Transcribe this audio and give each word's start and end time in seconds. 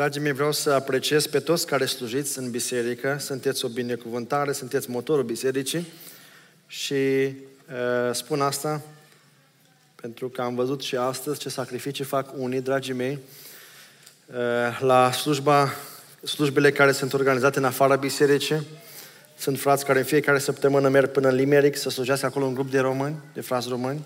Dragii 0.00 0.20
mei, 0.20 0.32
vreau 0.32 0.52
să 0.52 0.70
apreciez 0.70 1.26
pe 1.26 1.38
toți 1.40 1.66
care 1.66 1.84
slujiți 1.84 2.38
în 2.38 2.50
biserică. 2.50 3.16
Sunteți 3.18 3.64
o 3.64 3.68
binecuvântare, 3.68 4.52
sunteți 4.52 4.90
motorul 4.90 5.24
bisericii. 5.24 5.86
Și 6.66 6.94
uh, 6.94 7.34
spun 8.12 8.40
asta 8.40 8.82
pentru 9.94 10.28
că 10.28 10.42
am 10.42 10.54
văzut 10.54 10.82
și 10.82 10.96
astăzi 10.96 11.38
ce 11.38 11.48
sacrificii 11.48 12.04
fac 12.04 12.30
unii, 12.36 12.60
dragii 12.60 12.94
mei, 12.94 13.18
uh, 14.26 14.80
la 14.80 15.12
slujba, 15.12 15.72
slujbele 16.22 16.72
care 16.72 16.92
sunt 16.92 17.12
organizate 17.12 17.58
în 17.58 17.64
afara 17.64 17.96
bisericii. 17.96 18.66
Sunt 19.38 19.58
frați 19.58 19.84
care 19.84 19.98
în 19.98 20.04
fiecare 20.04 20.38
săptămână 20.38 20.88
merg 20.88 21.10
până 21.10 21.28
în 21.28 21.34
Limerick 21.34 21.76
să 21.76 21.90
slujească 21.90 22.26
acolo 22.26 22.44
un 22.44 22.54
grup 22.54 22.70
de 22.70 22.78
români, 22.78 23.16
de 23.34 23.40
frați 23.40 23.68
români. 23.68 24.04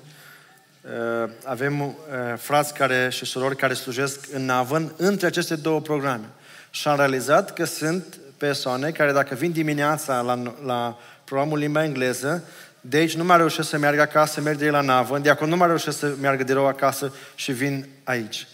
Uh, 0.85 1.31
avem 1.45 1.81
uh, 1.81 1.95
frați 2.37 2.75
care, 2.75 3.09
și 3.11 3.25
surori 3.25 3.57
care 3.57 3.75
slujesc 3.75 4.27
în 4.33 4.45
navăn 4.45 4.93
între 4.97 5.27
aceste 5.27 5.57
două 5.57 5.81
programe. 5.81 6.25
Și 6.71 6.89
am 6.89 6.97
realizat 6.97 7.53
că 7.53 7.65
sunt 7.65 8.19
persoane 8.37 8.91
care 8.91 9.13
dacă 9.13 9.35
vin 9.35 9.53
dimineața 9.53 10.21
la, 10.21 10.55
la 10.65 10.99
programul 11.25 11.59
limba 11.59 11.85
engleză, 11.85 12.45
de 12.81 12.97
aici 12.97 13.17
nu 13.17 13.25
mai 13.25 13.37
reușesc 13.37 13.69
să 13.69 13.79
meargă 13.79 14.01
acasă, 14.01 14.41
merg 14.41 14.59
de 14.59 14.71
la 14.71 14.81
navă, 14.81 15.19
de 15.19 15.31
acolo 15.31 15.51
nu 15.51 15.57
mai 15.57 15.67
reușesc 15.67 15.99
să 15.99 16.13
meargă 16.21 16.45
de 16.45 16.53
rău 16.53 16.67
acasă 16.67 17.15
și 17.35 17.53
vin 17.53 17.87
aici. 18.05 18.47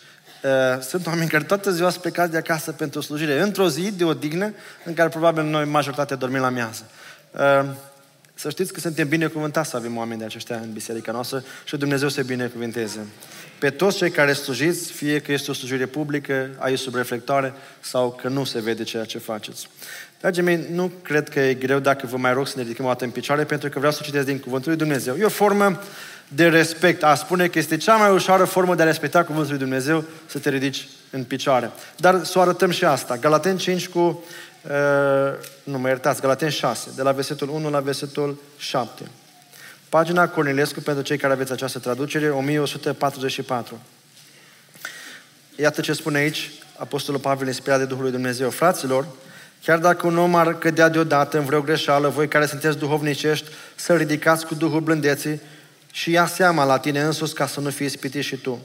Uh, 0.42 0.82
sunt 0.82 1.06
oameni 1.06 1.28
care 1.28 1.44
toată 1.44 1.70
ziua 1.70 1.90
sunt 1.90 2.02
plecați 2.02 2.30
de 2.30 2.36
acasă 2.36 2.72
pentru 2.72 3.00
slujire, 3.00 3.40
într-o 3.40 3.68
zi 3.68 3.92
de 3.92 4.04
odihnă 4.04 4.52
în 4.84 4.94
care 4.94 5.08
probabil 5.08 5.42
noi 5.42 5.64
majoritatea 5.64 6.16
dormim 6.16 6.40
la 6.40 6.48
miază. 6.48 6.84
Să 8.40 8.50
știți 8.50 8.72
că 8.72 8.80
suntem 8.80 9.08
binecuvântați 9.08 9.70
să 9.70 9.76
avem 9.76 9.96
oameni 9.96 10.18
de 10.18 10.24
aceștia 10.24 10.56
în 10.56 10.72
biserica 10.72 11.12
noastră 11.12 11.44
și 11.64 11.76
Dumnezeu 11.76 12.08
să 12.08 12.22
binecuvinteze. 12.22 13.06
Pe 13.58 13.70
toți 13.70 13.96
cei 13.96 14.10
care 14.10 14.32
slujiți, 14.32 14.92
fie 14.92 15.20
că 15.20 15.32
este 15.32 15.50
o 15.50 15.54
slujire 15.54 15.86
publică, 15.86 16.50
aici 16.58 16.78
sub 16.78 16.94
reflectoare, 16.94 17.52
sau 17.80 18.18
că 18.22 18.28
nu 18.28 18.44
se 18.44 18.60
vede 18.60 18.82
ceea 18.82 19.04
ce 19.04 19.18
faceți. 19.18 19.68
Dragii 20.20 20.42
mei, 20.42 20.66
nu 20.72 20.92
cred 21.02 21.28
că 21.28 21.40
e 21.40 21.54
greu 21.54 21.78
dacă 21.78 22.06
vă 22.06 22.16
mai 22.16 22.32
rog 22.32 22.46
să 22.46 22.52
ne 22.56 22.62
ridicăm 22.62 22.84
o 22.84 22.88
dată 22.88 23.04
în 23.04 23.10
picioare, 23.10 23.44
pentru 23.44 23.68
că 23.68 23.78
vreau 23.78 23.92
să 23.92 24.00
citesc 24.02 24.26
din 24.26 24.38
Cuvântul 24.38 24.70
lui 24.70 24.78
Dumnezeu. 24.78 25.16
E 25.16 25.24
o 25.24 25.28
formă 25.28 25.80
de 26.28 26.48
respect. 26.48 27.02
A 27.02 27.14
spune 27.14 27.46
că 27.46 27.58
este 27.58 27.76
cea 27.76 27.96
mai 27.96 28.10
ușoară 28.10 28.44
formă 28.44 28.74
de 28.74 28.82
a 28.82 28.84
respecta 28.84 29.24
Cuvântul 29.24 29.50
lui 29.50 29.60
Dumnezeu 29.60 30.04
să 30.26 30.38
te 30.38 30.50
ridici 30.50 30.88
în 31.10 31.24
picioare. 31.24 31.70
Dar 31.96 32.24
să 32.24 32.38
o 32.38 32.40
arătăm 32.40 32.70
și 32.70 32.84
asta. 32.84 33.16
Galaten 33.16 33.56
5 33.56 33.88
cu 33.88 33.98
Uh, 33.98 34.49
nu 35.62 35.78
mă 35.78 35.88
iertați, 35.88 36.20
Galaten 36.20 36.48
6, 36.48 36.90
de 36.96 37.02
la 37.02 37.12
versetul 37.12 37.48
1 37.48 37.70
la 37.70 37.80
versetul 37.80 38.40
7. 38.56 39.10
Pagina 39.88 40.28
Cornilescu, 40.28 40.80
pentru 40.80 41.02
cei 41.02 41.16
care 41.16 41.32
aveți 41.32 41.52
această 41.52 41.78
traducere, 41.78 42.30
1144. 42.30 43.78
Iată 45.56 45.80
ce 45.80 45.92
spune 45.92 46.18
aici 46.18 46.50
Apostolul 46.76 47.20
Pavel, 47.20 47.46
inspirat 47.46 47.78
de 47.78 47.84
Duhul 47.84 48.02
lui 48.02 48.12
Dumnezeu. 48.12 48.50
Fraților, 48.50 49.06
chiar 49.62 49.78
dacă 49.78 50.06
un 50.06 50.18
om 50.18 50.34
ar 50.34 50.58
cădea 50.58 50.88
deodată 50.88 51.38
în 51.38 51.44
vreo 51.44 51.60
greșeală, 51.60 52.08
voi 52.08 52.28
care 52.28 52.46
sunteți 52.46 52.78
duhovnicești, 52.78 53.48
să 53.74 53.96
ridicați 53.96 54.46
cu 54.46 54.54
Duhul 54.54 54.80
blândeții 54.80 55.40
și 55.92 56.10
ia 56.10 56.26
seama 56.26 56.64
la 56.64 56.78
tine 56.78 57.00
însus 57.00 57.32
ca 57.32 57.46
să 57.46 57.60
nu 57.60 57.70
fii 57.70 57.86
ispitit 57.86 58.24
și 58.24 58.36
tu. 58.36 58.58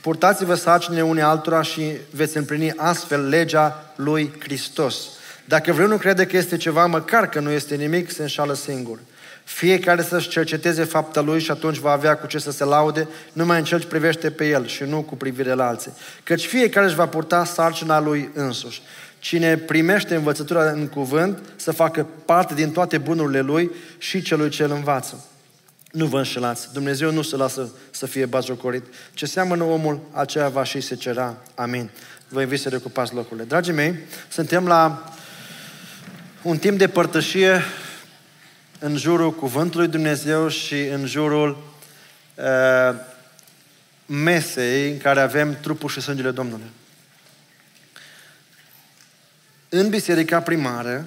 Purtați-vă 0.00 0.54
sarcinile 0.54 1.02
unei 1.02 1.22
altora 1.22 1.62
și 1.62 1.92
veți 2.10 2.36
împlini 2.36 2.72
astfel 2.76 3.28
legea 3.28 3.92
lui 3.96 4.32
Hristos. 4.38 4.96
Dacă 5.44 5.72
vreunul 5.72 5.98
crede 5.98 6.26
că 6.26 6.36
este 6.36 6.56
ceva, 6.56 6.86
măcar 6.86 7.28
că 7.28 7.40
nu 7.40 7.50
este 7.50 7.74
nimic, 7.74 8.10
se 8.10 8.22
înșală 8.22 8.54
singur. 8.54 8.98
Fiecare 9.44 10.02
să-și 10.02 10.28
cerceteze 10.28 10.84
fapta 10.84 11.20
lui 11.20 11.40
și 11.40 11.50
atunci 11.50 11.76
va 11.76 11.90
avea 11.90 12.16
cu 12.16 12.26
ce 12.26 12.38
să 12.38 12.50
se 12.50 12.64
laude, 12.64 13.08
numai 13.32 13.58
în 13.58 13.64
cel 13.64 13.80
ce 13.80 13.86
privește 13.86 14.30
pe 14.30 14.48
el 14.48 14.66
și 14.66 14.82
nu 14.82 15.02
cu 15.02 15.16
privire 15.16 15.52
la 15.52 15.66
alții. 15.66 15.92
Căci 16.22 16.46
fiecare 16.46 16.86
își 16.86 16.94
va 16.94 17.06
purta 17.06 17.44
sarcina 17.44 18.00
lui 18.00 18.30
însuși. 18.34 18.82
Cine 19.18 19.56
primește 19.56 20.14
învățătura 20.14 20.70
în 20.70 20.86
cuvânt, 20.86 21.38
să 21.56 21.72
facă 21.72 22.06
parte 22.24 22.54
din 22.54 22.70
toate 22.70 22.98
bunurile 22.98 23.40
lui 23.40 23.70
și 23.98 24.22
celui 24.22 24.48
ce 24.48 24.62
îl 24.62 24.70
învață. 24.70 25.24
Nu 25.92 26.06
vă 26.06 26.18
înșelați. 26.18 26.72
Dumnezeu 26.72 27.12
nu 27.12 27.22
se 27.22 27.36
lasă 27.36 27.70
să 27.90 28.06
fie 28.06 28.26
bazjocorit. 28.26 28.84
Ce 29.12 29.26
seamănă 29.26 29.64
omul, 29.64 30.00
aceea 30.12 30.48
va 30.48 30.64
și 30.64 30.80
se 30.80 30.94
cera. 30.94 31.36
Amin. 31.54 31.90
Vă 32.28 32.40
invit 32.40 32.60
să 32.60 32.68
recupați 32.68 33.14
locurile. 33.14 33.44
Dragii 33.44 33.72
mei, 33.72 33.94
suntem 34.28 34.66
la 34.66 35.12
un 36.42 36.58
timp 36.58 36.78
de 36.78 36.88
părtășie 36.88 37.62
în 38.78 38.96
jurul 38.96 39.34
Cuvântului 39.34 39.88
Dumnezeu 39.88 40.48
și 40.48 40.80
în 40.80 41.06
jurul 41.06 41.62
uh, 42.34 42.94
mesei 44.06 44.90
în 44.90 44.98
care 44.98 45.20
avem 45.20 45.56
trupul 45.60 45.88
și 45.88 46.00
sângele 46.00 46.30
Domnului. 46.30 46.70
În 49.68 49.88
biserica 49.88 50.40
primară, 50.40 51.06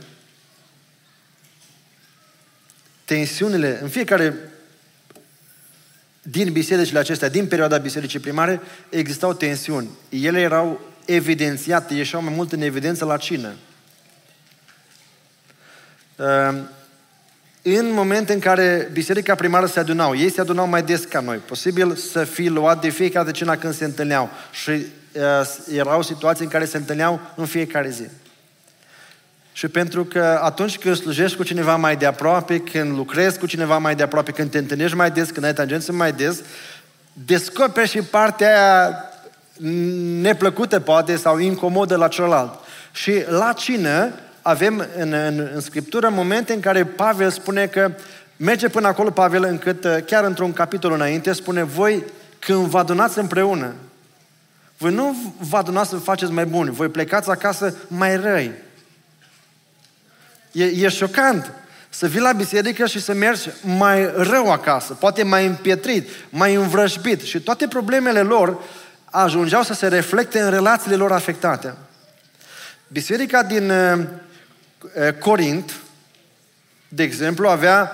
tensiunile, 3.06 3.80
în 3.82 3.90
fiecare 3.90 4.36
din 6.22 6.52
bisericile 6.52 7.00
acestea, 7.00 7.30
din 7.30 7.48
perioada 7.48 7.78
bisericii 7.78 8.20
primare, 8.20 8.62
existau 8.90 9.34
tensiuni. 9.34 9.90
Ele 10.10 10.40
erau 10.40 10.94
evidențiate, 11.06 11.94
ieșeau 11.94 12.22
mai 12.22 12.34
mult 12.34 12.52
în 12.52 12.62
evidență 12.62 13.06
la 13.06 13.18
cină. 13.18 13.54
Ehm, 16.16 16.70
în 17.62 17.94
momente 17.94 18.34
în 18.34 18.40
care 18.40 18.90
biserica 18.94 19.36
primară 19.36 19.66
se 19.66 19.80
adunau, 19.80 20.16
ei 20.16 20.32
se 20.32 20.42
adunau 20.42 20.68
mai 20.68 20.84
des 20.84 21.04
ca 21.04 21.20
noi. 21.20 21.38
Posibil 21.38 21.96
să 21.96 22.24
fi 22.24 22.48
luat 22.48 22.82
de 22.82 22.90
fiecare 22.90 23.32
cina 23.32 23.58
când 23.58 23.74
se 23.74 23.86
întâlneau. 23.86 24.30
Și 24.52 24.70
uh, 24.70 25.56
erau 25.74 26.02
situații 26.02 26.44
în 26.44 26.50
care 26.50 26.66
se 26.66 26.78
întâlneau 26.78 27.20
în 27.36 27.46
fiecare 27.46 27.90
zi. 27.90 28.04
Și 29.52 29.68
pentru 29.68 30.06
că 30.06 30.40
atunci 30.44 30.78
când 30.78 30.96
slujești 30.96 31.38
cu 31.38 31.44
cineva 31.44 31.76
mai 31.76 31.96
de 31.96 32.06
aproape, 32.06 32.60
când 32.60 32.96
lucrezi 32.96 33.40
cu 33.40 33.46
cineva 33.46 33.78
mai 33.78 33.96
de 33.96 34.04
aproape, 34.04 34.32
când 34.32 34.52
te 34.52 34.58
întâlnești 34.58 34.96
mai 34.96 35.12
des, 35.12 35.30
când 35.30 35.46
ai 35.46 35.54
tangențe 35.54 35.92
mai 35.92 36.14
des, 36.14 36.42
descoperi 37.14 37.90
și 37.90 38.02
partea 38.02 38.48
aia 38.48 39.04
neplăcută 40.22 40.80
poate 40.80 41.16
sau 41.16 41.38
incomodă 41.38 41.96
la 41.96 42.08
celălalt. 42.08 42.54
Și 42.92 43.24
la 43.28 43.54
cină 43.54 44.12
avem 44.48 44.88
în, 44.98 45.14
în, 45.14 45.50
în 45.54 45.62
Scriptură 45.62 46.10
momente 46.10 46.54
în 46.54 46.60
care 46.60 46.86
Pavel 46.86 47.32
spune 47.32 47.68
că 47.68 47.92
merge 48.38 48.70
până 48.70 48.88
acolo 48.88 49.10
Pavel 49.10 49.44
încât 49.44 49.84
uh, 49.84 49.98
chiar 50.06 50.24
într-un 50.24 50.54
capitol 50.54 50.92
înainte 50.92 51.34
spune 51.34 51.64
voi 51.64 52.04
când 52.40 52.66
vă 52.66 52.78
adunați 52.78 53.20
împreună, 53.20 53.74
voi 54.78 54.94
nu 54.94 55.34
vă 55.40 55.58
adunați 55.58 55.90
să 55.90 55.96
faceți 55.96 56.32
mai 56.32 56.46
buni, 56.46 56.70
voi 56.70 56.88
plecați 56.88 57.30
acasă 57.30 57.76
mai 57.88 58.16
răi. 58.16 58.52
E, 60.52 60.64
e 60.64 60.90
șocant 60.90 61.52
să 61.90 62.08
vii 62.08 62.20
la 62.20 62.32
biserică 62.32 62.86
și 62.86 63.02
să 63.02 63.14
mergi 63.14 63.50
mai 63.78 64.12
rău 64.16 64.52
acasă, 64.52 64.94
poate 64.94 65.24
mai 65.24 65.46
împietrit, 65.46 66.10
mai 66.30 66.56
învrășbit 66.56 67.22
și 67.22 67.40
toate 67.40 67.68
problemele 67.68 68.22
lor 68.22 68.60
ajungeau 69.06 69.64
să 69.64 69.74
se 69.74 69.88
reflecte 69.88 70.40
în 70.40 70.50
relațiile 70.50 70.96
lor 70.96 71.12
afectate. 71.12 71.74
Biserica 72.88 73.44
din 73.44 73.70
uh, 73.70 74.00
Eh, 74.00 74.25
Corint, 75.20 75.80
de 76.88 77.04
exemplu, 77.04 77.48
avea 77.48 77.92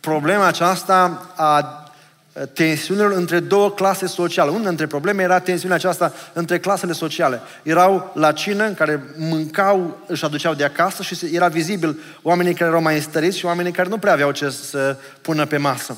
problema 0.00 0.46
aceasta 0.46 1.26
a 1.36 1.84
eh, 2.32 2.42
tensiunilor 2.52 3.12
între 3.12 3.40
două 3.40 3.70
clase 3.70 4.06
sociale. 4.06 4.50
Una 4.50 4.68
dintre 4.68 4.86
probleme 4.86 5.22
era 5.22 5.38
tensiunea 5.38 5.76
aceasta 5.76 6.12
între 6.32 6.58
clasele 6.58 6.92
sociale. 6.92 7.40
Erau 7.62 8.12
la 8.14 8.32
cină 8.32 8.64
în 8.64 8.74
care 8.74 9.02
mâncau, 9.16 9.98
își 10.06 10.24
aduceau 10.24 10.54
de 10.54 10.64
acasă 10.64 11.02
și 11.02 11.16
era 11.32 11.48
vizibil 11.48 11.98
oamenii 12.22 12.54
care 12.54 12.70
erau 12.70 12.82
mai 12.82 12.94
înstăriți 12.94 13.38
și 13.38 13.44
oamenii 13.44 13.72
care 13.72 13.88
nu 13.88 13.98
prea 13.98 14.12
aveau 14.12 14.30
ce 14.30 14.50
să 14.50 14.96
pună 15.20 15.46
pe 15.46 15.56
masă. 15.56 15.96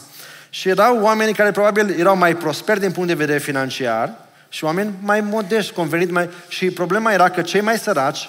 Și 0.50 0.68
erau 0.68 1.00
oamenii 1.00 1.34
care 1.34 1.50
probabil 1.50 1.98
erau 1.98 2.16
mai 2.16 2.36
prosperi 2.36 2.80
din 2.80 2.92
punct 2.92 3.08
de 3.08 3.14
vedere 3.14 3.38
financiar 3.38 4.14
și 4.48 4.64
oameni 4.64 4.94
mai 5.00 5.20
modești, 5.20 5.72
convenit 5.72 6.10
mai... 6.10 6.28
Și 6.48 6.70
problema 6.70 7.12
era 7.12 7.28
că 7.28 7.42
cei 7.42 7.60
mai 7.60 7.78
săraci 7.78 8.28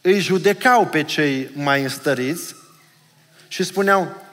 îi 0.00 0.20
judecau 0.20 0.86
pe 0.86 1.02
cei 1.02 1.50
mai 1.54 1.82
înstăriți 1.82 2.54
și 3.48 3.62
spuneau, 3.62 4.26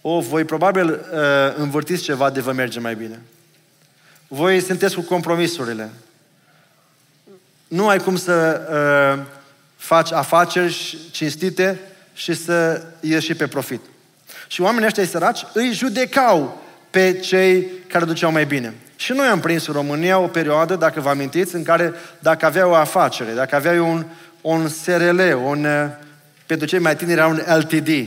o, 0.00 0.20
voi 0.20 0.44
probabil 0.44 0.90
uh, 0.90 0.98
învârtiți 1.56 2.02
ceva 2.02 2.30
de 2.30 2.40
vă 2.40 2.52
merge 2.52 2.80
mai 2.80 2.94
bine. 2.94 3.20
Voi 4.28 4.60
sunteți 4.60 4.94
cu 4.94 5.00
compromisurile. 5.00 5.90
Nu 7.68 7.88
ai 7.88 7.98
cum 7.98 8.16
să 8.16 8.60
uh, 9.18 9.24
faci 9.76 10.12
afaceri 10.12 10.98
cinstite 11.10 11.80
și 12.14 12.34
să 12.34 12.82
ieși 13.00 13.34
pe 13.34 13.46
profit. 13.46 13.80
Și 14.46 14.60
oamenii 14.60 14.86
ăștia 14.86 15.04
săraci 15.04 15.44
îi 15.52 15.72
judecau 15.72 16.62
pe 16.90 17.12
cei 17.12 17.66
care 17.88 18.04
duceau 18.04 18.32
mai 18.32 18.46
bine. 18.46 18.74
Și 18.96 19.12
noi 19.12 19.26
am 19.26 19.40
prins 19.40 19.66
în 19.66 19.74
România 19.74 20.18
o 20.18 20.26
perioadă, 20.26 20.76
dacă 20.76 21.00
vă 21.00 21.08
amintiți, 21.08 21.54
în 21.54 21.62
care 21.62 21.94
dacă 22.18 22.46
aveai 22.46 22.68
o 22.68 22.74
afacere, 22.74 23.32
dacă 23.32 23.54
aveai 23.54 23.78
un, 23.78 24.04
un 24.46 24.68
SRL, 24.68 25.20
un, 25.44 25.64
uh, 25.64 25.88
pentru 26.46 26.66
cei 26.66 26.78
mai 26.78 26.96
tineri 26.96 27.18
era 27.18 27.26
un 27.26 27.42
LTD. 27.46 27.88
Uh, 27.88 28.06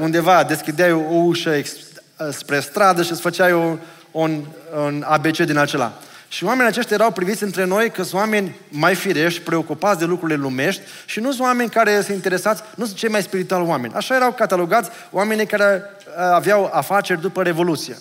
undeva 0.00 0.44
deschideai 0.44 0.92
o 0.92 1.14
ușă 1.14 1.50
uh, 1.50 2.28
spre 2.30 2.60
stradă 2.60 3.02
și 3.02 3.10
îți 3.10 3.20
făceai 3.20 3.78
un, 4.10 4.44
un 4.84 5.04
ABC 5.06 5.36
din 5.36 5.56
acela. 5.56 5.92
Și 6.28 6.44
oamenii 6.44 6.70
aceștia 6.70 6.96
erau 6.96 7.10
priviți 7.10 7.42
între 7.42 7.64
noi 7.64 7.90
că 7.90 8.02
sunt 8.02 8.20
oameni 8.20 8.56
mai 8.68 8.94
firești, 8.94 9.40
preocupați 9.40 9.98
de 9.98 10.04
lucrurile 10.04 10.38
lumești 10.38 10.82
și 11.04 11.20
nu 11.20 11.30
sunt 11.30 11.42
oameni 11.42 11.70
care 11.70 12.00
se 12.00 12.12
interesați, 12.12 12.62
nu 12.74 12.84
sunt 12.84 12.96
cei 12.96 13.08
mai 13.08 13.22
spirituali 13.22 13.66
oameni. 13.66 13.94
Așa 13.94 14.14
erau 14.14 14.32
catalogați 14.32 14.90
oamenii 15.10 15.46
care 15.46 15.82
uh, 15.82 16.12
aveau 16.32 16.70
afaceri 16.72 17.20
după 17.20 17.42
Revoluție. 17.42 17.96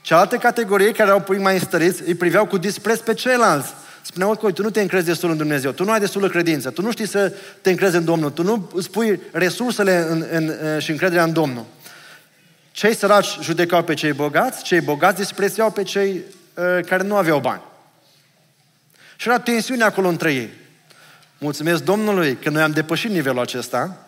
Cealaltă 0.00 0.36
categorie, 0.36 0.92
care 0.92 1.08
erau 1.08 1.20
puțin 1.20 1.42
mai 1.42 1.54
înstăriți, 1.54 2.02
îi 2.06 2.14
priveau 2.14 2.46
cu 2.46 2.58
dispreț 2.58 2.98
pe 2.98 3.14
ceilalți. 3.14 3.72
Spuneau 4.08 4.36
că 4.36 4.52
tu 4.52 4.62
nu 4.62 4.70
te 4.70 4.80
încrezi 4.80 5.06
destul 5.06 5.30
în 5.30 5.36
Dumnezeu, 5.36 5.70
tu 5.70 5.84
nu 5.84 5.90
ai 5.90 6.00
destulă 6.00 6.28
credință, 6.28 6.70
tu 6.70 6.82
nu 6.82 6.90
știi 6.90 7.06
să 7.06 7.32
te 7.60 7.70
încrezi 7.70 7.96
în 7.96 8.04
Domnul, 8.04 8.30
tu 8.30 8.42
nu 8.42 8.70
îți 8.74 8.90
pui 8.90 9.20
resursele 9.32 10.06
în, 10.08 10.26
în, 10.30 10.52
în, 10.60 10.78
și 10.78 10.90
încrederea 10.90 11.24
în 11.24 11.32
Domnul. 11.32 11.64
Cei 12.70 12.94
săraci 12.94 13.38
judecau 13.42 13.82
pe 13.82 13.94
cei 13.94 14.12
bogați, 14.12 14.62
cei 14.62 14.80
bogați 14.80 15.16
disprețuiau 15.16 15.70
pe 15.70 15.82
cei 15.82 16.10
uh, 16.54 16.84
care 16.86 17.02
nu 17.02 17.16
aveau 17.16 17.40
bani. 17.40 17.60
Și 19.16 19.28
era 19.28 19.38
tensiune 19.38 19.84
acolo 19.84 20.08
între 20.08 20.32
ei. 20.32 20.50
Mulțumesc 21.38 21.82
Domnului 21.82 22.36
că 22.42 22.50
noi 22.50 22.62
am 22.62 22.72
depășit 22.72 23.10
nivelul 23.10 23.40
acesta. 23.40 24.06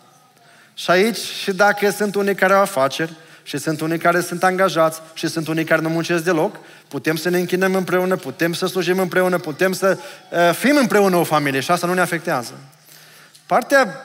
Și 0.74 0.90
aici, 0.90 1.18
și 1.18 1.52
dacă 1.52 1.90
sunt 1.90 2.14
unii 2.14 2.34
care 2.34 2.52
au 2.52 2.60
afaceri, 2.60 3.12
și 3.50 3.58
sunt 3.58 3.80
unii 3.80 3.98
care 3.98 4.20
sunt 4.20 4.44
angajați 4.44 5.00
și 5.14 5.26
sunt 5.26 5.48
unii 5.48 5.64
care 5.64 5.80
nu 5.80 5.88
muncesc 5.88 6.24
deloc, 6.24 6.56
putem 6.88 7.16
să 7.16 7.28
ne 7.28 7.38
închinăm 7.38 7.74
împreună, 7.74 8.16
putem 8.16 8.52
să 8.52 8.66
slujim 8.66 8.98
împreună, 8.98 9.38
putem 9.38 9.72
să 9.72 9.98
uh, 10.30 10.54
fim 10.54 10.76
împreună 10.76 11.16
o 11.16 11.24
familie 11.24 11.60
și 11.60 11.70
asta 11.70 11.86
nu 11.86 11.94
ne 11.94 12.00
afectează. 12.00 12.52
Partea 13.46 14.04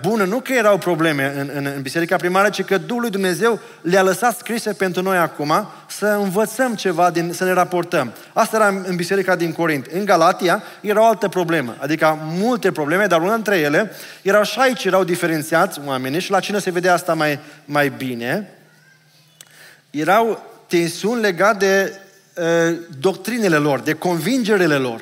bună, 0.00 0.24
nu 0.24 0.40
că 0.40 0.52
erau 0.52 0.78
probleme 0.78 1.34
în, 1.36 1.50
în, 1.54 1.72
în 1.76 1.82
biserica 1.82 2.16
primară, 2.16 2.50
ci 2.50 2.64
că 2.64 2.78
Duhul 2.78 3.00
lui 3.00 3.10
Dumnezeu 3.10 3.60
le-a 3.82 4.02
lăsat 4.02 4.36
scrise 4.36 4.72
pentru 4.72 5.02
noi 5.02 5.16
acum 5.16 5.68
să 5.88 6.06
învățăm 6.06 6.74
ceva, 6.74 7.10
din, 7.10 7.32
să 7.32 7.44
ne 7.44 7.52
raportăm. 7.52 8.12
Asta 8.32 8.56
era 8.56 8.68
în 8.68 8.96
biserica 8.96 9.36
din 9.36 9.52
Corint. 9.52 9.86
În 9.86 10.04
Galatia 10.04 10.62
era 10.80 11.00
o 11.00 11.04
altă 11.04 11.28
problemă, 11.28 11.76
adică 11.78 12.18
multe 12.22 12.72
probleme, 12.72 13.06
dar 13.06 13.20
una 13.20 13.34
dintre 13.34 13.58
ele 13.58 13.90
erau 14.22 14.42
și 14.42 14.58
aici 14.58 14.84
erau 14.84 15.04
diferențiați 15.04 15.80
oamenii 15.84 16.20
și 16.20 16.30
la 16.30 16.40
cine 16.40 16.58
se 16.58 16.70
vedea 16.70 16.92
asta 16.92 17.14
mai, 17.14 17.38
mai 17.64 17.92
bine. 17.96 18.50
Erau 19.90 20.44
tensiuni 20.66 21.20
legate 21.20 21.58
de 21.58 22.00
uh, 22.42 22.78
doctrinele 23.00 23.56
lor, 23.56 23.80
de 23.80 23.92
convingerile 23.92 24.76
lor. 24.76 25.00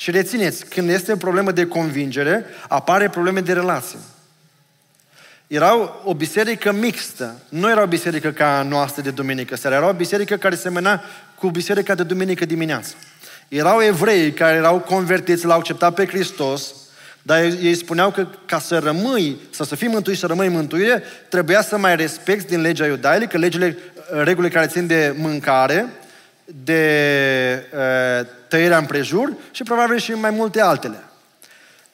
Și 0.00 0.10
rețineți, 0.10 0.64
când 0.64 0.90
este 0.90 1.12
o 1.12 1.16
problemă 1.16 1.52
de 1.52 1.66
convingere, 1.66 2.44
apare 2.68 3.08
probleme 3.08 3.40
de 3.40 3.52
relație. 3.52 3.98
Erau 5.46 6.02
o 6.04 6.14
biserică 6.14 6.72
mixtă. 6.72 7.40
Nu 7.48 7.70
era 7.70 7.82
o 7.82 7.86
biserică 7.86 8.30
ca 8.30 8.66
noastră 8.68 9.02
de 9.02 9.10
duminică 9.10 9.56
seara. 9.56 9.76
Era 9.76 9.88
o 9.88 9.92
biserică 9.92 10.36
care 10.36 10.54
semăna 10.54 11.02
cu 11.34 11.50
biserica 11.50 11.94
de 11.94 12.02
duminică 12.02 12.44
dimineață. 12.44 12.94
Erau 13.48 13.82
evrei 13.82 14.32
care 14.32 14.56
erau 14.56 14.78
convertiți, 14.78 15.46
l-au 15.46 15.58
acceptat 15.58 15.94
pe 15.94 16.06
Hristos, 16.06 16.74
dar 17.22 17.42
ei 17.42 17.74
spuneau 17.74 18.10
că 18.10 18.26
ca 18.46 18.58
să 18.58 18.78
rămâi, 18.78 19.36
să, 19.50 19.64
să 19.64 19.74
fii 19.74 19.88
mântuit 19.88 20.14
și 20.14 20.20
să 20.20 20.26
rămâi 20.26 20.48
mântuire, 20.48 21.02
trebuia 21.28 21.62
să 21.62 21.78
mai 21.78 21.96
respecti 21.96 22.48
din 22.48 22.60
legea 22.60 22.86
iudaică, 22.86 23.38
legile, 23.38 23.78
regulile 24.22 24.54
care 24.54 24.66
țin 24.66 24.86
de 24.86 25.14
mâncare, 25.16 25.86
de 26.64 27.64
uh, 27.74 28.26
tăierea 28.48 28.78
împrejur 28.78 29.32
și 29.50 29.62
probabil 29.62 29.98
și 29.98 30.12
mai 30.12 30.30
multe 30.30 30.60
altele. 30.60 31.02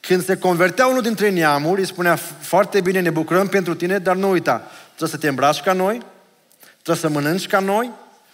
Când 0.00 0.24
se 0.24 0.38
convertea 0.38 0.86
unul 0.86 1.02
dintre 1.02 1.30
neamuri, 1.30 1.80
îi 1.80 1.86
spunea 1.86 2.16
foarte 2.40 2.80
bine, 2.80 3.00
ne 3.00 3.10
bucurăm 3.10 3.48
pentru 3.48 3.74
tine, 3.74 3.98
dar 3.98 4.16
nu 4.16 4.30
uita, 4.30 4.70
trebuie 4.86 5.08
să 5.08 5.16
te 5.16 5.28
îmbraci 5.28 5.60
ca 5.60 5.72
noi, 5.72 6.02
trebuie 6.82 6.96
să 6.96 7.08
mănânci 7.08 7.46
ca 7.46 7.58
noi 7.58 7.90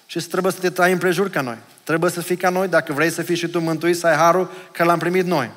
și 0.06 0.20
trebuie 0.20 0.52
să 0.52 0.58
te 0.60 0.70
trai 0.70 0.92
împrejur 0.92 1.30
ca 1.30 1.40
noi. 1.40 1.58
Trebuie 1.82 2.10
să 2.10 2.20
fii 2.20 2.36
ca 2.36 2.48
noi, 2.48 2.68
dacă 2.68 2.92
vrei 2.92 3.10
să 3.10 3.22
fii 3.22 3.36
și 3.36 3.48
tu 3.48 3.60
mântuit, 3.60 3.96
să 3.96 4.06
ai 4.06 4.16
harul 4.16 4.50
că 4.72 4.84
l-am 4.84 4.98
primit 4.98 5.24
noi. 5.24 5.50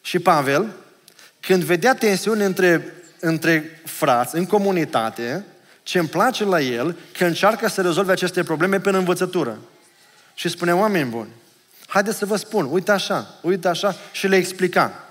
Și 0.00 0.18
Pavel, 0.18 0.72
când 1.40 1.62
vedea 1.62 1.94
tensiuni 1.94 2.44
între, 2.44 2.94
între 3.20 3.80
frați, 3.84 4.36
în 4.36 4.46
comunitate, 4.46 5.44
ce 5.82 5.98
îmi 5.98 6.08
place 6.08 6.44
la 6.44 6.60
el, 6.60 6.96
că 7.18 7.24
încearcă 7.24 7.68
să 7.68 7.80
rezolve 7.82 8.12
aceste 8.12 8.42
probleme 8.42 8.80
prin 8.80 8.94
învățătură. 8.94 9.58
Și 10.34 10.48
spune, 10.48 10.74
oameni 10.74 11.10
buni, 11.10 11.28
haideți 11.86 12.18
să 12.18 12.26
vă 12.26 12.36
spun, 12.36 12.68
uite 12.70 12.90
așa, 12.90 13.38
uite 13.40 13.68
așa, 13.68 13.96
și 14.12 14.26
le 14.26 14.36
explica. 14.36 15.04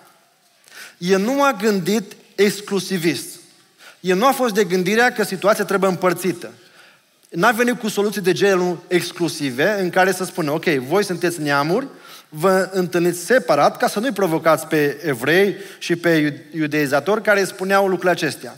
El 0.98 1.20
nu 1.20 1.44
a 1.44 1.54
gândit 1.54 2.16
exclusivist. 2.36 3.40
El 4.00 4.18
nu 4.18 4.28
a 4.28 4.32
fost 4.32 4.54
de 4.54 4.64
gândirea 4.64 5.12
că 5.12 5.24
situația 5.24 5.66
trebuie 5.66 5.90
împărțită. 5.90 6.52
N-a 7.30 7.52
venit 7.52 7.80
cu 7.80 7.88
soluții 7.88 8.22
de 8.22 8.32
genul 8.32 8.84
exclusive 8.88 9.80
în 9.80 9.90
care 9.90 10.12
să 10.12 10.24
spună, 10.24 10.52
ok, 10.52 10.66
voi 10.66 11.04
sunteți 11.04 11.42
neamuri, 11.42 11.88
vă 12.30 12.70
întâlniți 12.72 13.26
separat 13.26 13.78
ca 13.78 13.88
să 13.88 14.00
nu-i 14.00 14.12
provocați 14.12 14.68
pe 14.68 15.02
evrei 15.06 15.56
și 15.78 15.96
pe 15.96 16.44
iudeizatori 16.54 17.22
care 17.22 17.44
spuneau 17.44 17.84
lucrurile 17.84 18.12
acestea. 18.12 18.56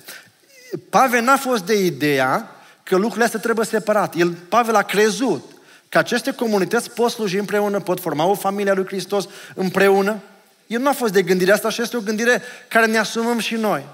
Pavel 0.90 1.22
n-a 1.22 1.38
fost 1.38 1.66
de 1.66 1.86
ideea 1.86 2.52
că 2.84 2.96
lucrurile 2.96 3.26
astea 3.26 3.40
trebuie 3.40 3.66
separat. 3.66 4.16
El, 4.16 4.30
Pavel 4.30 4.76
a 4.76 4.82
crezut 4.82 5.44
că 5.90 5.98
aceste 5.98 6.34
comunități 6.34 6.92
pot 6.92 7.12
sluji 7.12 7.38
împreună, 7.38 7.80
pot 7.80 8.00
forma 8.00 8.26
o 8.26 8.36
familie 8.36 8.72
a 8.72 8.74
lui 8.74 8.86
Hristos 8.86 9.28
împreună. 9.56 10.22
El 10.68 10.80
nu 10.80 10.90
a 10.90 10.92
fost 10.92 11.14
de 11.14 11.22
gândire 11.22 11.52
asta 11.52 11.70
și 11.70 11.82
este 11.82 11.98
o 11.98 12.02
gândire 12.02 12.42
care 12.68 12.86
ne 12.86 12.98
asumăm 12.98 13.40
și 13.40 13.56
noi. 13.56 13.86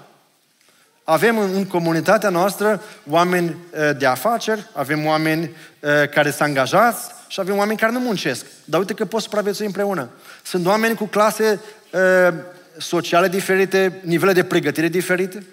Avem 1.04 1.38
în, 1.38 1.54
în 1.54 1.66
comunitatea 1.66 2.28
noastră 2.28 2.82
oameni 3.08 3.48
uh, 3.48 3.96
de 3.98 4.06
afaceri, 4.06 4.66
avem 4.72 5.06
oameni 5.06 5.42
uh, 5.42 6.08
care 6.08 6.30
sunt 6.30 6.40
angajați 6.40 7.10
și 7.28 7.40
avem 7.40 7.56
oameni 7.56 7.78
care 7.78 7.92
nu 7.92 8.00
muncesc. 8.00 8.46
Dar 8.64 8.80
uite 8.80 8.94
că 8.94 9.04
pot 9.04 9.22
supraviețui 9.22 9.66
împreună. 9.66 10.08
Sunt 10.42 10.66
oameni 10.66 10.94
cu 10.94 11.04
clase 11.04 11.60
uh, 11.90 12.34
sociale 12.78 13.28
diferite, 13.28 14.00
nivele 14.04 14.32
de 14.32 14.44
pregătire 14.44 14.88
diferite. 14.88 15.46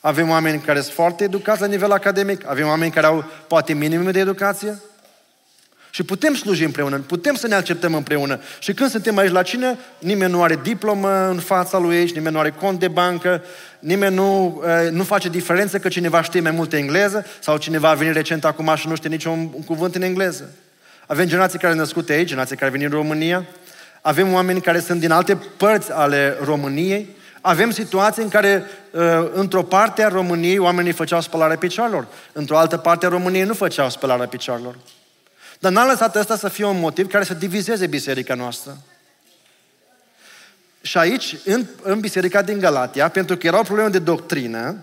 Avem 0.00 0.30
oameni 0.30 0.60
care 0.60 0.80
sunt 0.80 0.94
foarte 0.94 1.24
educați 1.24 1.60
la 1.60 1.66
nivel 1.66 1.92
academic, 1.92 2.48
avem 2.48 2.66
oameni 2.66 2.90
care 2.90 3.06
au 3.06 3.24
poate 3.46 3.72
minimum 3.72 4.10
de 4.10 4.18
educație. 4.18 4.78
Și 5.90 6.02
putem 6.02 6.34
sluji 6.34 6.64
împreună, 6.64 6.98
putem 6.98 7.34
să 7.34 7.46
ne 7.46 7.54
acceptăm 7.54 7.94
împreună. 7.94 8.40
Și 8.58 8.72
când 8.72 8.90
suntem 8.90 9.16
aici 9.16 9.30
la 9.30 9.42
cine, 9.42 9.78
nimeni 9.98 10.30
nu 10.30 10.42
are 10.42 10.58
diplomă 10.62 11.28
în 11.28 11.38
fața 11.38 11.78
lui 11.78 11.96
aici, 11.96 12.14
nimeni 12.14 12.34
nu 12.34 12.40
are 12.40 12.50
cont 12.50 12.78
de 12.78 12.88
bancă, 12.88 13.42
nimeni 13.78 14.14
nu, 14.14 14.62
uh, 14.64 14.90
nu 14.90 15.02
face 15.02 15.28
diferență 15.28 15.78
că 15.78 15.88
cineva 15.88 16.22
știe 16.22 16.40
mai 16.40 16.50
multe 16.50 16.76
engleză 16.76 17.26
sau 17.40 17.56
cineva 17.56 17.88
a 17.88 17.94
venit 17.94 18.14
recent 18.14 18.44
acum 18.44 18.74
și 18.74 18.88
nu 18.88 18.94
știe 18.94 19.10
niciun 19.10 19.50
cuvânt 19.50 19.94
în 19.94 20.02
engleză. 20.02 20.50
Avem 21.06 21.26
generații 21.26 21.58
care 21.58 21.72
sunt 21.72 21.84
născute 21.84 22.12
aici, 22.12 22.28
generații 22.28 22.56
care 22.56 22.70
vin 22.70 22.82
în 22.82 22.90
România, 22.90 23.46
avem 24.00 24.32
oameni 24.32 24.60
care 24.60 24.80
sunt 24.80 25.00
din 25.00 25.10
alte 25.10 25.38
părți 25.56 25.92
ale 25.92 26.36
României, 26.44 27.16
avem 27.40 27.70
situații 27.70 28.22
în 28.22 28.28
care 28.28 28.64
uh, 28.90 29.30
într-o 29.32 29.62
parte 29.62 30.04
a 30.04 30.08
României 30.08 30.58
oamenii 30.58 30.92
făceau 30.92 31.20
spălarea 31.20 31.56
picioarelor, 31.56 32.06
într-o 32.32 32.58
altă 32.58 32.76
parte 32.76 33.06
a 33.06 33.08
României 33.08 33.44
nu 33.44 33.54
făceau 33.54 33.90
spălarea 33.90 34.26
picioarelor. 34.26 34.76
Dar 35.58 35.72
n-a 35.72 35.86
lăsat 35.86 36.16
ăsta 36.16 36.36
să 36.36 36.48
fie 36.48 36.64
un 36.64 36.78
motiv 36.78 37.10
care 37.10 37.24
să 37.24 37.34
divizeze 37.34 37.86
biserica 37.86 38.34
noastră. 38.34 38.76
Și 40.82 40.98
aici, 40.98 41.36
în, 41.44 41.66
în 41.82 42.00
biserica 42.00 42.42
din 42.42 42.58
Galatia, 42.58 43.08
pentru 43.08 43.36
că 43.36 43.46
erau 43.46 43.62
probleme 43.62 43.88
de 43.88 43.98
doctrină, 43.98 44.76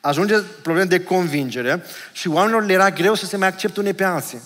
ajunge 0.00 0.38
probleme 0.62 0.88
de 0.88 1.02
convingere 1.02 1.82
și 2.12 2.28
oamenilor 2.28 2.64
le 2.64 2.72
era 2.72 2.90
greu 2.90 3.14
să 3.14 3.26
se 3.26 3.36
mai 3.36 3.48
accepte 3.48 3.80
unii 3.80 3.94
pe 3.94 4.04
alții. 4.04 4.40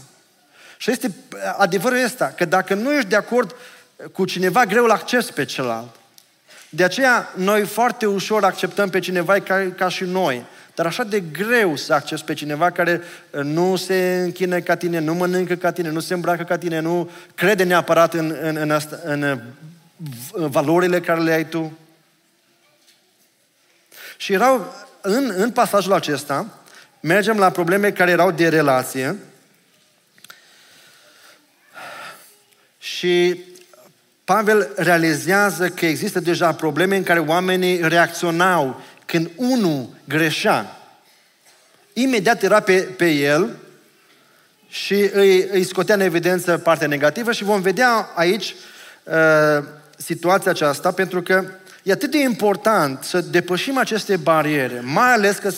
Și 0.77 0.91
este 0.91 1.15
adevărul 1.57 2.05
ăsta, 2.05 2.33
că 2.37 2.45
dacă 2.45 2.75
nu 2.75 2.93
ești 2.93 3.09
de 3.09 3.17
acord 3.17 3.55
cu 4.13 4.25
cineva, 4.25 4.65
greu 4.65 4.85
îl 4.85 4.91
accepti 4.91 5.33
pe 5.33 5.45
celălalt. 5.45 5.95
De 6.77 6.85
aceea, 6.85 7.33
noi 7.37 7.65
foarte 7.65 8.07
ușor 8.07 8.45
acceptăm 8.45 8.89
pe 8.89 8.99
cineva 8.99 9.41
ca, 9.41 9.73
ca 9.77 9.89
și 9.89 10.05
noi. 10.05 10.45
Dar 10.75 10.87
așa 10.87 11.05
de 11.05 11.21
greu 11.21 11.77
să 11.77 11.93
accepti 11.93 12.25
pe 12.25 12.35
cineva 12.35 12.71
care 12.71 13.01
uh, 13.31 13.41
nu 13.43 13.77
se 13.77 14.21
închină 14.25 14.61
ca 14.61 14.77
tine, 14.77 14.99
nu 14.99 15.15
mănâncă 15.15 15.55
ca 15.55 15.73
tine, 15.73 15.91
nu 15.91 16.01
se 16.01 16.15
îmbracă 16.15 16.43
ca 16.43 16.59
tine, 16.59 16.81
nu 16.81 17.11
crede 17.35 17.65
neapărat 17.65 18.15
în, 18.15 18.37
în, 18.41 18.57
în, 18.57 18.71
asta, 18.71 18.99
în, 19.05 19.23
în 19.23 19.41
uh, 20.43 20.49
valorile 20.51 21.01
care 21.01 21.21
le 21.21 21.33
ai 21.33 21.49
tu. 21.49 21.79
Și 24.17 24.33
erau, 24.33 24.75
în, 25.01 25.33
în 25.37 25.51
pasajul 25.51 25.93
acesta, 25.93 26.47
mergem 27.01 27.39
la 27.39 27.51
probleme 27.51 27.91
care 27.91 28.11
erau 28.11 28.31
de 28.31 28.49
relație 28.49 29.17
și 32.79 33.45
Pavel 34.27 34.69
realizează 34.77 35.69
că 35.69 35.87
există 35.87 36.21
deja 36.21 36.53
probleme 36.53 36.97
în 36.97 37.03
care 37.03 37.19
oamenii 37.19 37.81
reacționau 37.89 38.81
când 39.05 39.31
unul 39.37 39.89
greșea. 40.05 40.77
Imediat 41.93 42.43
era 42.43 42.61
pe, 42.61 42.79
pe 42.81 43.11
el 43.11 43.57
și 44.69 45.11
îi, 45.13 45.49
îi 45.51 45.65
scotea 45.65 45.95
în 45.95 46.01
evidență 46.01 46.59
partea 46.59 46.87
negativă 46.87 47.33
și 47.33 47.45
vom 47.45 47.61
vedea 47.61 48.11
aici 48.15 48.55
uh, 49.05 49.65
situația 49.97 50.51
aceasta 50.51 50.91
pentru 50.93 51.23
că 51.23 51.45
e 51.83 51.93
atât 51.93 52.11
de 52.11 52.19
important 52.19 53.03
să 53.03 53.21
depășim 53.21 53.79
aceste 53.79 54.17
bariere, 54.17 54.81
mai 54.83 55.13
ales 55.13 55.37
că 55.37 55.51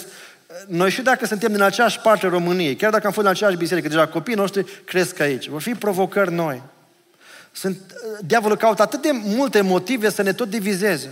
noi 0.67 0.91
și 0.91 1.03
dacă 1.03 1.27
suntem 1.27 1.53
din 1.53 1.63
aceeași 1.63 2.01
parte 2.01 2.27
a 2.27 2.29
României, 2.29 2.77
chiar 2.77 2.91
dacă 2.91 3.07
am 3.07 3.13
fost 3.13 3.27
în 3.27 3.33
aceeași 3.33 3.57
biserică, 3.57 3.89
deja 3.89 4.07
copiii 4.07 4.37
noștri 4.37 4.83
cresc 4.85 5.21
aici. 5.21 5.49
Vor 5.49 5.61
fi 5.61 5.75
provocări 5.75 6.33
noi. 6.33 6.63
Sunt, 7.53 7.79
diavolul 8.21 8.57
caută 8.57 8.83
atât 8.83 9.03
de 9.03 9.11
multe 9.13 9.61
motive 9.61 10.11
să 10.11 10.23
ne 10.23 10.33
tot 10.33 10.51
divizeze. 10.51 11.11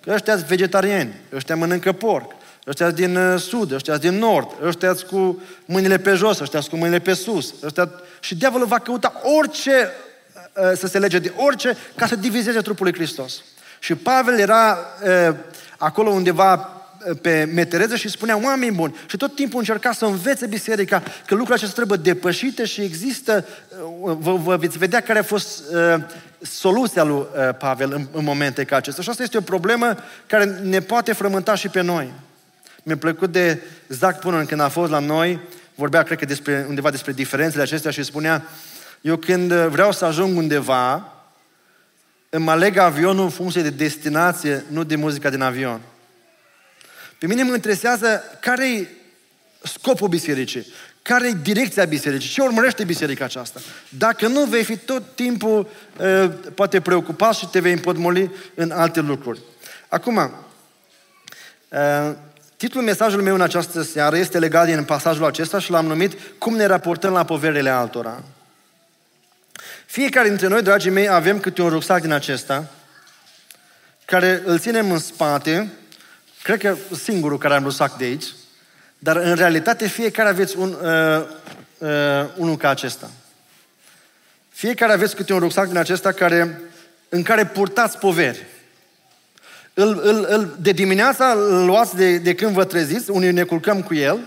Că 0.00 0.12
ăștia 0.12 0.36
sunt 0.36 0.46
vegetariani, 0.46 1.14
ăștia 1.34 1.56
mănâncă 1.56 1.92
porc, 1.92 2.32
ăștia 2.66 2.90
din 2.90 3.16
uh, 3.16 3.40
sud, 3.40 3.72
ăștia 3.72 3.96
din 3.96 4.18
nord, 4.18 4.48
ăștia 4.62 4.94
cu 5.10 5.42
mâinile 5.64 5.98
pe 5.98 6.14
jos, 6.14 6.38
ăștia 6.38 6.60
cu 6.60 6.76
mâinile 6.76 7.00
pe 7.00 7.14
sus. 7.14 7.54
Ăștia... 7.62 7.90
Și 8.20 8.34
diavolul 8.34 8.66
va 8.66 8.78
căuta 8.78 9.20
orice 9.38 9.90
uh, 10.54 10.72
să 10.76 10.86
se 10.86 10.98
lege 10.98 11.18
de 11.18 11.32
orice 11.36 11.76
ca 11.94 12.06
să 12.06 12.16
divizeze 12.16 12.60
trupul 12.60 12.84
lui 12.84 12.94
Hristos. 12.94 13.42
Și 13.78 13.94
Pavel 13.94 14.38
era 14.38 14.78
uh, 15.28 15.34
acolo 15.76 16.10
undeva 16.10 16.81
pe 17.20 17.50
metereză 17.54 17.96
și 17.96 18.08
spunea 18.08 18.42
oameni 18.42 18.74
buni. 18.74 18.96
Și 19.06 19.16
tot 19.16 19.34
timpul 19.34 19.58
încerca 19.58 19.92
să 19.92 20.04
învețe 20.04 20.46
biserica 20.46 20.98
că 21.00 21.34
lucrurile 21.34 21.54
acestea 21.54 21.84
trebuie 21.84 21.98
depășite 22.02 22.64
și 22.64 22.80
există, 22.80 23.46
vă, 24.18 24.34
vă 24.34 24.56
veți 24.56 24.78
vedea 24.78 25.00
care 25.00 25.18
a 25.18 25.22
fost 25.22 25.62
uh, 25.72 26.02
soluția 26.40 27.02
lui 27.02 27.16
uh, 27.16 27.54
Pavel 27.58 27.92
în, 27.92 28.06
în 28.12 28.24
momente 28.24 28.64
ca 28.64 28.76
acestea. 28.76 29.02
Și 29.02 29.10
asta 29.10 29.22
este 29.22 29.38
o 29.38 29.40
problemă 29.40 29.96
care 30.26 30.44
ne 30.44 30.80
poate 30.80 31.12
frământa 31.12 31.54
și 31.54 31.68
pe 31.68 31.80
noi. 31.80 32.12
Mi-a 32.82 32.96
plăcut 32.96 33.32
de 33.32 33.60
Zac 33.88 34.18
până 34.18 34.44
când 34.44 34.60
a 34.60 34.68
fost 34.68 34.90
la 34.90 34.98
noi, 34.98 35.40
vorbea, 35.74 36.02
cred 36.02 36.18
că, 36.18 36.24
despre, 36.24 36.64
undeva 36.68 36.90
despre 36.90 37.12
diferențele 37.12 37.62
acestea 37.62 37.90
și 37.90 38.02
spunea, 38.02 38.42
eu 39.00 39.16
când 39.16 39.52
vreau 39.52 39.92
să 39.92 40.04
ajung 40.04 40.36
undeva, 40.36 41.12
îmi 42.28 42.48
aleg 42.48 42.76
avionul 42.76 43.24
în 43.24 43.30
funcție 43.30 43.62
de 43.62 43.70
destinație, 43.70 44.64
nu 44.68 44.84
de 44.84 44.96
muzica 44.96 45.30
din 45.30 45.40
avion. 45.40 45.80
Pe 47.22 47.28
mine 47.28 47.42
mă 47.42 47.54
interesează 47.54 48.22
care 48.40 48.70
e 48.70 48.88
scopul 49.62 50.08
bisericii, 50.08 50.66
care 51.02 51.28
e 51.28 51.36
direcția 51.42 51.84
bisericii, 51.84 52.30
ce 52.30 52.42
urmărește 52.42 52.84
biserica 52.84 53.24
aceasta. 53.24 53.60
Dacă 53.88 54.26
nu, 54.26 54.44
vei 54.44 54.64
fi 54.64 54.76
tot 54.76 55.02
timpul 55.14 55.68
uh, 55.98 56.30
poate 56.54 56.80
preocupat 56.80 57.34
și 57.34 57.46
te 57.46 57.60
vei 57.60 57.72
împotmoli 57.72 58.30
în 58.54 58.70
alte 58.70 59.00
lucruri. 59.00 59.40
Acum, 59.88 60.16
uh, 60.16 62.12
titlul 62.56 62.82
mesajului 62.82 63.24
meu 63.24 63.34
în 63.34 63.40
această 63.40 63.82
seară 63.82 64.16
este 64.16 64.38
legat 64.38 64.66
din 64.66 64.84
pasajul 64.84 65.24
acesta 65.24 65.58
și 65.58 65.70
l-am 65.70 65.86
numit 65.86 66.18
Cum 66.38 66.56
ne 66.56 66.66
raportăm 66.66 67.12
la 67.12 67.24
poverile 67.24 67.70
altora. 67.70 68.22
Fiecare 69.86 70.28
dintre 70.28 70.48
noi, 70.48 70.62
dragii 70.62 70.90
mei, 70.90 71.08
avem 71.08 71.40
câte 71.40 71.62
un 71.62 71.68
rucsac 71.68 72.00
din 72.00 72.12
acesta, 72.12 72.70
care 74.04 74.42
îl 74.44 74.58
ținem 74.58 74.90
în 74.90 74.98
spate 74.98 75.72
Cred 76.42 76.58
că 76.60 76.76
singurul 77.02 77.38
care 77.38 77.54
am 77.54 77.62
rusac 77.62 77.96
de 77.96 78.04
aici, 78.04 78.24
dar 78.98 79.16
în 79.16 79.34
realitate 79.34 79.86
fiecare 79.86 80.28
aveți 80.28 80.56
un, 80.56 80.76
uh, 80.82 81.26
uh, 81.78 81.88
unul 82.36 82.56
ca 82.56 82.68
acesta. 82.68 83.10
Fiecare 84.48 84.92
aveți 84.92 85.16
câte 85.16 85.32
un 85.32 85.38
rucsac 85.38 85.66
din 85.66 85.76
acesta 85.76 86.12
care, 86.12 86.60
în 87.08 87.22
care 87.22 87.46
purtați 87.46 87.98
poveri. 87.98 88.46
Îl, 89.74 90.00
îl, 90.02 90.26
îl, 90.28 90.56
de 90.60 90.72
dimineața 90.72 91.32
îl 91.32 91.64
luați 91.64 91.96
de, 91.96 92.18
de 92.18 92.34
când 92.34 92.52
vă 92.52 92.64
treziți, 92.64 93.10
unii 93.10 93.32
ne 93.32 93.42
culcăm 93.42 93.82
cu 93.82 93.94
el 93.94 94.18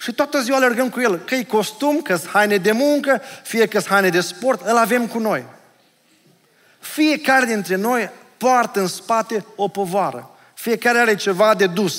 și 0.00 0.12
toată 0.12 0.40
ziua 0.40 0.56
alergăm 0.56 0.90
cu 0.90 1.00
el. 1.00 1.18
Că-i 1.18 1.44
costum, 1.44 2.02
că 2.02 2.18
haine 2.32 2.56
de 2.56 2.72
muncă, 2.72 3.20
fie 3.42 3.66
că 3.66 3.80
haine 3.86 4.08
de 4.08 4.20
sport, 4.20 4.66
îl 4.66 4.76
avem 4.76 5.06
cu 5.06 5.18
noi. 5.18 5.44
Fiecare 6.78 7.44
dintre 7.44 7.76
noi 7.76 8.10
poartă 8.36 8.80
în 8.80 8.86
spate 8.86 9.44
o 9.56 9.68
povară. 9.68 10.30
Fiecare 10.68 10.98
are 10.98 11.14
ceva 11.14 11.54
de 11.54 11.66
dus. 11.66 11.94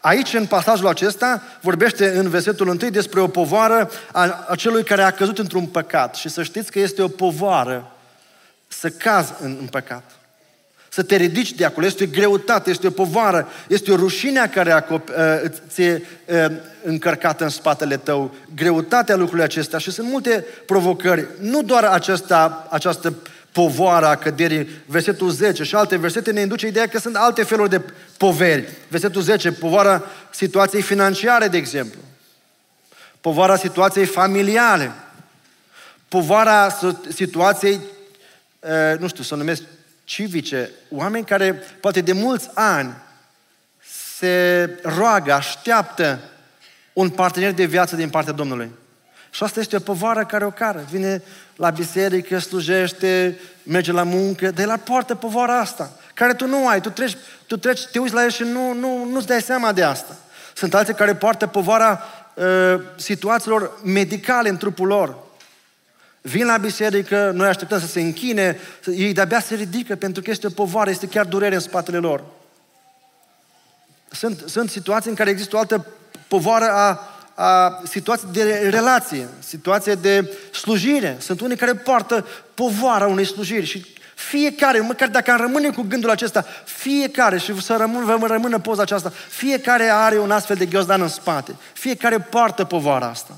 Aici, 0.00 0.34
în 0.34 0.46
pasajul 0.46 0.86
acesta, 0.86 1.42
vorbește 1.60 2.18
în 2.18 2.28
versetul 2.28 2.68
1 2.68 2.76
despre 2.76 3.20
o 3.20 3.26
povară 3.26 3.90
a, 4.12 4.46
a 4.48 4.54
celui 4.54 4.84
care 4.84 5.02
a 5.02 5.10
căzut 5.10 5.38
într-un 5.38 5.66
păcat. 5.66 6.14
Și 6.14 6.28
să 6.28 6.42
știți 6.42 6.70
că 6.70 6.78
este 6.78 7.02
o 7.02 7.08
povară 7.08 7.92
să 8.68 8.88
cazi 8.88 9.32
în, 9.40 9.56
în 9.60 9.66
păcat. 9.66 10.10
Să 10.88 11.02
te 11.02 11.16
ridici 11.16 11.52
de 11.52 11.64
acolo. 11.64 11.86
Este 11.86 12.04
o 12.04 12.10
greutate, 12.12 12.70
este 12.70 12.86
o 12.86 12.90
povară, 12.90 13.48
este 13.68 13.92
o 13.92 13.96
rușine 13.96 14.50
care 14.54 14.86
ți-e 15.68 16.06
încărcată 16.82 17.44
în 17.44 17.50
spatele 17.50 17.96
tău. 17.96 18.34
Greutatea 18.54 19.16
lucrurilor 19.16 19.46
acestea. 19.46 19.78
Și 19.78 19.90
sunt 19.90 20.08
multe 20.08 20.44
provocări. 20.66 21.26
Nu 21.40 21.62
doar 21.62 21.84
aceasta, 21.84 22.66
această 22.70 23.14
povoara 23.52 24.16
căderii, 24.16 24.68
versetul 24.86 25.30
10 25.30 25.62
și 25.62 25.74
alte 25.74 25.96
versete 25.96 26.30
ne 26.30 26.40
induce 26.40 26.66
ideea 26.66 26.86
că 26.86 26.98
sunt 26.98 27.16
alte 27.16 27.42
feluri 27.42 27.70
de 27.70 27.80
poveri. 28.16 28.68
Versetul 28.88 29.22
10, 29.22 29.52
povara 29.52 30.04
situației 30.30 30.82
financiare, 30.82 31.48
de 31.48 31.56
exemplu. 31.56 32.00
Povara 33.20 33.56
situației 33.56 34.04
familiale. 34.04 34.92
Povara 36.08 36.78
situației, 37.08 37.80
nu 38.98 39.08
știu, 39.08 39.22
să 39.22 39.34
o 39.34 39.36
numesc 39.36 39.62
civice, 40.04 40.70
oameni 40.90 41.24
care 41.24 41.52
poate 41.80 42.00
de 42.00 42.12
mulți 42.12 42.48
ani 42.54 42.94
se 44.18 44.70
roagă, 44.82 45.32
așteaptă 45.32 46.18
un 46.92 47.10
partener 47.10 47.52
de 47.52 47.64
viață 47.64 47.96
din 47.96 48.10
partea 48.10 48.32
Domnului. 48.32 48.70
Și 49.30 49.42
asta 49.42 49.60
este 49.60 49.76
o 49.76 49.80
povară 49.80 50.24
care 50.24 50.44
o 50.44 50.50
cară. 50.50 50.84
Vine 50.90 51.22
la 51.56 51.70
biserică, 51.70 52.38
slujește, 52.38 53.38
merge 53.62 53.92
la 53.92 54.02
muncă, 54.02 54.50
dar 54.50 54.66
la 54.66 54.76
poartă 54.76 55.14
povara 55.14 55.58
asta, 55.58 55.90
care 56.14 56.34
tu 56.34 56.46
nu 56.46 56.68
ai. 56.68 56.80
Tu 56.80 56.90
treci, 56.90 57.16
tu 57.46 57.56
treci 57.56 57.86
te 57.86 57.98
uiți 57.98 58.14
la 58.14 58.22
el 58.22 58.30
și 58.30 58.42
nu, 58.42 58.72
nu, 58.72 59.04
nu-ți 59.04 59.26
dai 59.26 59.42
seama 59.42 59.72
de 59.72 59.82
asta. 59.82 60.16
Sunt 60.54 60.74
alții 60.74 60.94
care 60.94 61.14
poartă 61.14 61.46
povara 61.46 62.04
uh, 62.34 62.80
situațiilor 62.96 63.80
medicale 63.84 64.48
în 64.48 64.56
trupul 64.56 64.86
lor. 64.86 65.16
Vin 66.20 66.46
la 66.46 66.56
biserică, 66.56 67.30
noi 67.34 67.48
așteptăm 67.48 67.80
să 67.80 67.86
se 67.86 68.00
închine, 68.00 68.58
ei 68.96 69.12
de-abia 69.12 69.40
se 69.40 69.54
ridică 69.54 69.96
pentru 69.96 70.22
că 70.22 70.30
este 70.30 70.46
o 70.46 70.50
povară, 70.50 70.90
este 70.90 71.06
chiar 71.06 71.24
durere 71.24 71.54
în 71.54 71.60
spatele 71.60 71.98
lor. 71.98 72.24
Sunt, 74.10 74.42
sunt 74.46 74.70
situații 74.70 75.10
în 75.10 75.16
care 75.16 75.30
există 75.30 75.56
o 75.56 75.58
altă 75.58 75.86
povară 76.28 76.70
a 76.70 77.11
a, 77.34 77.82
situații 77.84 78.28
de 78.32 78.68
relație, 78.70 79.28
situație 79.38 79.94
de 79.94 80.38
slujire. 80.52 81.16
Sunt 81.20 81.40
unii 81.40 81.56
care 81.56 81.74
poartă 81.74 82.26
povara 82.54 83.06
unei 83.06 83.26
slujiri 83.26 83.66
și 83.66 83.86
fiecare, 84.14 84.80
măcar 84.80 85.08
dacă 85.08 85.30
am 85.30 85.36
rămâne 85.36 85.70
cu 85.70 85.82
gândul 85.82 86.10
acesta, 86.10 86.44
fiecare, 86.64 87.38
și 87.38 87.62
să 87.62 87.76
rămân, 87.76 88.18
vă 88.18 88.26
rămână 88.26 88.58
poza 88.58 88.82
aceasta, 88.82 89.12
fiecare 89.28 89.88
are 89.88 90.18
un 90.18 90.30
astfel 90.30 90.56
de 90.56 90.66
ghiozdan 90.66 91.00
în 91.00 91.08
spate. 91.08 91.56
Fiecare 91.72 92.18
poartă 92.20 92.64
povara 92.64 93.06
asta. 93.06 93.36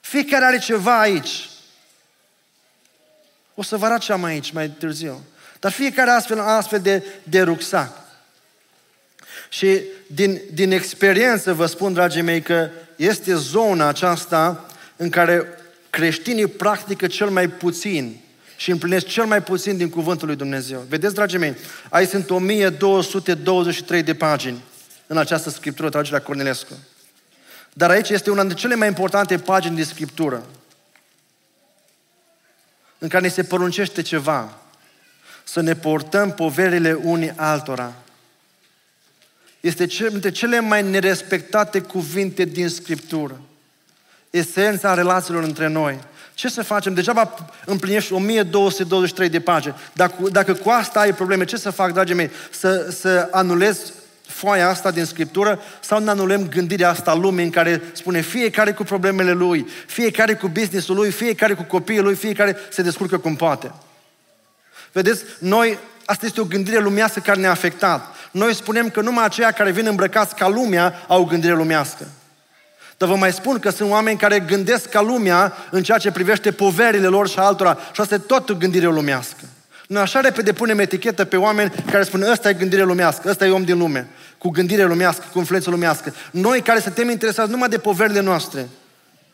Fiecare 0.00 0.44
are 0.44 0.58
ceva 0.58 1.00
aici. 1.00 1.48
O 3.54 3.62
să 3.62 3.76
vă 3.76 3.86
arăt 3.86 4.00
ce 4.00 4.12
am 4.12 4.24
aici 4.24 4.52
mai 4.52 4.68
târziu. 4.68 5.24
Dar 5.60 5.72
fiecare 5.72 6.10
astfel, 6.10 6.40
astfel 6.40 6.80
de, 6.80 7.04
de 7.22 7.42
rucsac. 7.42 8.05
Și 9.48 9.80
din, 10.06 10.40
din 10.52 10.70
experiență 10.70 11.52
vă 11.52 11.66
spun, 11.66 11.92
dragii 11.92 12.22
mei, 12.22 12.40
că 12.42 12.68
este 12.96 13.34
zona 13.34 13.88
aceasta 13.88 14.66
în 14.96 15.10
care 15.10 15.46
creștinii 15.90 16.46
practică 16.46 17.06
cel 17.06 17.28
mai 17.28 17.48
puțin 17.48 18.20
și 18.56 18.70
împlinesc 18.70 19.06
cel 19.06 19.24
mai 19.24 19.42
puțin 19.42 19.76
din 19.76 19.88
cuvântul 19.88 20.26
lui 20.26 20.36
Dumnezeu. 20.36 20.84
Vedeți, 20.88 21.14
dragii 21.14 21.38
mei, 21.38 21.56
aici 21.88 22.08
sunt 22.08 22.30
1223 22.30 24.02
de 24.02 24.14
pagini 24.14 24.62
în 25.06 25.16
această 25.16 25.50
scriptură, 25.50 25.88
tragerea 25.88 26.20
Cornelescu. 26.20 26.72
Dar 27.72 27.90
aici 27.90 28.08
este 28.08 28.30
una 28.30 28.40
dintre 28.40 28.58
cele 28.58 28.74
mai 28.74 28.88
importante 28.88 29.38
pagini 29.38 29.74
din 29.74 29.84
scriptură 29.84 30.44
în 32.98 33.08
care 33.08 33.22
ne 33.22 33.28
se 33.28 33.42
poruncește 33.42 34.02
ceva. 34.02 34.58
Să 35.44 35.60
ne 35.60 35.74
portăm 35.74 36.32
poverile 36.32 36.92
unii 36.92 37.32
altora 37.36 37.92
este 39.66 39.86
dintre 40.08 40.30
cele 40.30 40.60
mai 40.60 40.82
nerespectate 40.82 41.80
cuvinte 41.80 42.44
din 42.44 42.68
Scriptură. 42.68 43.40
Esența 44.30 44.94
relațiilor 44.94 45.42
între 45.42 45.66
noi. 45.66 45.98
Ce 46.34 46.48
să 46.48 46.62
facem? 46.62 46.94
Degeaba 46.94 47.34
împlinești 47.64 48.12
1223 48.12 49.28
de 49.28 49.40
pagini. 49.40 49.74
Dacă, 49.92 50.14
dacă 50.30 50.54
cu 50.54 50.70
asta 50.70 51.00
ai 51.00 51.14
probleme, 51.14 51.44
ce 51.44 51.56
să 51.56 51.70
fac, 51.70 51.92
dragii 51.92 52.14
mei? 52.14 52.30
Să, 52.50 52.90
să 52.90 53.28
anulez 53.30 53.92
foaia 54.26 54.68
asta 54.68 54.90
din 54.90 55.04
Scriptură 55.04 55.60
sau 55.80 55.98
ne 55.98 56.10
anulăm 56.10 56.48
gândirea 56.48 56.88
asta 56.88 57.14
lumii 57.14 57.44
în 57.44 57.50
care 57.50 57.82
spune 57.92 58.20
fiecare 58.20 58.72
cu 58.72 58.82
problemele 58.82 59.32
lui, 59.32 59.66
fiecare 59.86 60.34
cu 60.34 60.48
businessul 60.48 60.94
lui, 60.94 61.10
fiecare 61.10 61.54
cu 61.54 61.62
copiii 61.62 62.00
lui, 62.00 62.14
fiecare 62.14 62.56
se 62.70 62.82
descurcă 62.82 63.18
cum 63.18 63.36
poate. 63.36 63.72
Vedeți, 64.92 65.24
noi, 65.38 65.78
asta 66.06 66.26
este 66.26 66.40
o 66.40 66.44
gândire 66.44 66.78
lumească 66.78 67.20
care 67.20 67.40
ne-a 67.40 67.50
afectat. 67.50 68.14
Noi 68.30 68.54
spunem 68.54 68.90
că 68.90 69.00
numai 69.00 69.24
aceia 69.24 69.50
care 69.50 69.70
vin 69.70 69.86
îmbrăcați 69.86 70.34
ca 70.34 70.48
lumea 70.48 71.04
au 71.06 71.20
o 71.20 71.24
gândire 71.24 71.52
lumească. 71.52 72.06
Dar 72.96 73.08
vă 73.08 73.16
mai 73.16 73.32
spun 73.32 73.58
că 73.58 73.70
sunt 73.70 73.90
oameni 73.90 74.18
care 74.18 74.40
gândesc 74.40 74.88
ca 74.88 75.00
lumea 75.00 75.52
în 75.70 75.82
ceea 75.82 75.98
ce 75.98 76.10
privește 76.10 76.52
poverile 76.52 77.06
lor 77.06 77.28
și 77.28 77.38
altora. 77.38 77.78
Și 77.92 78.00
asta 78.00 78.14
e 78.14 78.18
tot 78.18 78.50
o 78.50 78.54
gândire 78.54 78.86
lumească. 78.86 79.44
Noi 79.86 80.02
așa 80.02 80.20
repede 80.20 80.52
punem 80.52 80.78
etichetă 80.78 81.24
pe 81.24 81.36
oameni 81.36 81.72
care 81.90 82.02
spun 82.02 82.22
ăsta 82.22 82.48
e 82.48 82.52
gândire 82.52 82.82
lumească, 82.82 83.28
ăsta 83.28 83.46
e 83.46 83.50
om 83.50 83.64
din 83.64 83.78
lume, 83.78 84.08
cu 84.38 84.48
gândire 84.48 84.84
lumească, 84.84 85.24
cu 85.32 85.38
influență 85.38 85.70
lumească. 85.70 86.14
Noi 86.30 86.60
care 86.60 86.80
suntem 86.80 87.10
interesați 87.10 87.50
numai 87.50 87.68
de 87.68 87.78
poverile 87.78 88.20
noastre, 88.20 88.68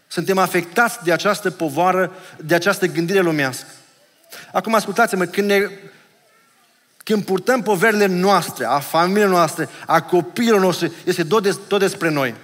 suntem 0.08 0.38
afectați 0.38 0.98
de 1.04 1.12
această 1.12 1.50
povară, 1.50 2.12
de 2.36 2.54
această 2.54 2.86
gândire 2.86 3.20
lumească. 3.20 3.66
Acum 4.52 4.74
ascultați-mă, 4.74 5.24
când, 5.24 5.48
ne, 5.48 5.68
când 7.04 7.24
purtăm 7.24 7.62
poverile 7.62 8.06
noastre, 8.06 8.64
a 8.64 8.78
familiei 8.78 9.28
noastre, 9.28 9.68
a 9.86 10.00
copiilor 10.00 10.60
noștri, 10.60 10.92
este 11.04 11.24
tot, 11.24 11.42
des, 11.42 11.58
tot 11.68 11.80
despre 11.80 12.10
noi. 12.10 12.34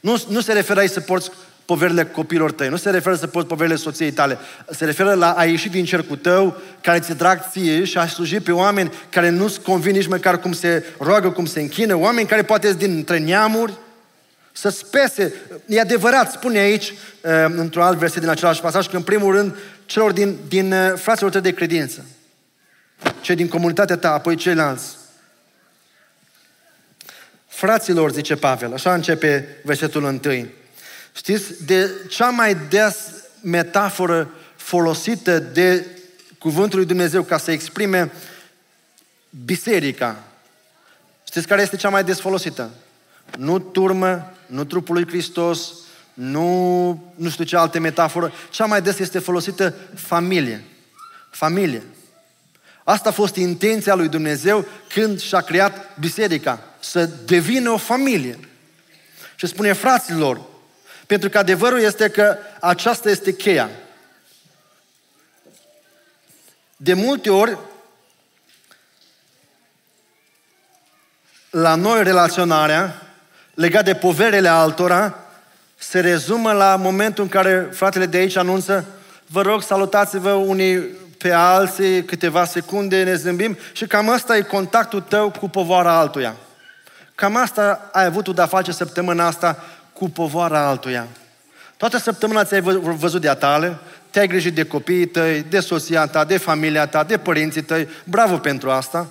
Nu, 0.00 0.22
nu 0.28 0.40
se 0.40 0.52
referă 0.52 0.80
aici 0.80 0.90
să 0.90 1.00
porți 1.00 1.30
poverile 1.64 2.04
copilor 2.04 2.52
tăi, 2.52 2.68
nu 2.68 2.76
se 2.76 2.90
referă 2.90 3.14
să 3.14 3.26
poți 3.26 3.46
poverile 3.46 3.76
soției 3.76 4.12
tale, 4.12 4.38
se 4.70 4.84
referă 4.84 5.14
la 5.14 5.30
a 5.32 5.44
ieși 5.44 5.68
din 5.68 5.84
cercul 5.84 6.16
tău, 6.16 6.56
care 6.80 6.98
ți-e 6.98 7.14
drag 7.14 7.40
ție 7.50 7.84
și 7.84 7.98
a 7.98 8.06
sluji 8.06 8.40
pe 8.40 8.52
oameni 8.52 8.92
care 9.10 9.28
nu-ți 9.28 9.60
convin 9.60 9.92
nici 9.92 10.06
măcar 10.06 10.40
cum 10.40 10.52
se 10.52 10.84
roagă, 10.98 11.30
cum 11.30 11.46
se 11.46 11.60
închină, 11.60 11.96
oameni 11.96 12.28
care 12.28 12.42
poate 12.42 12.72
din 12.72 12.96
între 12.96 13.18
neamuri, 13.18 13.72
să 14.52 14.68
spese. 14.68 15.34
E 15.66 15.80
adevărat, 15.80 16.32
spune 16.32 16.58
aici, 16.58 16.90
uh, 16.90 17.30
într-un 17.56 17.82
alt 17.82 17.98
verset 17.98 18.20
din 18.20 18.30
același 18.30 18.60
pasaj, 18.60 18.86
că 18.86 18.96
în 18.96 19.02
primul 19.02 19.34
rând 19.34 19.56
celor 19.86 20.12
din, 20.12 20.36
din 20.48 20.72
uh, 20.72 20.92
fraților 20.94 21.30
tăi 21.30 21.40
de 21.40 21.52
credință, 21.52 22.04
cei 23.20 23.34
din 23.34 23.48
comunitatea 23.48 23.96
ta, 23.96 24.12
apoi 24.12 24.36
ceilalți. 24.36 24.96
Fraților, 27.46 28.12
zice 28.12 28.36
Pavel, 28.36 28.72
așa 28.72 28.94
începe 28.94 29.58
versetul 29.64 30.04
întâi. 30.04 30.50
Știți, 31.16 31.64
de 31.64 31.90
cea 32.08 32.28
mai 32.30 32.54
des 32.68 32.96
metaforă 33.40 34.30
folosită 34.56 35.38
de 35.38 35.86
Cuvântul 36.38 36.78
lui 36.78 36.86
Dumnezeu 36.86 37.22
ca 37.22 37.38
să 37.38 37.50
exprime 37.50 38.12
biserica. 39.44 40.24
Știți 41.26 41.46
care 41.46 41.62
este 41.62 41.76
cea 41.76 41.88
mai 41.88 42.04
des 42.04 42.20
folosită? 42.20 42.70
Nu 43.38 43.58
turmă, 43.58 44.34
nu 44.46 44.64
trupul 44.64 44.94
lui 44.94 45.06
Hristos, 45.06 45.72
nu, 46.14 47.12
nu 47.14 47.28
știu 47.28 47.44
ce 47.44 47.56
alte 47.56 47.78
metaforă. 47.78 48.32
Cea 48.50 48.64
mai 48.64 48.82
des 48.82 48.98
este 48.98 49.18
folosită 49.18 49.74
familie. 49.94 50.64
Familie. 51.30 51.82
Asta 52.84 53.08
a 53.08 53.12
fost 53.12 53.36
intenția 53.36 53.94
lui 53.94 54.08
Dumnezeu 54.08 54.66
când 54.88 55.20
și-a 55.20 55.40
creat 55.40 55.98
biserica. 55.98 56.62
Să 56.80 57.04
devină 57.04 57.70
o 57.70 57.76
familie. 57.76 58.38
Și 59.34 59.46
spune 59.46 59.72
fraților, 59.72 60.40
pentru 61.06 61.28
că 61.28 61.38
adevărul 61.38 61.80
este 61.80 62.08
că 62.08 62.36
aceasta 62.60 63.10
este 63.10 63.32
cheia. 63.34 63.70
De 66.76 66.94
multe 66.94 67.30
ori, 67.30 67.58
la 71.50 71.74
noi 71.74 72.02
relaționarea 72.02 73.02
legat 73.54 73.84
de 73.84 73.94
poverele 73.94 74.48
altora 74.48 75.18
se 75.78 76.00
rezumă 76.00 76.52
la 76.52 76.76
momentul 76.76 77.24
în 77.24 77.30
care 77.30 77.68
fratele 77.72 78.06
de 78.06 78.16
aici 78.16 78.36
anunță 78.36 78.86
vă 79.26 79.42
rog, 79.42 79.62
salutați-vă 79.62 80.32
unii 80.32 80.88
pe 81.24 81.32
alții 81.32 82.04
câteva 82.04 82.44
secunde, 82.44 83.02
ne 83.02 83.14
zâmbim 83.14 83.58
și 83.72 83.86
cam 83.86 84.10
asta 84.10 84.36
e 84.36 84.40
contactul 84.40 85.00
tău 85.00 85.30
cu 85.30 85.48
povara 85.48 85.98
altuia. 85.98 86.34
Cam 87.14 87.36
asta 87.36 87.88
ai 87.92 88.04
avut 88.04 88.34
de-a 88.34 88.46
face 88.46 88.72
săptămâna 88.72 89.26
asta 89.26 89.64
cu 89.92 90.08
povara 90.08 90.66
altuia. 90.66 91.06
Toată 91.76 91.98
săptămâna 91.98 92.44
ți-ai 92.44 92.60
văzut 92.80 93.20
de-a 93.20 93.34
tale, 93.34 93.76
te-ai 94.10 94.26
grijit 94.26 94.54
de 94.54 94.64
copiii 94.64 95.06
tăi, 95.06 95.42
de 95.42 95.60
soția 95.60 96.06
ta, 96.06 96.24
de 96.24 96.36
familia 96.36 96.86
ta, 96.86 97.04
de 97.04 97.16
părinții 97.16 97.62
tăi. 97.62 97.88
Bravo 98.04 98.36
pentru 98.36 98.70
asta. 98.70 99.06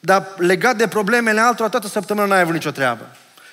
Dar 0.00 0.26
legat 0.36 0.76
de 0.76 0.88
problemele 0.88 1.40
altora, 1.40 1.68
toată 1.68 1.88
săptămâna 1.88 2.26
n-ai 2.26 2.40
avut 2.40 2.54
nicio 2.54 2.70
treabă. 2.70 3.06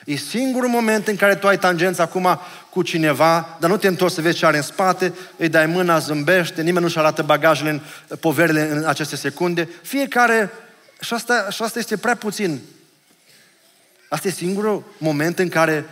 E 0.06 0.16
singurul 0.16 0.70
moment 0.70 1.08
în 1.08 1.16
care 1.16 1.36
tu 1.36 1.48
ai 1.48 1.58
tangență 1.58 2.02
acum 2.02 2.40
cu 2.70 2.82
cineva, 2.82 3.58
dar 3.60 3.70
nu 3.70 3.78
te 3.78 3.88
întorci 3.88 4.14
să 4.14 4.22
vezi 4.22 4.38
ce 4.38 4.46
are 4.46 4.58
în 4.58 4.64
spate, 4.64 5.14
îi 5.38 5.50
dai 5.50 5.66
mâna, 5.66 6.00
zâmbește, 6.00 6.62
nimeni 6.62 6.86
nu-și 6.86 6.98
arată 6.98 7.22
bagajele 7.22 7.70
în 7.70 7.82
poverile 8.20 8.72
în 8.72 8.86
aceste 8.86 9.16
secunde. 9.16 9.70
Fiecare, 9.82 10.52
și 11.02 11.14
asta, 11.14 11.48
și 11.50 11.62
asta 11.62 11.80
este 11.80 11.98
prea 11.98 12.16
puțin. 12.16 12.62
Asta 14.10 14.28
e 14.28 14.32
singurul 14.32 14.84
moment 14.98 15.40
în 15.40 15.50
care 15.50 15.86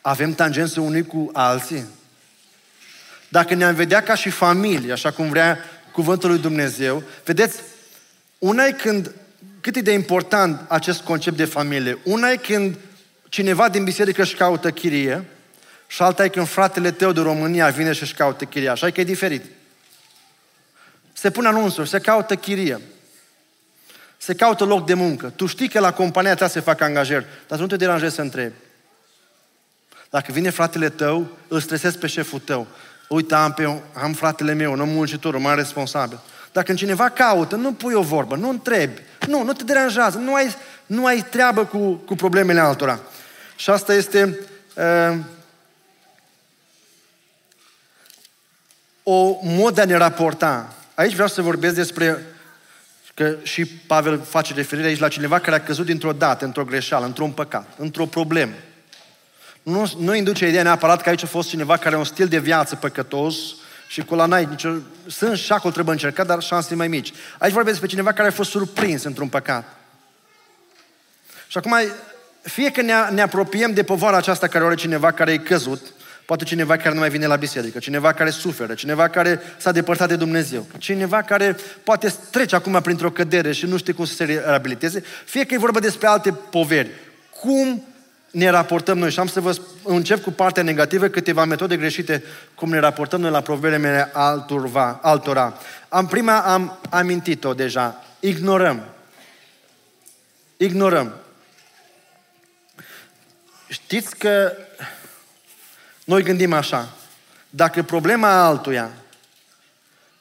avem 0.00 0.34
tangență 0.34 0.80
unii 0.80 1.06
cu 1.06 1.30
alții. 1.32 1.84
Dacă 3.28 3.54
ne-am 3.54 3.74
vedea 3.74 4.02
ca 4.02 4.14
și 4.14 4.30
familie, 4.30 4.92
așa 4.92 5.10
cum 5.10 5.28
vrea 5.28 5.58
cuvântul 5.92 6.30
lui 6.30 6.38
Dumnezeu, 6.38 7.02
vedeți, 7.24 7.60
una 8.38 8.64
e 8.64 8.72
când, 8.72 9.14
cât 9.60 9.76
e 9.76 9.80
de 9.80 9.92
important 9.92 10.64
acest 10.68 11.00
concept 11.00 11.36
de 11.36 11.44
familie, 11.44 11.98
una 12.04 12.30
e 12.30 12.36
când 12.36 12.76
cineva 13.32 13.68
din 13.68 13.84
biserică 13.84 14.22
își 14.22 14.34
caută 14.34 14.70
chirie 14.70 15.24
și 15.86 16.02
alta 16.02 16.24
e 16.24 16.28
când 16.28 16.48
fratele 16.48 16.90
tău 16.90 17.12
de 17.12 17.20
România 17.20 17.68
vine 17.68 17.92
și 17.92 18.02
își 18.02 18.14
caută 18.14 18.44
chirie. 18.44 18.68
Așa 18.68 18.86
e 18.86 18.90
că 18.90 19.00
e 19.00 19.04
diferit. 19.04 19.44
Se 21.12 21.30
pune 21.30 21.48
anunțuri, 21.48 21.88
se 21.88 21.98
caută 21.98 22.36
chirie. 22.36 22.80
Se 24.16 24.34
caută 24.34 24.64
loc 24.64 24.86
de 24.86 24.94
muncă. 24.94 25.32
Tu 25.36 25.46
știi 25.46 25.68
că 25.68 25.80
la 25.80 25.92
compania 25.92 26.34
ta 26.34 26.46
se 26.46 26.60
fac 26.60 26.80
angajări, 26.80 27.26
dar 27.48 27.58
nu 27.58 27.66
te 27.66 27.76
deranjezi 27.76 28.14
să 28.14 28.20
întrebi. 28.20 28.54
Dacă 30.10 30.32
vine 30.32 30.50
fratele 30.50 30.88
tău, 30.88 31.28
îl 31.48 31.60
stresezi 31.60 31.98
pe 31.98 32.06
șeful 32.06 32.38
tău. 32.38 32.66
Uite, 33.08 33.34
am, 33.34 33.52
pe, 33.52 33.80
am 33.92 34.12
fratele 34.12 34.52
meu, 34.52 34.72
un 34.72 34.80
om 34.80 34.88
muncitor, 34.88 35.34
un 35.34 35.42
mai 35.42 35.54
responsabil. 35.54 36.18
Dacă 36.52 36.74
cineva 36.74 37.08
caută, 37.08 37.56
nu 37.56 37.72
pui 37.72 37.94
o 37.94 38.02
vorbă, 38.02 38.36
nu 38.36 38.48
întrebi. 38.48 39.00
Nu, 39.26 39.42
nu 39.42 39.52
te 39.52 39.64
deranjează, 39.64 40.18
nu 40.18 40.34
ai, 40.34 40.54
nu 40.86 41.06
ai 41.06 41.26
treabă 41.30 41.64
cu, 41.64 41.92
cu 41.92 42.14
problemele 42.14 42.60
altora. 42.60 43.00
Și 43.62 43.70
asta 43.70 43.94
este 43.94 44.38
uh, 44.74 45.18
o 49.02 49.36
mod 49.42 49.74
de 49.74 49.80
a 49.80 49.84
ne 49.84 49.96
raporta. 49.96 50.74
Aici 50.94 51.12
vreau 51.12 51.28
să 51.28 51.42
vorbesc 51.42 51.74
despre 51.74 52.26
că 53.14 53.36
și 53.42 53.66
Pavel 53.66 54.20
face 54.20 54.54
referire 54.54 54.86
aici 54.86 54.98
la 54.98 55.08
cineva 55.08 55.38
care 55.38 55.56
a 55.56 55.62
căzut 55.62 55.86
dintr-o 55.86 56.12
dată, 56.12 56.44
într-o 56.44 56.64
greșeală, 56.64 57.04
într-un 57.04 57.32
păcat, 57.32 57.72
într-o 57.76 58.06
problemă. 58.06 58.52
Nu, 59.62 59.92
nu 59.98 60.14
induce 60.14 60.48
ideea 60.48 60.62
neapărat 60.62 61.02
că 61.02 61.08
aici 61.08 61.22
a 61.22 61.26
fost 61.26 61.48
cineva 61.48 61.76
care 61.76 61.88
are 61.88 61.96
un 61.96 62.04
stil 62.04 62.28
de 62.28 62.38
viață 62.38 62.76
păcătos 62.76 63.36
și 63.88 64.04
cu 64.04 64.14
la 64.14 64.26
n-ai 64.26 64.44
nicio... 64.44 64.74
Sunt 65.06 65.38
și 65.38 65.52
acolo 65.52 65.72
trebuie 65.72 65.94
încercat, 65.94 66.26
dar 66.26 66.42
șanse 66.42 66.74
mai 66.74 66.88
mici. 66.88 67.12
Aici 67.38 67.52
vorbesc 67.52 67.78
despre 67.78 67.88
cineva 67.88 68.12
care 68.12 68.28
a 68.28 68.32
fost 68.32 68.50
surprins 68.50 69.02
într-un 69.02 69.28
păcat. 69.28 69.76
Și 71.48 71.58
acum, 71.58 71.74
fie 72.42 72.70
că 72.70 72.82
ne, 72.82 72.92
ne 73.10 73.22
apropiem 73.22 73.72
de 73.72 73.82
povara 73.82 74.16
aceasta 74.16 74.46
care 74.46 74.64
are 74.64 74.74
cineva 74.74 75.12
care 75.12 75.32
e 75.32 75.38
căzut, 75.38 75.80
poate 76.26 76.44
cineva 76.44 76.76
care 76.76 76.94
nu 76.94 77.00
mai 77.00 77.10
vine 77.10 77.26
la 77.26 77.36
biserică, 77.36 77.78
cineva 77.78 78.12
care 78.12 78.30
suferă, 78.30 78.74
cineva 78.74 79.08
care 79.08 79.40
s-a 79.56 79.72
depărtat 79.72 80.08
de 80.08 80.16
Dumnezeu, 80.16 80.66
cineva 80.78 81.22
care 81.22 81.56
poate 81.84 82.14
trece 82.30 82.54
acum 82.54 82.80
printr-o 82.82 83.10
cădere 83.10 83.52
și 83.52 83.66
nu 83.66 83.76
știe 83.76 83.92
cum 83.92 84.04
să 84.04 84.14
se 84.14 84.24
reabiliteze, 84.24 85.04
fie 85.24 85.44
că 85.44 85.54
e 85.54 85.58
vorba 85.58 85.80
despre 85.80 86.06
alte 86.06 86.32
poveri. 86.50 86.90
Cum 87.40 87.84
ne 88.32 88.48
raportăm 88.48 88.98
noi. 88.98 89.10
Și 89.10 89.18
am 89.18 89.26
să 89.26 89.40
vă 89.40 89.56
încep 89.84 90.22
cu 90.22 90.30
partea 90.30 90.62
negativă, 90.62 91.08
câteva 91.08 91.44
metode 91.44 91.76
greșite 91.76 92.22
cum 92.54 92.68
ne 92.68 92.78
raportăm 92.78 93.20
noi 93.20 93.30
la 93.30 93.40
problemele 93.40 94.10
altora. 94.12 94.98
altora. 95.02 95.58
Am 95.88 96.06
prima 96.06 96.38
am 96.38 96.78
amintit-o 96.90 97.54
deja. 97.54 98.04
Ignorăm. 98.20 98.82
Ignorăm. 100.56 101.14
Știți 103.72 104.16
că 104.16 104.52
noi 106.04 106.22
gândim 106.22 106.52
așa. 106.52 106.88
Dacă 107.50 107.82
problema 107.82 108.44
altuia 108.44 108.90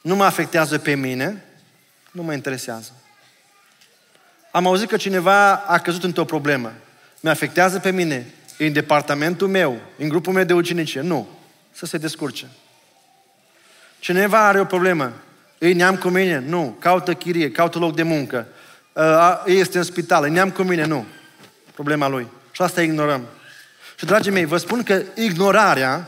nu 0.01 0.15
mă 0.15 0.23
afectează 0.23 0.77
pe 0.79 0.95
mine, 0.95 1.45
nu 2.11 2.23
mă 2.23 2.33
interesează. 2.33 2.91
Am 4.51 4.67
auzit 4.67 4.89
că 4.89 4.97
cineva 4.97 5.55
a 5.55 5.79
căzut 5.79 6.03
într-o 6.03 6.25
problemă 6.25 6.73
mi 7.19 7.29
afectează 7.29 7.79
pe 7.79 7.91
mine, 7.91 8.33
e 8.57 8.65
în 8.65 8.73
departamentul 8.73 9.47
meu, 9.47 9.79
în 9.97 10.09
grupul 10.09 10.33
meu 10.33 10.43
de 10.43 10.53
ucenicie. 10.53 11.01
Nu. 11.01 11.27
Să 11.71 11.85
se 11.85 11.97
descurce. 11.97 12.47
Cineva 13.99 14.47
are 14.47 14.59
o 14.59 14.65
problemă, 14.65 15.13
îi 15.57 15.73
neam 15.73 15.97
cu 15.97 16.07
mine? 16.09 16.39
Nu. 16.39 16.75
Caută 16.79 17.13
chirie, 17.13 17.51
caută 17.51 17.77
loc 17.77 17.95
de 17.95 18.03
muncă. 18.03 18.47
Este 19.45 19.77
în 19.77 19.83
spital, 19.83 20.23
îi 20.23 20.29
neam 20.29 20.51
cu 20.51 20.61
mine? 20.61 20.85
Nu. 20.85 21.05
Problema 21.73 22.07
lui. 22.07 22.27
Și 22.51 22.61
asta 22.61 22.81
ignorăm. 22.81 23.27
Și, 24.01 24.07
dragii 24.07 24.31
mei, 24.31 24.45
vă 24.45 24.57
spun 24.57 24.83
că 24.83 25.01
ignorarea, 25.15 26.07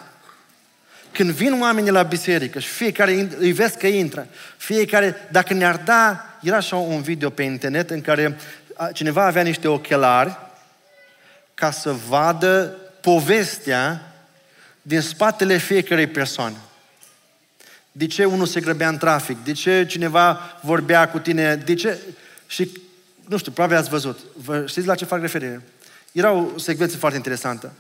când 1.11 1.29
vin 1.29 1.61
oamenii 1.61 1.91
la 1.91 2.03
biserică 2.03 2.59
și 2.59 2.67
fiecare 2.67 3.27
îi 3.37 3.51
vezi 3.51 3.77
că 3.77 3.87
intră, 3.87 4.27
fiecare, 4.57 5.15
dacă 5.31 5.53
ne-ar 5.53 5.77
da, 5.77 6.25
era 6.41 6.55
așa 6.57 6.75
un 6.75 7.01
video 7.01 7.29
pe 7.29 7.43
internet 7.43 7.89
în 7.89 8.01
care 8.01 8.37
cineva 8.93 9.25
avea 9.25 9.41
niște 9.41 9.67
ochelari 9.67 10.37
ca 11.53 11.71
să 11.71 11.91
vadă 11.91 12.77
povestea 13.01 14.13
din 14.81 15.01
spatele 15.01 15.57
fiecarei 15.57 16.07
persoane. 16.07 16.57
De 17.91 18.07
ce 18.07 18.25
unul 18.25 18.45
se 18.45 18.59
grăbea 18.59 18.87
în 18.87 18.97
trafic? 18.97 19.43
De 19.43 19.51
ce 19.51 19.85
cineva 19.85 20.59
vorbea 20.61 21.09
cu 21.09 21.19
tine? 21.19 21.55
De 21.55 21.73
ce? 21.73 21.99
Și, 22.47 22.71
nu 23.27 23.37
știu, 23.37 23.51
probabil 23.51 23.77
ați 23.77 23.89
văzut. 23.89 24.19
Vă 24.35 24.65
știți 24.65 24.87
la 24.87 24.95
ce 24.95 25.05
fac 25.05 25.21
referire? 25.21 25.61
Era 26.13 26.31
o 26.31 26.57
secvență 26.57 26.97
foarte 26.97 27.17
interesantă. 27.17 27.71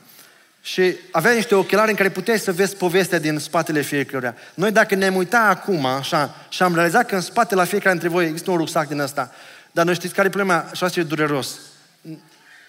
Și 0.61 0.95
avea 1.11 1.31
niște 1.31 1.55
ochelari 1.55 1.89
în 1.89 1.95
care 1.95 2.09
puteai 2.09 2.39
să 2.39 2.51
vezi 2.51 2.75
povestea 2.75 3.19
din 3.19 3.39
spatele 3.39 3.81
fiecăruia. 3.81 4.35
Noi 4.53 4.71
dacă 4.71 4.95
ne-am 4.95 5.15
uitat 5.15 5.49
acum, 5.49 5.85
așa, 5.85 6.35
și 6.49 6.63
am 6.63 6.75
realizat 6.75 7.05
că 7.05 7.15
în 7.15 7.21
spate 7.21 7.55
la 7.55 7.63
fiecare 7.63 7.91
dintre 7.91 8.09
voi 8.09 8.25
există 8.25 8.51
un 8.51 8.57
rucsac 8.57 8.87
din 8.87 8.99
ăsta, 8.99 9.31
dar 9.71 9.85
noi 9.85 9.93
știți 9.93 10.13
care 10.13 10.27
e 10.27 10.31
problema? 10.31 10.65
Și 10.73 10.83
asta 10.83 10.99
e 10.99 11.03
dureros. 11.03 11.59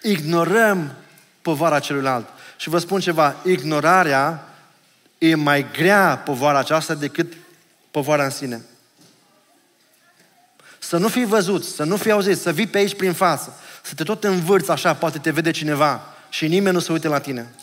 Ignorăm 0.03 0.95
povara 1.43 1.79
celuilalt. 1.79 2.29
Și 2.57 2.69
vă 2.69 2.79
spun 2.79 3.01
ceva, 3.01 3.37
ignorarea 3.45 4.49
e 5.19 5.35
mai 5.35 5.67
grea 5.73 6.23
povara 6.25 6.59
aceasta 6.59 6.95
decât 6.95 7.33
povara 7.91 8.25
în 8.25 8.31
sine. 8.31 8.61
Să 10.79 10.97
nu 10.97 11.09
fii 11.09 11.25
văzut, 11.25 11.65
să 11.65 11.85
nu 11.85 11.97
fii 11.97 12.11
auzit, 12.11 12.39
să 12.39 12.53
vii 12.53 12.67
pe 12.67 12.79
aici 12.79 12.97
prin 12.97 13.13
față, 13.13 13.57
să 13.87 13.95
te 13.95 14.03
tot 14.03 14.25
învârți 14.25 14.71
așa, 14.71 14.95
poate 14.95 15.19
te 15.19 15.31
vede 15.31 15.51
cineva 15.51 16.15
și 16.29 16.49
nimeni 16.49 16.75
nu 16.75 16.81
se 16.81 16.93
uite 16.93 17.09
la 17.09 17.19
tine. 17.21 17.55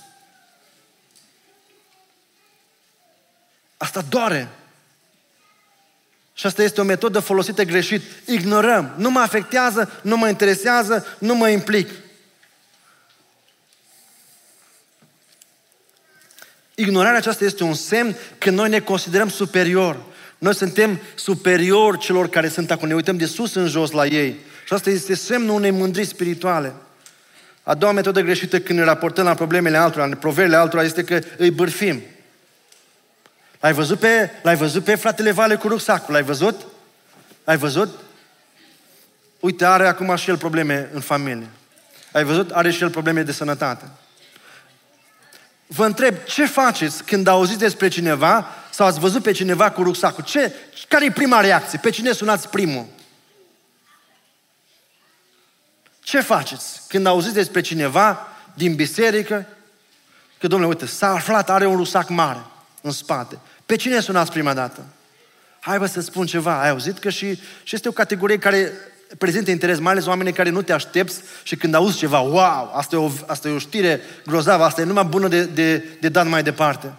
Asta 3.77 4.01
doare. 4.09 4.49
Și 6.33 6.45
asta 6.45 6.63
este 6.63 6.81
o 6.81 6.83
metodă 6.83 7.19
folosită 7.19 7.63
greșit. 7.63 8.01
Ignorăm. 8.25 8.93
Nu 8.97 9.09
mă 9.09 9.19
afectează, 9.19 9.99
nu 10.01 10.17
mă 10.17 10.27
interesează, 10.27 11.05
nu 11.19 11.35
mă 11.35 11.49
implic. 11.49 11.89
Ignorarea 16.75 17.17
aceasta 17.17 17.45
este 17.45 17.63
un 17.63 17.73
semn 17.73 18.15
că 18.37 18.49
noi 18.49 18.69
ne 18.69 18.79
considerăm 18.79 19.29
superior. 19.29 20.03
Noi 20.37 20.55
suntem 20.55 21.01
superior 21.15 21.97
celor 21.97 22.29
care 22.29 22.49
sunt 22.49 22.71
acolo. 22.71 22.87
Ne 22.87 22.95
uităm 22.95 23.17
de 23.17 23.25
sus 23.25 23.53
în 23.53 23.67
jos 23.67 23.91
la 23.91 24.05
ei. 24.05 24.49
Și 24.71 24.77
asta 24.77 24.89
este 24.89 25.15
semnul 25.15 25.55
unei 25.55 25.71
mândrii 25.71 26.05
spirituale. 26.05 26.73
A 27.63 27.73
doua 27.73 27.91
metodă 27.91 28.21
greșită 28.21 28.59
când 28.59 28.79
ne 28.79 28.85
raportăm 28.85 29.25
la 29.25 29.33
problemele 29.33 29.77
altora, 29.77 30.05
la 30.05 30.15
proverile 30.15 30.55
altora, 30.55 30.83
este 30.83 31.03
că 31.03 31.19
îi 31.37 31.51
bârfim. 31.51 32.01
L-ai 33.59 33.73
văzut 33.73 33.99
pe, 33.99 34.29
l-ai 34.41 34.55
văzut 34.55 34.83
pe 34.83 34.95
fratele 34.95 35.31
Vale 35.31 35.55
cu 35.55 35.67
rucsacul? 35.67 36.13
L-ai 36.13 36.23
văzut? 36.23 36.61
Ai 37.43 37.57
văzut? 37.57 37.99
Uite, 39.39 39.65
are 39.65 39.87
acum 39.87 40.15
și 40.15 40.29
el 40.29 40.37
probleme 40.37 40.89
în 40.93 41.01
familie. 41.01 41.47
Ai 42.11 42.23
văzut? 42.23 42.51
Are 42.51 42.71
și 42.71 42.83
el 42.83 42.89
probleme 42.89 43.23
de 43.23 43.31
sănătate. 43.31 43.85
Vă 45.67 45.85
întreb, 45.85 46.15
ce 46.23 46.45
faceți 46.45 47.03
când 47.03 47.27
auziți 47.27 47.59
despre 47.59 47.87
cineva 47.87 48.47
sau 48.69 48.87
ați 48.87 48.99
văzut 48.99 49.23
pe 49.23 49.31
cineva 49.31 49.71
cu 49.71 49.83
rucsacul? 49.83 50.23
Ce, 50.23 50.53
care 50.87 51.05
e 51.05 51.11
prima 51.11 51.41
reacție? 51.41 51.79
Pe 51.81 51.89
cine 51.89 52.11
sunați 52.11 52.49
primul? 52.49 52.85
Ce 56.03 56.21
faceți 56.21 56.81
când 56.87 57.05
auziți 57.05 57.33
despre 57.33 57.61
cineva 57.61 58.27
din 58.53 58.75
biserică 58.75 59.45
că, 60.37 60.47
domnule, 60.47 60.71
uite, 60.71 60.85
s-a 60.85 61.13
aflat, 61.13 61.49
are 61.49 61.65
un 61.65 61.75
rusac 61.75 62.09
mare 62.09 62.41
în 62.81 62.91
spate. 62.91 63.39
Pe 63.65 63.75
cine 63.75 63.99
sunați 63.99 64.31
prima 64.31 64.53
dată? 64.53 64.85
Hai 65.59 65.77
bă 65.77 65.85
să 65.85 66.01
spun 66.01 66.25
ceva, 66.25 66.61
ai 66.61 66.69
auzit 66.69 66.99
că 66.99 67.09
și, 67.09 67.39
și 67.63 67.75
este 67.75 67.87
o 67.87 67.91
categorie 67.91 68.37
care 68.37 68.71
prezintă 69.17 69.51
interes, 69.51 69.79
mai 69.79 69.91
ales 69.91 70.05
oamenii 70.05 70.33
care 70.33 70.49
nu 70.49 70.61
te 70.61 70.73
aștepți 70.73 71.21
și 71.43 71.55
când 71.55 71.73
auzi 71.73 71.97
ceva, 71.97 72.19
wow, 72.19 72.71
asta 72.75 72.95
e 72.95 72.99
o, 72.99 73.09
asta 73.25 73.47
e 73.47 73.51
o 73.51 73.57
știre 73.57 74.01
grozavă, 74.25 74.63
asta 74.63 74.81
e 74.81 74.83
numai 74.83 75.03
bună 75.03 75.27
de, 75.27 75.43
de, 75.43 75.77
de 75.77 76.09
dat 76.09 76.27
mai 76.27 76.43
departe. 76.43 76.93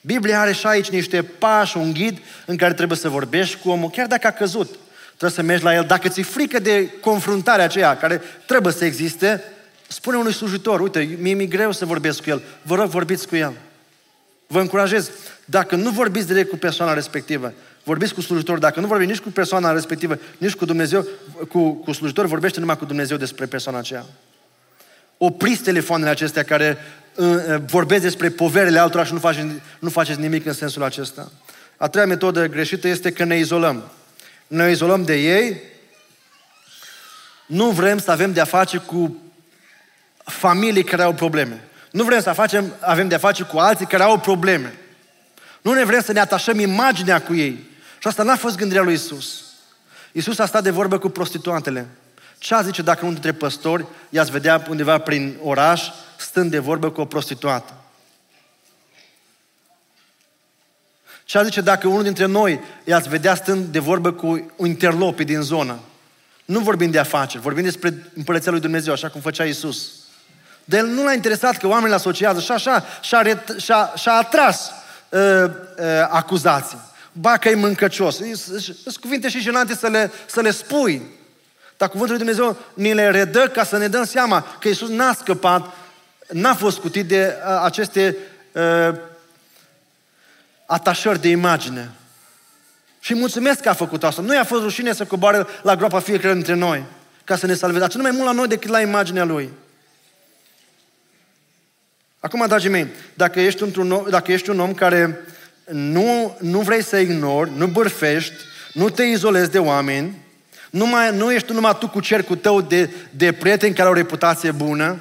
Biblia 0.00 0.40
are 0.40 0.52
și 0.52 0.66
aici 0.66 0.90
niște 0.90 1.22
pași, 1.22 1.76
un 1.76 1.92
ghid 1.92 2.18
în 2.46 2.56
care 2.56 2.74
trebuie 2.74 2.98
să 2.98 3.08
vorbești 3.08 3.58
cu 3.62 3.70
omul, 3.70 3.90
chiar 3.90 4.06
dacă 4.06 4.26
a 4.26 4.30
căzut. 4.30 4.78
Trebuie 5.20 5.40
să 5.40 5.52
mergi 5.52 5.64
la 5.64 5.74
el. 5.74 5.84
Dacă 5.84 6.08
ți-e 6.08 6.22
frică 6.22 6.58
de 6.58 6.90
confruntarea 7.00 7.64
aceea 7.64 7.96
care 7.96 8.22
trebuie 8.46 8.72
să 8.72 8.84
existe, 8.84 9.42
spune 9.88 10.16
unui 10.16 10.32
slujitor, 10.32 10.80
uite, 10.80 11.16
mie 11.20 11.34
mi-e 11.34 11.46
greu 11.46 11.72
să 11.72 11.84
vorbesc 11.84 12.22
cu 12.22 12.30
el, 12.30 12.42
vă 12.62 12.74
rog, 12.74 12.86
vorbiți 12.86 13.28
cu 13.28 13.36
el. 13.36 13.52
Vă 14.46 14.60
încurajez, 14.60 15.10
dacă 15.44 15.76
nu 15.76 15.90
vorbiți 15.90 16.26
direct 16.26 16.50
cu 16.50 16.56
persoana 16.56 16.92
respectivă, 16.92 17.52
vorbiți 17.84 18.14
cu 18.14 18.20
slujitor, 18.20 18.58
dacă 18.58 18.80
nu 18.80 18.86
vorbiți 18.86 19.10
nici 19.10 19.20
cu 19.20 19.28
persoana 19.28 19.72
respectivă, 19.72 20.18
nici 20.38 20.54
cu 20.54 20.64
Dumnezeu, 20.64 21.06
cu, 21.48 21.72
cu 21.72 21.92
slujitor, 21.92 22.26
vorbește 22.26 22.60
numai 22.60 22.76
cu 22.76 22.84
Dumnezeu 22.84 23.16
despre 23.16 23.46
persoana 23.46 23.78
aceea. 23.78 24.04
Opriți 25.18 25.62
telefoanele 25.62 26.10
acestea 26.10 26.42
care 26.42 26.78
uh, 27.14 27.26
uh, 27.26 27.60
vorbesc 27.66 28.02
despre 28.02 28.28
poverile 28.28 28.78
altora 28.78 29.04
și 29.04 29.12
nu 29.12 29.18
faceți, 29.18 29.46
nu 29.78 29.88
faceți 29.88 30.20
nimic 30.20 30.46
în 30.46 30.52
sensul 30.52 30.82
acesta. 30.82 31.30
A 31.76 31.88
treia 31.88 32.06
metodă 32.06 32.46
greșită 32.46 32.88
este 32.88 33.12
că 33.12 33.24
ne 33.24 33.38
izolăm. 33.38 33.90
Ne 34.50 34.70
izolăm 34.70 35.04
de 35.04 35.14
ei, 35.14 35.60
nu 37.46 37.70
vrem 37.70 37.98
să 37.98 38.10
avem 38.10 38.32
de-a 38.32 38.44
face 38.44 38.78
cu 38.78 39.16
familii 40.24 40.84
care 40.84 41.02
au 41.02 41.12
probleme. 41.12 41.68
Nu 41.90 42.04
vrem 42.04 42.20
să 42.20 42.32
facem, 42.32 42.72
avem 42.80 43.08
de-a 43.08 43.18
face 43.18 43.42
cu 43.42 43.58
alții 43.58 43.86
care 43.86 44.02
au 44.02 44.18
probleme. 44.18 44.78
Nu 45.62 45.72
ne 45.72 45.84
vrem 45.84 46.02
să 46.02 46.12
ne 46.12 46.20
atașăm 46.20 46.58
imaginea 46.58 47.22
cu 47.22 47.34
ei. 47.34 47.70
Și 47.98 48.06
asta 48.06 48.22
n-a 48.22 48.36
fost 48.36 48.56
gândirea 48.56 48.82
lui 48.82 48.94
Isus. 48.94 49.44
Isus 50.12 50.38
a 50.38 50.46
stat 50.46 50.62
de 50.62 50.70
vorbă 50.70 50.98
cu 50.98 51.08
prostituantele. 51.08 51.86
Ce 52.38 52.54
a 52.54 52.62
zice 52.62 52.82
dacă 52.82 53.00
unul 53.00 53.12
dintre 53.12 53.32
păstori 53.32 53.86
i-ați 54.08 54.30
vedea 54.30 54.64
undeva 54.68 54.98
prin 54.98 55.36
oraș 55.42 55.88
stând 56.16 56.50
de 56.50 56.58
vorbă 56.58 56.90
cu 56.90 57.00
o 57.00 57.04
prostituată? 57.04 57.79
Ce 61.30 61.38
a 61.38 61.42
zice 61.42 61.60
dacă 61.60 61.88
unul 61.88 62.02
dintre 62.02 62.24
noi 62.24 62.60
i-ați 62.84 63.08
vedea 63.08 63.34
stând 63.34 63.64
de 63.64 63.78
vorbă 63.78 64.12
cu 64.12 64.52
interlopii 64.56 65.24
din 65.24 65.40
zonă? 65.40 65.78
Nu 66.44 66.58
vorbim 66.58 66.90
de 66.90 66.98
afaceri, 66.98 67.42
vorbim 67.42 67.64
despre 67.64 67.94
împărăția 68.16 68.50
lui 68.50 68.60
Dumnezeu, 68.60 68.92
așa 68.92 69.08
cum 69.08 69.20
făcea 69.20 69.44
Isus. 69.44 69.90
De 70.64 70.76
el 70.76 70.86
nu 70.86 71.04
l-a 71.04 71.12
interesat 71.12 71.56
că 71.56 71.66
oamenii 71.66 71.96
asociază 71.96 72.40
și 72.40 72.50
așa 72.50 72.84
și-a, 73.00 73.44
și-a, 73.58 73.92
și-a 73.96 74.12
atras 74.12 74.70
uh, 75.08 75.20
uh, 75.20 75.50
acuzații. 76.08 76.78
Ba 77.12 77.36
că 77.36 77.48
e 77.48 77.54
mâncăcios. 77.54 78.16
Sunt 78.82 78.96
cuvinte 79.00 79.28
și 79.28 79.40
jenante 79.40 79.74
să 79.74 79.88
le, 79.88 80.10
să 80.26 80.40
le 80.40 80.50
spui. 80.50 81.02
Dar 81.76 81.88
cuvântul 81.88 82.16
lui 82.16 82.24
Dumnezeu 82.24 82.56
ni 82.74 82.94
le 82.94 83.10
redă 83.10 83.48
ca 83.48 83.64
să 83.64 83.76
ne 83.76 83.88
dăm 83.88 84.04
seama 84.04 84.56
că 84.60 84.68
Iisus 84.68 84.88
n-a 84.88 85.12
scăpat, 85.12 85.62
n-a 86.28 86.54
fost 86.54 86.78
cutit 86.78 87.06
de 87.06 87.34
uh, 87.36 87.60
aceste 87.64 88.16
uh, 88.52 89.08
atașări 90.70 91.20
de 91.20 91.28
imagine. 91.28 91.90
Și 93.00 93.14
mulțumesc 93.14 93.60
că 93.60 93.68
a 93.68 93.72
făcut 93.72 94.04
asta. 94.04 94.22
Nu 94.22 94.34
i-a 94.34 94.44
fost 94.44 94.62
rușine 94.62 94.92
să 94.92 95.04
coboare 95.04 95.46
la 95.62 95.76
groapa 95.76 96.00
fiecare 96.00 96.34
dintre 96.34 96.54
noi 96.54 96.84
ca 97.24 97.36
să 97.36 97.46
ne 97.46 97.54
salveze. 97.54 97.80
Dar 97.80 97.90
ce 97.90 97.96
nu 97.96 98.02
mai 98.02 98.12
mult 98.12 98.24
la 98.24 98.32
noi 98.32 98.46
decât 98.46 98.70
la 98.70 98.80
imaginea 98.80 99.24
Lui. 99.24 99.50
Acum, 102.20 102.44
dragii 102.46 102.70
mei, 102.70 102.86
dacă 103.14 103.40
ești, 103.40 103.62
într-un, 103.62 104.06
dacă 104.10 104.32
ești 104.32 104.50
un 104.50 104.60
om 104.60 104.74
care 104.74 105.18
nu, 105.64 106.36
nu 106.40 106.60
vrei 106.60 106.82
să 106.82 106.96
ignori, 106.96 107.50
nu 107.56 107.66
bârfești, 107.66 108.34
nu 108.72 108.88
te 108.88 109.02
izolezi 109.02 109.50
de 109.50 109.58
oameni, 109.58 110.18
nu, 110.70 110.86
mai, 110.86 111.16
nu 111.16 111.32
ești 111.32 111.52
numai 111.52 111.76
tu 111.78 111.88
cu 111.88 112.00
cercul 112.00 112.36
tău 112.36 112.60
de, 112.60 112.90
de 113.10 113.32
prieteni 113.32 113.74
care 113.74 113.86
au 113.86 113.94
o 113.94 113.96
reputație 113.96 114.50
bună, 114.50 114.98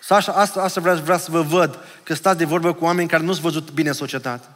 sau 0.00 0.16
așa, 0.16 0.32
asta, 0.32 0.62
asta 0.62 0.80
vreau, 0.80 0.96
vreau 0.96 1.18
să 1.18 1.30
vă 1.30 1.42
văd, 1.42 1.78
că 2.02 2.14
stați 2.14 2.38
de 2.38 2.44
vorbă 2.44 2.72
cu 2.72 2.84
oameni 2.84 3.08
care 3.08 3.22
nu 3.22 3.32
sunt 3.32 3.44
văzut 3.44 3.70
bine 3.70 3.88
în 3.88 3.94
societate. 3.94 4.46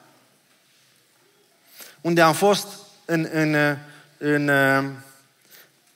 Unde 2.01 2.21
am 2.21 2.33
fost 2.33 2.67
în, 3.05 3.29
în, 3.33 3.55
în, 4.19 4.49
în 4.49 4.51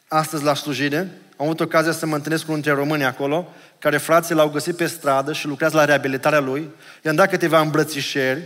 astăzi 0.09 0.45
la 0.45 0.55
slujire, 0.55 0.99
am 1.37 1.47
avut 1.47 1.61
ocazia 1.61 1.93
să 1.93 2.07
mă 2.07 2.15
întâlnesc 2.15 2.45
cu 2.45 2.51
unul 2.51 2.63
dintre 2.63 2.81
români 2.81 3.05
acolo, 3.05 3.53
care 3.79 3.99
frații 3.99 4.35
l-au 4.35 4.49
găsit 4.49 4.77
pe 4.77 4.87
stradă 4.87 5.33
și 5.33 5.47
lucrează 5.47 5.77
la 5.77 5.85
reabilitarea 5.85 6.41
lui. 6.41 6.71
I-am 7.05 7.15
dat 7.15 7.29
câteva 7.29 7.61
îmbrățișeri 7.61 8.43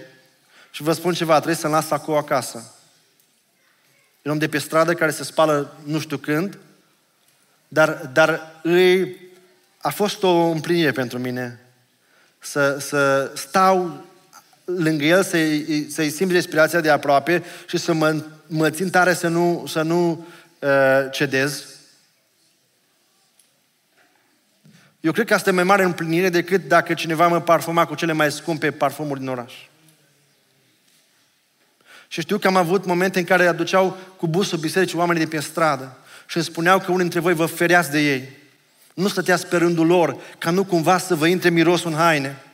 și 0.70 0.82
vă 0.82 0.92
spun 0.92 1.12
ceva, 1.12 1.34
trebuie 1.34 1.56
să-l 1.56 1.70
las 1.70 1.90
acolo 1.90 2.18
acasă. 2.18 2.74
E 4.22 4.28
un 4.28 4.32
om 4.32 4.38
de 4.38 4.48
pe 4.48 4.58
stradă 4.58 4.94
care 4.94 5.10
se 5.10 5.24
spală 5.24 5.76
nu 5.84 5.98
știu 5.98 6.16
când, 6.16 6.58
dar, 7.68 8.10
dar 8.12 8.60
îi, 8.62 9.16
a 9.78 9.90
fost 9.90 10.22
o 10.22 10.32
împlinire 10.32 10.92
pentru 10.92 11.18
mine 11.18 11.60
să, 12.38 12.78
să 12.78 13.30
stau 13.34 14.04
lângă 14.66 15.04
el, 15.04 15.22
să-i, 15.22 15.86
să-i 15.90 16.10
simt 16.10 16.30
respirația 16.30 16.80
de 16.80 16.90
aproape 16.90 17.44
și 17.66 17.76
să 17.76 17.92
mă, 17.92 18.22
mă 18.46 18.70
țin 18.70 18.90
tare 18.90 19.14
să 19.14 19.28
nu, 19.28 19.64
să 19.68 19.82
nu 19.82 20.26
uh, 20.58 20.68
cedez. 21.10 21.64
Eu 25.00 25.12
cred 25.12 25.26
că 25.26 25.34
asta 25.34 25.50
e 25.50 25.52
mai 25.52 25.64
mare 25.64 25.82
împlinire 25.82 26.28
decât 26.28 26.68
dacă 26.68 26.94
cineva 26.94 27.28
mă 27.28 27.40
parfuma 27.40 27.86
cu 27.86 27.94
cele 27.94 28.12
mai 28.12 28.32
scumpe 28.32 28.70
parfumuri 28.70 29.20
din 29.20 29.28
oraș. 29.28 29.52
Și 32.08 32.20
știu 32.20 32.38
că 32.38 32.46
am 32.46 32.56
avut 32.56 32.84
momente 32.84 33.18
în 33.18 33.24
care 33.24 33.46
aduceau 33.46 33.96
cu 34.16 34.26
busul 34.26 34.58
bisericii 34.58 34.98
oamenii 34.98 35.24
de 35.24 35.36
pe 35.36 35.42
stradă 35.42 35.96
și 36.26 36.36
îmi 36.36 36.46
spuneau 36.46 36.78
că 36.78 36.86
unii 36.86 37.00
dintre 37.00 37.20
voi 37.20 37.34
vă 37.34 37.46
fereați 37.46 37.90
de 37.90 38.00
ei. 38.00 38.28
Nu 38.94 39.08
stăteați 39.08 39.46
pe 39.46 39.56
rândul 39.56 39.86
lor, 39.86 40.16
ca 40.38 40.50
nu 40.50 40.64
cumva 40.64 40.98
să 40.98 41.14
vă 41.14 41.26
intre 41.26 41.50
mirosul 41.50 41.90
în 41.90 41.96
haine. 41.96 42.45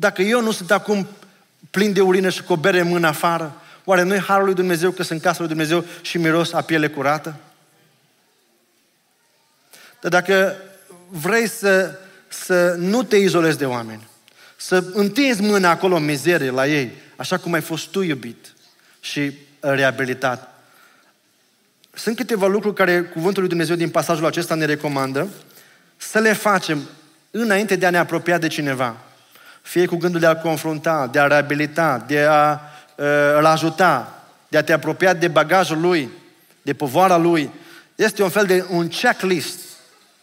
Dacă 0.00 0.22
eu 0.22 0.40
nu 0.40 0.50
sunt 0.50 0.70
acum 0.70 1.06
plin 1.70 1.92
de 1.92 2.00
urină 2.00 2.28
și 2.28 2.42
cu 2.42 2.52
o 2.52 2.56
bere 2.56 2.80
în 2.80 2.88
mână 2.88 3.06
afară, 3.06 3.60
oare 3.84 4.02
nu-i 4.02 4.18
harul 4.18 4.44
lui 4.44 4.54
Dumnezeu 4.54 4.90
că 4.90 5.02
sunt 5.02 5.20
casa 5.20 5.38
lui 5.38 5.48
Dumnezeu 5.48 5.84
și 6.02 6.18
miros 6.18 6.52
a 6.52 6.60
piele 6.60 6.88
curată? 6.88 7.36
Dar 10.00 10.10
dacă 10.10 10.56
vrei 11.08 11.48
să, 11.48 11.98
să 12.28 12.74
nu 12.78 13.02
te 13.02 13.16
izolezi 13.16 13.58
de 13.58 13.66
oameni, 13.66 14.08
să 14.56 14.84
întinzi 14.92 15.42
mâna 15.42 15.70
acolo 15.70 15.96
în 15.96 16.04
mizerie 16.04 16.50
la 16.50 16.66
ei, 16.66 16.92
așa 17.16 17.36
cum 17.38 17.52
ai 17.52 17.60
fost 17.60 17.88
tu 17.88 18.00
iubit 18.02 18.54
și 19.00 19.32
reabilitat. 19.60 20.60
Sunt 21.92 22.16
câteva 22.16 22.46
lucruri 22.46 22.74
care 22.74 23.02
Cuvântul 23.02 23.40
lui 23.40 23.50
Dumnezeu 23.50 23.76
din 23.76 23.90
pasajul 23.90 24.26
acesta 24.26 24.54
ne 24.54 24.64
recomandă 24.64 25.28
să 25.96 26.18
le 26.18 26.32
facem 26.32 26.88
înainte 27.30 27.76
de 27.76 27.86
a 27.86 27.90
ne 27.90 27.98
apropia 27.98 28.38
de 28.38 28.48
cineva. 28.48 29.04
Fie 29.62 29.86
cu 29.86 29.96
gândul 29.96 30.20
de 30.20 30.26
a 30.26 30.36
confrunta, 30.36 31.08
de 31.12 31.18
a 31.18 31.26
reabilita, 31.26 32.04
de 32.06 32.20
a 32.20 32.60
uh, 32.94 33.44
ajuta, 33.44 34.22
de 34.48 34.58
a 34.58 34.62
te 34.62 34.72
apropia 34.72 35.14
de 35.14 35.28
bagajul 35.28 35.80
lui, 35.80 36.10
de 36.62 36.72
povoara 36.72 37.16
lui. 37.16 37.50
Este 37.94 38.22
un 38.22 38.28
fel 38.28 38.46
de 38.46 38.66
un 38.70 38.88
checklist. 38.88 39.58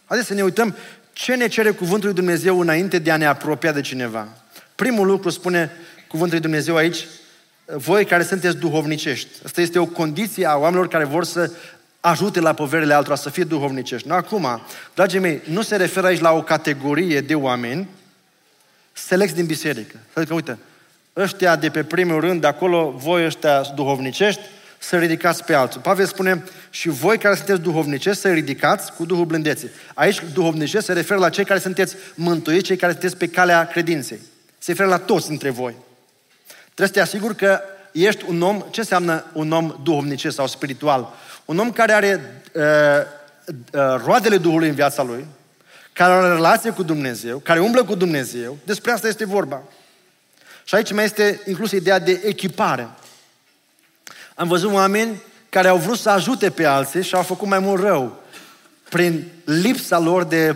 Haideți 0.06 0.28
să 0.28 0.34
ne 0.34 0.44
uităm 0.44 0.76
ce 1.14 1.36
ne 1.36 1.48
cere 1.48 1.72
Cuvântul 1.72 2.08
lui 2.08 2.18
Dumnezeu 2.18 2.60
înainte 2.60 3.00
de 3.00 3.12
a 3.12 3.18
ne 3.18 3.26
apropia 3.26 3.72
de 3.72 3.82
cineva. 3.82 4.28
Primul 4.76 5.08
lucru 5.08 5.30
spune 5.30 5.72
Cuvântul 6.08 6.34
lui 6.34 6.48
Dumnezeu 6.48 6.76
aici, 6.76 7.06
voi 7.66 8.06
care 8.06 8.24
sunteți 8.24 8.58
duhovnicești. 8.58 9.30
Asta 9.46 9.62
este 9.62 9.80
o 9.80 9.86
condiție 9.86 10.46
a 10.46 10.56
oamenilor 10.56 10.88
care 10.88 11.04
vor 11.04 11.24
să 11.24 11.52
ajute 12.00 12.40
la 12.40 12.54
poverile 12.54 12.94
altora, 12.94 13.16
să 13.16 13.30
fie 13.30 13.44
duhovnicești. 13.44 14.08
Nu, 14.08 14.14
acum, 14.14 14.62
dragii 14.94 15.20
mei, 15.20 15.42
nu 15.50 15.62
se 15.62 15.76
referă 15.76 16.08
aici 16.08 16.20
la 16.20 16.32
o 16.32 16.44
categorie 16.44 17.22
de 17.22 17.36
oameni 17.36 17.88
selecți 19.06 19.36
din 19.36 19.46
biserică. 19.46 19.96
Să 20.14 20.22
zică, 20.22 20.34
uite, 20.34 20.58
ăștia 21.16 21.56
de 21.56 21.70
pe 21.70 21.84
primul 21.84 22.20
rând, 22.20 22.42
de 22.42 22.48
acolo, 22.48 22.94
voi 22.98 23.26
ăștia 23.26 23.62
duhovnicești, 23.76 24.42
să 24.78 24.98
ridicați 24.98 25.44
pe 25.44 25.54
alții. 25.54 25.80
Pavel 25.80 26.06
spune, 26.06 26.44
și 26.70 26.90
voi 26.90 27.18
care 27.18 27.36
sunteți 27.36 27.62
duhovnicești, 27.62 28.22
să 28.22 28.32
ridicați 28.32 28.94
cu 28.94 29.06
Duhul 29.06 29.26
blândeții. 29.26 29.70
Aici 29.94 30.24
duhovnicești 30.34 30.86
se 30.86 30.94
referă 30.94 31.20
la 31.20 31.30
cei 31.30 31.46
care 31.46 31.60
sunteți 31.60 31.96
mântuiți, 32.16 32.64
cei 32.64 32.76
care 32.76 32.92
sunteți 32.92 33.18
pe 33.18 33.28
calea 33.28 33.68
credinței. 33.68 34.20
Se 34.58 34.72
referă 34.72 34.90
la 34.90 34.98
toți 34.98 35.28
dintre 35.28 35.50
voi. 35.50 35.76
Trebuie 36.64 36.88
să 36.88 36.94
te 36.94 37.00
asiguri 37.00 37.36
că 37.36 37.62
ești 37.92 38.26
un 38.28 38.42
om, 38.42 38.64
ce 38.70 38.80
înseamnă 38.80 39.26
un 39.34 39.52
om 39.52 39.80
duhovnicesc 39.84 40.36
sau 40.36 40.48
spiritual? 40.48 41.14
Un 41.46 41.58
om 41.58 41.72
care 41.72 41.94
are 41.94 42.42
uh, 42.54 42.64
uh, 43.72 44.02
roadele 44.06 44.38
Duhului 44.38 44.68
în 44.68 44.76
viața 44.76 45.04
lui, 45.04 45.26
care 45.98 46.14
are 46.14 46.26
o 46.26 46.34
relație 46.34 46.72
cu 46.72 46.84
Dumnezeu, 46.84 47.38
care 47.38 47.60
umblă 47.60 47.84
cu 47.84 47.96
Dumnezeu, 47.96 48.58
despre 48.64 48.92
asta 48.92 49.08
este 49.08 49.26
vorba. 49.26 49.64
Și 50.64 50.76
aici 50.76 50.92
mai 50.92 51.04
este 51.04 51.42
inclusă 51.46 51.76
ideea 51.76 52.00
de 52.00 52.22
echipare. 52.26 52.90
Am 54.36 54.48
văzut 54.48 54.72
oameni 54.72 55.22
care 55.50 55.68
au 55.68 55.78
vrut 55.78 55.98
să 55.98 56.10
ajute 56.10 56.50
pe 56.50 56.66
alții 56.66 57.04
și 57.04 57.16
au 57.16 57.24
făcut 57.24 57.48
mai 57.48 57.60
mult 57.60 57.82
rău 57.82 58.24
prin 58.90 59.32
lipsa 59.44 60.00
lor 60.00 60.24
de, 60.24 60.56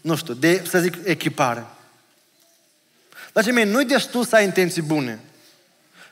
nu 0.00 0.16
știu, 0.16 0.34
de, 0.34 0.64
să 0.68 0.78
zic, 0.78 0.94
echipare. 1.04 1.64
Dragii 3.32 3.52
mei, 3.52 3.70
nu-i 3.70 3.84
destul 3.84 4.24
să 4.24 4.36
ai 4.36 4.44
intenții 4.44 4.82
bune. 4.82 5.20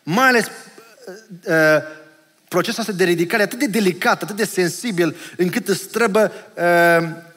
Mai 0.03 0.29
ales 0.29 0.47
uh, 0.47 1.15
uh, 1.47 1.83
procesul 2.49 2.81
ăsta 2.81 2.93
de 2.93 3.05
ridicare 3.05 3.43
atât 3.43 3.59
de 3.59 3.67
delicat, 3.67 4.23
atât 4.23 4.37
de 4.37 4.45
sensibil, 4.45 5.17
încât 5.37 5.69
îți 5.69 5.87
trebuie 5.87 6.31
uh, 6.55 7.31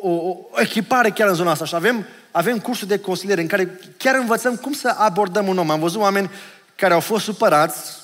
o, 0.00 0.10
o 0.10 0.60
echipare 0.60 1.10
chiar 1.10 1.28
în 1.28 1.34
zona 1.34 1.50
asta. 1.50 1.64
Și 1.64 1.74
avem, 1.74 2.06
avem 2.30 2.58
cursuri 2.58 2.88
de 2.88 2.98
consiliere 2.98 3.40
în 3.40 3.46
care 3.46 3.80
chiar 3.96 4.14
învățăm 4.14 4.56
cum 4.56 4.72
să 4.72 4.94
abordăm 4.96 5.48
un 5.48 5.58
om. 5.58 5.70
Am 5.70 5.80
văzut 5.80 6.00
oameni 6.00 6.30
care 6.76 6.94
au 6.94 7.00
fost 7.00 7.24
supărați 7.24 7.96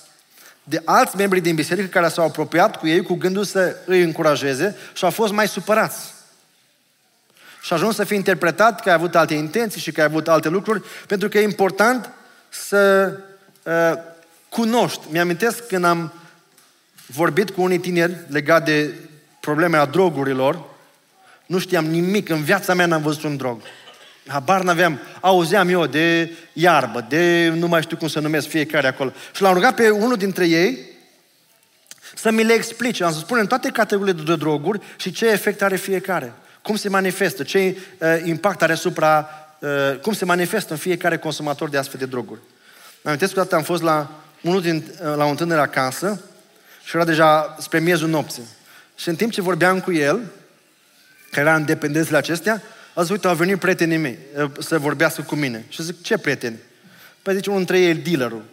de 0.63 0.83
alți 0.85 1.17
membri 1.17 1.41
din 1.41 1.55
biserică 1.55 1.89
care 1.89 2.09
s-au 2.09 2.25
apropiat 2.25 2.79
cu 2.79 2.87
ei 2.87 3.03
cu 3.03 3.15
gândul 3.15 3.45
să 3.45 3.77
îi 3.85 4.03
încurajeze 4.03 4.77
și 4.93 5.05
au 5.05 5.11
fost 5.11 5.33
mai 5.33 5.49
supărați. 5.49 6.13
Și 7.61 7.73
a 7.73 7.77
ajuns 7.77 7.95
să 7.95 8.05
fie 8.05 8.17
interpretat 8.17 8.81
că 8.81 8.89
ai 8.89 8.95
avut 8.95 9.15
alte 9.15 9.35
intenții 9.35 9.81
și 9.81 9.93
că 9.93 10.01
ai 10.01 10.07
avut 10.07 10.29
alte 10.29 10.49
lucruri, 10.49 10.83
pentru 11.07 11.29
că 11.29 11.39
e 11.39 11.43
important 11.43 12.11
să 12.49 13.13
uh, 13.63 13.93
cunoști. 14.49 15.01
Mi-amintesc 15.11 15.67
când 15.67 15.85
am 15.85 16.13
vorbit 17.07 17.51
cu 17.51 17.63
unii 17.63 17.79
tineri 17.79 18.17
legat 18.29 18.65
de 18.65 18.95
problema 19.41 19.87
drogurilor, 19.87 20.65
nu 21.47 21.59
știam 21.59 21.85
nimic, 21.85 22.29
în 22.29 22.43
viața 22.43 22.75
mea 22.75 22.87
n-am 22.87 23.03
văzut 23.03 23.23
un 23.23 23.37
drog. 23.37 23.61
Habar 24.27 24.63
n-aveam, 24.63 24.99
auzeam 25.21 25.69
eu 25.69 25.87
de 25.87 26.33
iarbă, 26.53 27.07
de 27.09 27.53
nu 27.57 27.67
mai 27.67 27.83
știu 27.83 27.97
cum 27.97 28.09
să 28.09 28.21
numesc 28.21 28.49
fiecare 28.49 28.87
acolo. 28.87 29.13
Și 29.35 29.43
l-am 29.43 29.55
rugat 29.55 29.75
pe 29.75 29.91
unul 29.91 30.17
dintre 30.17 30.47
ei 30.47 30.79
să 32.15 32.31
mi 32.31 32.45
le 32.45 32.53
explice. 32.53 33.05
Am 33.05 33.13
să 33.13 33.19
spunem 33.19 33.47
toate 33.47 33.71
categoriile 33.71 34.23
de 34.25 34.37
droguri 34.37 34.81
și 34.97 35.13
ce 35.13 35.27
efect 35.27 35.63
are 35.63 35.77
fiecare. 35.77 36.33
Cum 36.63 36.77
se 36.77 36.89
manifestă, 36.89 37.43
ce 37.43 37.77
uh, 37.99 38.21
impact 38.25 38.63
are 38.63 38.73
asupra, 38.73 39.29
uh, 39.59 39.99
cum 40.01 40.13
se 40.13 40.25
manifestă 40.25 40.73
în 40.73 40.79
fiecare 40.79 41.19
consumator 41.19 41.69
de 41.69 41.79
astfel 41.79 41.99
de 41.99 42.07
droguri. 42.07 42.41
Am 42.41 43.01
amintesc 43.03 43.35
că 43.35 43.55
am 43.55 43.63
fost 43.63 43.83
la, 43.83 44.11
unul 44.41 44.61
din, 44.61 44.85
uh, 45.01 45.15
la 45.17 45.25
o 45.25 45.29
întâlnire 45.29 45.61
acasă 45.61 46.21
și 46.85 46.97
era 46.97 47.05
deja 47.05 47.57
spre 47.59 47.79
miezul 47.79 48.09
nopții. 48.09 48.43
Și 48.97 49.09
în 49.09 49.17
timp 49.17 49.33
ce 49.33 49.43
vorbeam 49.43 49.81
cu 49.81 49.93
el, 49.93 50.21
care 51.35 51.47
era 51.47 51.57
în 51.57 51.65
dependențele 51.65 52.17
acestea, 52.17 52.63
a 52.95 53.01
zis, 53.01 53.11
uite, 53.11 53.27
au 53.27 53.35
venit 53.35 53.59
prietenii 53.59 53.97
mei 53.97 54.19
uh, 54.37 54.51
să 54.59 54.79
vorbească 54.79 55.23
cu 55.23 55.35
mine. 55.35 55.65
Și 55.69 55.83
zic, 55.83 56.03
ce 56.03 56.19
prieteni? 56.19 56.59
Păi 57.23 57.35
zice, 57.35 57.51
unul 57.51 57.65
dintre 57.65 57.85
ei 57.85 57.91
e 57.91 57.95
dealerul. 57.95 58.45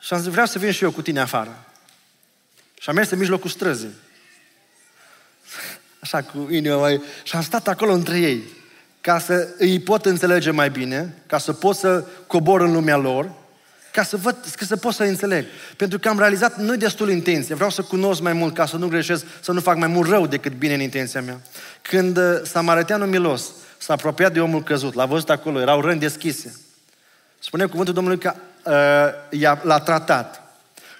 Și 0.00 0.14
am 0.14 0.20
zis, 0.20 0.30
vreau 0.30 0.46
să 0.46 0.58
vin 0.58 0.70
și 0.70 0.84
eu 0.84 0.90
cu 0.90 1.02
tine 1.02 1.20
afară. 1.20 1.64
Și 2.80 2.88
am 2.88 2.94
mers 2.94 3.10
în 3.10 3.18
mijlocul 3.18 3.50
străzii 3.50 3.94
așa 6.02 6.22
cu 6.22 6.48
inima 6.50 6.76
mai... 6.76 7.02
Și 7.22 7.36
am 7.36 7.42
stat 7.42 7.68
acolo 7.68 7.92
între 7.92 8.18
ei, 8.18 8.42
ca 9.00 9.18
să 9.18 9.48
îi 9.58 9.80
pot 9.80 10.06
înțelege 10.06 10.50
mai 10.50 10.70
bine, 10.70 11.22
ca 11.26 11.38
să 11.38 11.52
pot 11.52 11.76
să 11.76 12.04
cobor 12.26 12.60
în 12.60 12.72
lumea 12.72 12.96
lor, 12.96 13.32
ca 13.94 14.02
să 14.02 14.16
văd, 14.16 14.36
ca 14.56 14.64
să 14.64 14.76
pot 14.76 14.94
să 14.94 15.02
înțeleg. 15.02 15.46
Pentru 15.76 15.98
că 15.98 16.08
am 16.08 16.18
realizat 16.18 16.58
nu 16.58 16.76
destul 16.76 17.10
intenție, 17.10 17.54
vreau 17.54 17.70
să 17.70 17.82
cunosc 17.82 18.20
mai 18.20 18.32
mult, 18.32 18.54
ca 18.54 18.66
să 18.66 18.76
nu 18.76 18.88
greșesc, 18.88 19.24
să 19.40 19.52
nu 19.52 19.60
fac 19.60 19.76
mai 19.76 19.88
mult 19.88 20.08
rău 20.08 20.26
decât 20.26 20.52
bine 20.52 20.74
în 20.74 20.80
intenția 20.80 21.22
mea. 21.22 21.40
Când 21.82 22.16
uh, 22.16 22.40
Samariteanul 22.44 23.06
Milos 23.06 23.50
s-a 23.78 23.92
apropiat 23.92 24.32
de 24.32 24.40
omul 24.40 24.62
căzut, 24.62 24.94
l-a 24.94 25.06
văzut 25.06 25.30
acolo, 25.30 25.60
erau 25.60 25.80
rând 25.80 26.00
deschise. 26.00 26.60
Spune 27.38 27.66
cuvântul 27.66 27.94
Domnului 27.94 28.18
că 28.18 28.34
uh, 28.64 29.38
i-a, 29.40 29.60
l-a 29.62 29.78
tratat. 29.78 30.42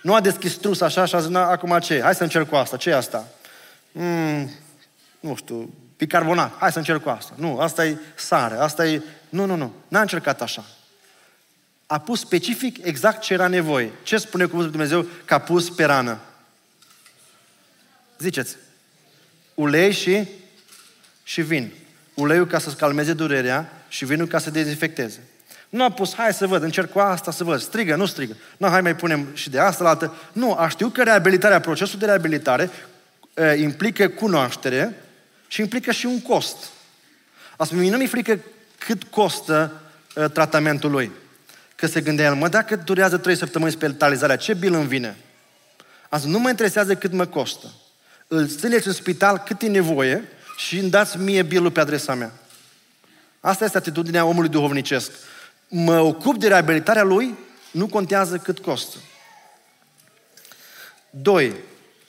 Nu 0.03 0.15
a 0.15 0.21
deschis 0.21 0.55
trus 0.55 0.81
așa 0.81 1.05
și 1.05 1.15
a 1.15 1.21
zis, 1.21 1.35
acum 1.35 1.79
ce? 1.79 2.01
Hai 2.03 2.15
să 2.15 2.23
încerc 2.23 2.49
cu 2.49 2.55
asta. 2.55 2.77
ce 2.77 2.91
e 2.91 2.97
asta? 2.97 3.25
Mm, 3.93 4.51
nu 5.21 5.35
știu, 5.35 5.75
bicarbonat. 5.97 6.53
Hai 6.59 6.73
să 6.73 6.79
încerc 6.79 7.03
cu 7.03 7.09
asta. 7.09 7.33
Nu, 7.37 7.59
asta 7.59 7.85
e 7.85 7.97
sare, 8.15 8.55
asta 8.55 8.87
e... 8.87 9.03
Nu, 9.29 9.45
nu, 9.45 9.57
nu. 9.57 9.73
N-a 9.89 10.01
încercat 10.01 10.43
așa. 10.43 10.65
A 11.95 11.99
pus 11.99 12.21
specific 12.21 12.85
exact 12.85 13.23
ce 13.23 13.33
era 13.33 13.49
nevoie. 13.49 13.91
Ce 14.03 14.17
spune 14.17 14.45
cuvântul 14.45 14.71
Dumnezeu 14.71 15.07
că 15.25 15.35
a 15.35 15.39
pus 15.39 15.71
pe 15.71 15.85
rană? 15.85 16.21
Ziceți. 18.19 18.57
Ulei 19.55 19.93
și, 19.93 20.29
și 21.23 21.43
vin. 21.43 21.73
Uleiul 22.15 22.47
ca 22.47 22.59
să-ți 22.59 22.77
calmeze 22.77 23.13
durerea 23.13 23.85
și 23.89 24.05
vinul 24.05 24.27
ca 24.27 24.39
să 24.39 24.51
dezinfecteze. 24.51 25.21
Nu 25.69 25.85
a 25.85 25.91
pus, 25.91 26.15
hai 26.15 26.33
să 26.33 26.47
văd, 26.47 26.63
încerc 26.63 26.91
cu 26.91 26.99
asta 26.99 27.31
să 27.31 27.45
văd, 27.45 27.61
strigă, 27.61 27.97
nu 27.97 28.07
strigă. 28.07 28.37
Nu, 28.57 28.69
hai 28.69 28.81
mai 28.81 28.97
punem 28.97 29.27
și 29.35 29.51
de 29.51 29.59
asta 29.59 29.85
la 29.85 29.91
altă. 29.91 30.15
Nu, 30.33 30.55
a 30.55 30.69
știu 30.69 30.89
că 30.89 31.03
reabilitarea, 31.03 31.61
procesul 31.61 31.99
de 31.99 32.05
reabilitare 32.05 32.71
e, 33.35 33.53
implică 33.53 34.09
cunoaștere, 34.09 34.95
și 35.47 35.61
implică 35.61 35.93
și 35.93 36.07
un 36.07 36.23
cost. 36.23 36.57
Asta 37.57 37.75
mie 37.75 37.91
nu 37.91 37.97
mi-e 37.97 38.07
frică 38.07 38.39
cât 38.79 39.03
costă 39.05 39.81
uh, 40.15 40.31
tratamentul 40.31 40.91
lui. 40.91 41.11
Că 41.77 41.87
se 41.87 42.01
gândea 42.01 42.25
el, 42.25 42.35
mă, 42.35 42.49
dacă 42.49 42.77
durează 42.77 43.17
trei 43.17 43.37
săptămâni 43.37 43.73
spitalizarea, 43.73 44.37
ce 44.37 44.55
bil 44.55 44.75
îmi 44.75 44.87
vine? 44.87 45.17
Asta 46.09 46.29
nu 46.29 46.39
mă 46.39 46.49
interesează 46.49 46.95
cât 46.95 47.13
mă 47.13 47.27
costă. 47.27 47.73
Îl 48.29 48.49
țineți 48.49 48.87
în 48.87 48.93
spital 48.93 49.39
cât 49.39 49.63
e 49.63 49.67
nevoie 49.67 50.29
și 50.57 50.79
îmi 50.79 50.91
dați 50.91 51.19
mie 51.19 51.43
bilul 51.43 51.71
pe 51.71 51.81
adresa 51.81 52.15
mea. 52.15 52.33
Asta 53.41 53.65
este 53.65 53.77
atitudinea 53.77 54.25
omului 54.25 54.49
duhovnicesc. 54.49 55.11
Mă 55.69 55.99
ocup 55.99 56.39
de 56.39 56.49
reabilitarea 56.49 57.03
lui, 57.03 57.35
nu 57.71 57.87
contează 57.87 58.37
cât 58.37 58.59
costă. 58.59 58.97
Doi, 61.11 61.55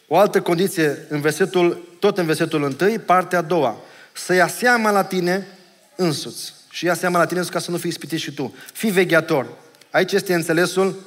o 0.07 0.17
altă 0.17 0.41
condiție 0.41 1.05
în 1.09 1.21
versetul 1.21 1.95
tot 1.99 2.17
în 2.17 2.25
versetul 2.25 2.61
1, 2.61 2.99
partea 2.99 3.39
a 3.39 3.41
doua. 3.41 3.77
Să 4.13 4.33
ia 4.33 4.47
seama 4.47 4.91
la 4.91 5.03
tine 5.03 5.47
însuți. 5.95 6.53
Și 6.75 6.85
ia 6.85 6.93
seama 6.93 7.17
la 7.17 7.25
tine 7.25 7.39
însuți 7.39 7.57
ca 7.57 7.63
să 7.63 7.71
nu 7.71 7.77
fii 7.77 7.89
ispitit 7.89 8.19
și 8.19 8.31
tu. 8.31 8.55
Fii 8.73 8.91
vegheator. 8.91 9.47
Aici 9.91 10.11
este 10.11 10.33
înțelesul 10.33 10.99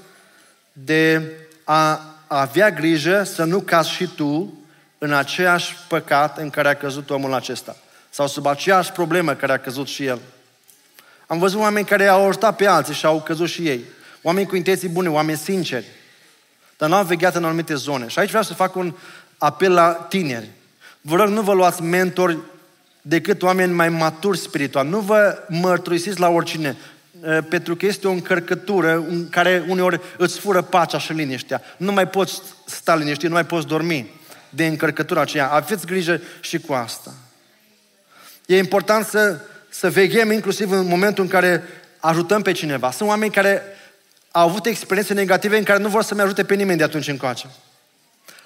de 0.72 1.33
a 1.64 2.00
avea 2.26 2.70
grijă 2.70 3.22
să 3.22 3.44
nu 3.44 3.61
cazi 3.61 3.90
și 3.90 4.07
tu 4.07 4.59
în 4.98 5.12
aceeași 5.12 5.76
păcat 5.88 6.38
în 6.38 6.50
care 6.50 6.68
a 6.68 6.74
căzut 6.74 7.11
omul 7.11 7.35
acesta. 7.35 7.76
Sau 8.11 8.26
sub 8.26 8.46
aceeași 8.46 8.92
problemă 8.92 9.35
care 9.35 9.52
a 9.52 9.59
căzut 9.59 9.87
și 9.87 10.04
el. 10.04 10.20
Am 11.26 11.38
văzut 11.38 11.61
oameni 11.61 11.87
care 11.87 12.07
au 12.07 12.28
ajutat 12.28 12.57
pe 12.57 12.66
alții 12.66 12.94
și 12.94 13.07
au 13.07 13.20
căzut 13.20 13.48
și 13.48 13.68
ei. 13.68 13.85
Oameni 14.22 14.46
cu 14.46 14.57
intenții 14.57 14.88
bune, 14.88 15.09
oameni 15.09 15.38
sinceri. 15.38 15.87
Dar 16.76 16.88
nu 16.88 16.94
au 16.94 17.04
vegheat 17.04 17.35
în 17.35 17.44
anumite 17.44 17.74
zone. 17.74 18.09
Și 18.09 18.18
aici 18.18 18.28
vreau 18.28 18.44
să 18.44 18.54
fac 18.54 18.76
un 18.76 18.94
apel 19.38 19.72
la 19.72 19.92
tineri. 19.92 20.50
Vă 21.00 21.16
rog, 21.16 21.28
nu 21.28 21.42
vă 21.42 21.52
luați 21.52 21.83
mentori 21.83 22.38
decât 23.09 23.42
oameni 23.42 23.73
mai 23.73 23.88
maturi 23.88 24.38
spiritual. 24.38 24.87
Nu 24.87 24.99
vă 24.99 25.38
mărturisiți 25.49 26.21
la 26.21 26.29
oricine, 26.29 26.77
eh, 27.25 27.38
pentru 27.49 27.77
că 27.77 27.87
este 27.87 28.09
o 28.09 28.11
încărcătură 28.11 28.94
în 29.09 29.29
care 29.29 29.64
uneori 29.68 30.01
îți 30.16 30.38
fură 30.38 30.62
pacea 30.62 30.99
și 30.99 31.12
liniștea. 31.12 31.62
Nu 31.77 31.92
mai 31.92 32.09
poți 32.09 32.40
sta 32.66 32.97
liniștit, 32.97 33.29
nu 33.29 33.35
mai 33.35 33.47
poți 33.47 33.66
dormi 33.66 34.21
de 34.51 34.66
încărcătura 34.66 35.21
aceea. 35.21 35.49
Aveți 35.49 35.87
grijă 35.87 36.21
și 36.40 36.59
cu 36.59 36.73
asta. 36.73 37.14
E 38.47 38.59
important 38.59 39.07
să, 39.07 39.40
să 39.68 39.90
veghem 39.90 40.31
inclusiv 40.31 40.71
în 40.71 40.87
momentul 40.87 41.25
în 41.25 41.31
care 41.31 41.62
ajutăm 41.99 42.42
pe 42.42 42.53
cineva. 42.53 42.90
Sunt 42.90 43.09
oameni 43.09 43.33
care 43.33 43.62
au 44.31 44.49
avut 44.49 44.66
experiențe 44.66 45.14
negative 45.14 45.59
în 45.59 45.64
care 45.64 45.83
nu 45.83 45.88
vor 45.88 46.03
să-mi 46.03 46.21
ajute 46.21 46.44
pe 46.44 46.55
nimeni 46.55 46.79
de 46.79 46.85
atunci 46.85 47.09
încoace. 47.09 47.47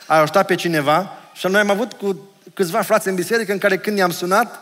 Ai 0.06 0.18
ajutat 0.18 0.46
pe 0.46 0.54
cineva 0.54 1.12
și 1.34 1.46
noi 1.46 1.60
am 1.60 1.70
avut 1.70 1.92
cu 1.92 2.31
câțiva 2.54 2.82
frați 2.82 3.08
în 3.08 3.14
biserică 3.14 3.52
în 3.52 3.58
care 3.58 3.76
când 3.76 3.98
i-am 3.98 4.10
sunat 4.10 4.60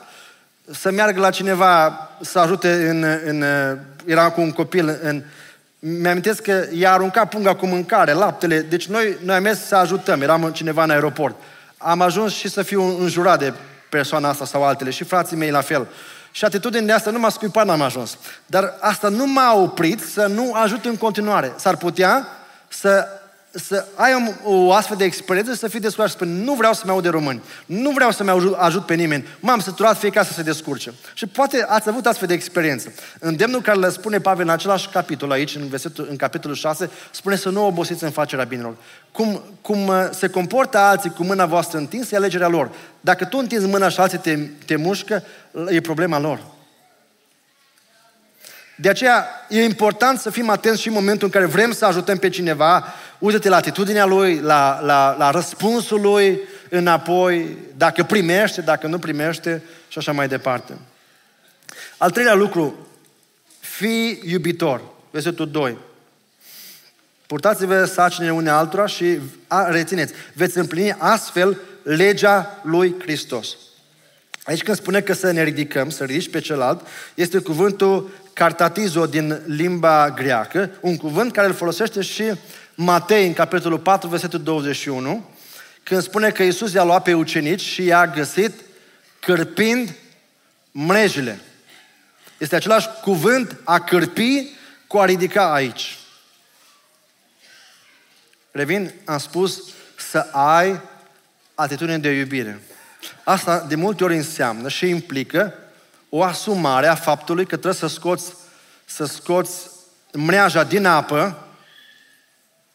să 0.71 0.91
meargă 0.91 1.21
la 1.21 1.31
cineva 1.31 2.09
să 2.21 2.39
ajute 2.39 2.89
în... 2.89 3.05
în 3.25 3.45
era 4.05 4.31
cu 4.31 4.41
un 4.41 4.51
copil 4.51 4.99
în... 5.03 5.23
Mi-amintesc 5.79 6.43
că 6.43 6.65
i-a 6.73 6.93
aruncat 6.93 7.29
punga 7.29 7.55
cu 7.55 7.67
mâncare, 7.67 8.13
laptele, 8.13 8.61
deci 8.61 8.87
noi, 8.87 9.17
noi 9.25 9.37
am 9.37 9.43
mers 9.43 9.67
să 9.67 9.77
ajutăm, 9.77 10.23
eram 10.23 10.51
cineva 10.53 10.83
în 10.83 10.91
aeroport. 10.91 11.37
Am 11.77 12.01
ajuns 12.01 12.33
și 12.33 12.49
să 12.49 12.63
fiu 12.63 13.01
înjurat 13.01 13.39
de 13.39 13.53
persoana 13.89 14.29
asta 14.29 14.45
sau 14.45 14.65
altele 14.65 14.91
și 14.91 15.05
frații 15.05 15.37
mei 15.37 15.51
la 15.51 15.61
fel. 15.61 15.89
Și 16.31 16.45
atitudinea 16.45 16.95
asta 16.95 17.11
nu 17.11 17.19
m-a 17.19 17.29
scuipat, 17.29 17.67
n-am 17.67 17.83
ajuns. 17.83 18.19
Dar 18.47 18.75
asta 18.81 19.09
nu 19.09 19.27
m-a 19.27 19.55
oprit 19.55 20.01
să 20.01 20.27
nu 20.27 20.53
ajut 20.53 20.85
în 20.85 20.97
continuare. 20.97 21.53
S-ar 21.57 21.77
putea 21.77 22.27
să 22.69 23.07
să 23.51 23.87
ai 23.95 24.37
o, 24.45 24.55
o 24.55 24.73
astfel 24.73 24.97
de 24.97 25.05
experiență 25.05 25.55
să 25.55 25.69
fii 25.69 25.81
descurcat 25.81 26.11
și 26.11 26.17
spune, 26.17 26.31
nu 26.45 26.55
vreau 26.55 26.73
să-mi 26.73 26.91
aud 26.91 27.03
de 27.03 27.09
români, 27.09 27.43
nu 27.67 27.91
vreau 27.91 28.11
să-mi 28.11 28.31
ajut, 28.31 28.55
ajut 28.59 28.87
pe 28.87 28.95
nimeni, 28.95 29.27
m-am 29.41 29.61
săturat 29.61 29.99
fiecare 29.99 30.27
să 30.27 30.33
se 30.33 30.43
descurce. 30.43 30.93
Și 31.15 31.27
poate 31.27 31.65
ați 31.69 31.89
avut 31.89 32.07
astfel 32.07 32.29
de 32.29 32.35
experiență. 32.35 32.93
Îndemnul 33.19 33.61
care 33.61 33.79
le 33.79 33.91
spune 33.91 34.21
Pavel 34.21 34.45
în 34.45 34.53
același 34.53 34.89
capitol 34.89 35.31
aici, 35.31 35.55
în, 35.55 35.69
versetul, 35.69 36.07
în 36.11 36.17
capitolul 36.17 36.57
6, 36.57 36.91
spune 37.11 37.37
să 37.37 37.49
nu 37.49 37.67
obosiți 37.67 38.05
în 38.05 38.11
facerea 38.11 38.45
binelor. 38.45 38.75
Cum, 39.13 39.43
cum 39.61 39.87
uh, 39.87 40.09
se 40.11 40.29
comportă 40.29 40.79
alții 40.79 41.11
cu 41.11 41.25
mâna 41.25 41.47
voastră 41.47 41.79
întinsă, 41.79 42.15
e 42.15 42.19
alegerea 42.19 42.49
lor. 42.49 42.71
Dacă 43.01 43.25
tu 43.25 43.39
întinzi 43.39 43.67
mâna 43.67 43.89
și 43.89 44.01
alții 44.01 44.19
te, 44.19 44.37
te 44.67 44.77
mușcă, 44.77 45.23
e 45.69 45.81
problema 45.81 46.19
lor. 46.19 46.41
De 48.81 48.89
aceea 48.89 49.27
e 49.49 49.65
important 49.65 50.19
să 50.19 50.31
fim 50.31 50.51
atenți 50.51 50.81
și 50.81 50.89
în 50.89 50.95
momentul 50.95 51.27
în 51.27 51.33
care 51.33 51.45
vrem 51.45 51.73
să 51.73 51.85
ajutăm 51.85 52.17
pe 52.17 52.29
cineva. 52.29 52.85
Uită-te 53.21 53.49
la 53.49 53.57
atitudinea 53.57 54.05
lui, 54.05 54.39
la, 54.39 54.81
la, 54.83 55.17
la 55.19 55.31
răspunsul 55.31 56.01
lui 56.01 56.41
înapoi, 56.69 57.57
dacă 57.77 58.03
primește, 58.03 58.61
dacă 58.61 58.87
nu 58.87 58.99
primește 58.99 59.63
și 59.89 59.99
așa 59.99 60.13
mai 60.13 60.29
departe. 60.29 60.79
Al 61.97 62.11
treilea 62.11 62.35
lucru, 62.35 62.87
fii 63.61 64.23
iubitor. 64.25 64.81
Versetul 65.11 65.51
2. 65.51 65.77
Purtați-vă 67.27 67.85
sacinile 67.85 68.33
unei 68.33 68.53
altora 68.53 68.87
și 68.87 69.19
a, 69.47 69.71
rețineți. 69.71 70.13
Veți 70.35 70.59
împlini 70.59 70.93
astfel 70.99 71.59
legea 71.83 72.61
lui 72.63 72.95
Hristos. 72.99 73.57
Aici 74.45 74.63
când 74.63 74.77
spune 74.77 75.01
că 75.01 75.13
să 75.13 75.31
ne 75.31 75.43
ridicăm, 75.43 75.91
să 75.91 76.05
ridici 76.05 76.31
pe 76.31 76.41
celălalt, 76.41 76.87
este 77.15 77.39
cuvântul 77.39 78.11
cartatizo 78.33 79.07
din 79.07 79.41
limba 79.47 80.11
greacă, 80.11 80.71
un 80.81 80.97
cuvânt 80.97 81.33
care 81.33 81.47
îl 81.47 81.55
folosește 81.55 82.01
și 82.01 82.33
Matei 82.83 83.27
în 83.27 83.33
capitolul 83.33 83.79
4, 83.79 84.09
versetul 84.09 84.43
21, 84.43 85.31
când 85.83 86.03
spune 86.03 86.31
că 86.31 86.43
Iisus 86.43 86.73
i-a 86.73 86.85
luat 86.85 87.03
pe 87.03 87.15
ucenici 87.15 87.61
și 87.61 87.85
i-a 87.85 88.07
găsit 88.07 88.61
cârpind 89.21 89.95
mrejile. 90.71 91.41
Este 92.39 92.57
același 92.57 92.89
cuvânt 93.03 93.57
a 93.65 93.81
cârpi 93.81 94.49
cu 94.87 94.99
a 94.99 95.05
ridica 95.05 95.53
aici. 95.53 95.99
Revin, 98.51 98.93
am 99.05 99.19
spus 99.19 99.63
să 99.97 100.27
ai 100.33 100.81
atitudine 101.55 101.99
de 101.99 102.11
iubire. 102.11 102.63
Asta 103.25 103.61
de 103.69 103.75
multe 103.75 104.05
ori 104.05 104.17
înseamnă 104.17 104.69
și 104.69 104.89
implică 104.89 105.55
o 106.09 106.23
asumare 106.23 106.87
a 106.87 106.95
faptului 106.95 107.45
că 107.45 107.57
trebuie 107.57 107.81
să 107.81 107.87
scoți, 107.87 108.33
să 108.85 109.05
scoți 109.05 109.71
mreaja 110.13 110.65
din 110.65 110.87
apă, 110.87 111.45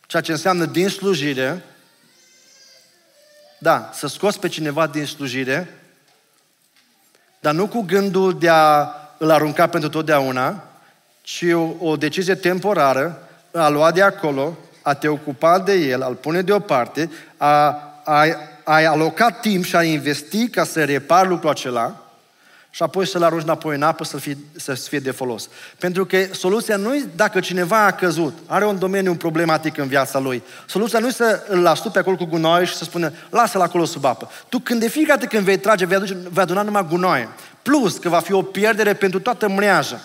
ceea 0.07 0.21
ce 0.21 0.31
înseamnă 0.31 0.65
din 0.65 0.89
slujire, 0.89 1.63
da, 3.57 3.89
să 3.93 4.07
scoți 4.07 4.39
pe 4.39 4.47
cineva 4.47 4.87
din 4.87 5.05
slujire, 5.05 5.79
dar 7.39 7.53
nu 7.53 7.67
cu 7.67 7.81
gândul 7.81 8.39
de 8.39 8.49
a 8.49 8.87
îl 9.17 9.31
arunca 9.31 9.67
pentru 9.67 9.89
totdeauna, 9.89 10.63
ci 11.21 11.43
o, 11.53 11.73
o 11.79 11.95
decizie 11.95 12.35
temporară, 12.35 13.27
a 13.51 13.69
lua 13.69 13.91
de 13.91 14.01
acolo, 14.01 14.57
a 14.81 14.93
te 14.93 15.07
ocupa 15.07 15.59
de 15.59 15.73
el, 15.73 16.01
a-l 16.01 16.15
pune 16.15 16.41
deoparte, 16.41 17.11
a, 17.37 17.65
a, 18.03 18.25
a 18.63 18.75
aloca 18.75 19.31
timp 19.31 19.63
și 19.63 19.75
a 19.75 19.83
investi 19.83 20.49
ca 20.49 20.63
să 20.63 20.85
repar 20.85 21.27
lucrul 21.27 21.49
acela, 21.49 22.04
și 22.75 22.83
apoi 22.83 23.07
să-l 23.07 23.23
arunci 23.23 23.43
înapoi 23.43 23.75
în 23.75 23.81
apă 23.81 24.03
să 24.03 24.17
fie, 24.17 24.37
să 24.55 24.73
fie 24.73 24.99
de 24.99 25.11
folos. 25.11 25.49
Pentru 25.77 26.05
că 26.05 26.17
soluția 26.31 26.75
nu 26.75 26.95
e 26.95 27.07
dacă 27.15 27.39
cineva 27.39 27.85
a 27.85 27.91
căzut, 27.91 28.37
are 28.45 28.65
un 28.65 28.79
domeniu 28.79 29.15
problematic 29.15 29.77
în 29.77 29.87
viața 29.87 30.19
lui. 30.19 30.43
Soluția 30.65 30.99
nu 30.99 31.07
e 31.07 31.11
să 31.11 31.43
îl 31.47 31.67
astupe 31.67 31.99
acolo 31.99 32.15
cu 32.15 32.25
gunoi 32.25 32.65
și 32.65 32.75
să 32.75 32.83
spună, 32.83 33.11
lasă-l 33.29 33.61
acolo 33.61 33.85
sub 33.85 34.05
apă. 34.05 34.29
Tu 34.49 34.59
când 34.59 34.79
de 34.79 34.87
fiecare 34.87 35.19
dată 35.19 35.35
când 35.35 35.45
vei 35.45 35.57
trage, 35.57 35.85
vei, 35.85 35.97
aduce, 35.97 36.17
vei 36.31 36.43
aduna 36.43 36.61
numai 36.61 36.85
gunoaie. 36.89 37.29
Plus 37.61 37.97
că 37.97 38.09
va 38.09 38.19
fi 38.19 38.33
o 38.33 38.41
pierdere 38.41 38.93
pentru 38.93 39.19
toată 39.19 39.49
mreaja. 39.49 40.01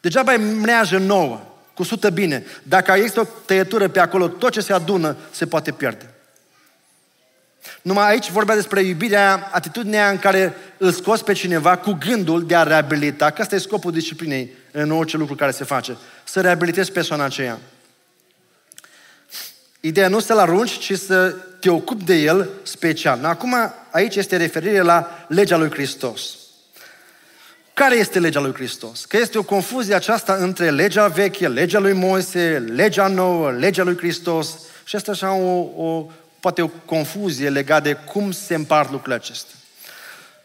Degeaba 0.00 0.32
e 0.32 0.36
mreajă 0.36 0.98
nouă, 0.98 1.40
cu 1.74 1.82
sută 1.82 2.10
bine. 2.10 2.44
Dacă 2.62 2.92
există 2.92 3.20
o 3.20 3.26
tăietură 3.44 3.88
pe 3.88 4.00
acolo, 4.00 4.28
tot 4.28 4.50
ce 4.50 4.60
se 4.60 4.72
adună 4.72 5.16
se 5.30 5.46
poate 5.46 5.72
pierde. 5.72 6.14
Numai 7.82 8.10
aici 8.10 8.30
vorbea 8.30 8.54
despre 8.54 8.80
iubirea, 8.80 9.48
atitudinea 9.52 10.10
în 10.10 10.18
care 10.18 10.56
îl 10.76 10.92
scoți 10.92 11.24
pe 11.24 11.32
cineva 11.32 11.76
cu 11.76 11.98
gândul 12.06 12.46
de 12.46 12.56
a 12.56 12.62
reabilita, 12.62 13.30
că 13.30 13.42
asta 13.42 13.54
e 13.54 13.58
scopul 13.58 13.92
disciplinei 13.92 14.50
în 14.72 14.90
orice 14.90 15.16
lucru 15.16 15.34
care 15.34 15.50
se 15.50 15.64
face, 15.64 15.96
să 16.24 16.40
reabilitezi 16.40 16.92
persoana 16.92 17.24
aceea. 17.24 17.58
Ideea 19.80 20.08
nu 20.08 20.20
să-l 20.20 20.38
arunci, 20.38 20.78
ci 20.78 20.98
să 20.98 21.34
te 21.60 21.70
ocupi 21.70 22.04
de 22.04 22.14
el 22.14 22.48
special. 22.62 23.24
Acum, 23.24 23.54
aici 23.90 24.16
este 24.16 24.36
referire 24.36 24.80
la 24.80 25.24
legea 25.28 25.56
lui 25.56 25.70
Hristos. 25.70 26.34
Care 27.74 27.96
este 27.96 28.18
legea 28.18 28.40
lui 28.40 28.54
Hristos? 28.54 29.04
Că 29.04 29.16
este 29.16 29.38
o 29.38 29.42
confuzie 29.42 29.94
aceasta 29.94 30.34
între 30.34 30.70
legea 30.70 31.06
veche, 31.06 31.48
legea 31.48 31.78
lui 31.78 31.92
Moise, 31.92 32.64
legea 32.74 33.06
nouă, 33.06 33.50
legea 33.50 33.82
lui 33.82 33.96
Hristos. 33.96 34.58
Și 34.84 34.96
asta 34.96 35.10
așa 35.10 35.32
o, 35.32 35.68
o, 35.76 36.06
poate 36.40 36.62
o 36.62 36.68
confuzie 36.84 37.48
legată 37.48 37.82
de 37.82 37.96
cum 38.12 38.32
se 38.32 38.54
împart 38.54 38.90
lucrurile 38.90 39.14
acestea. 39.14 39.54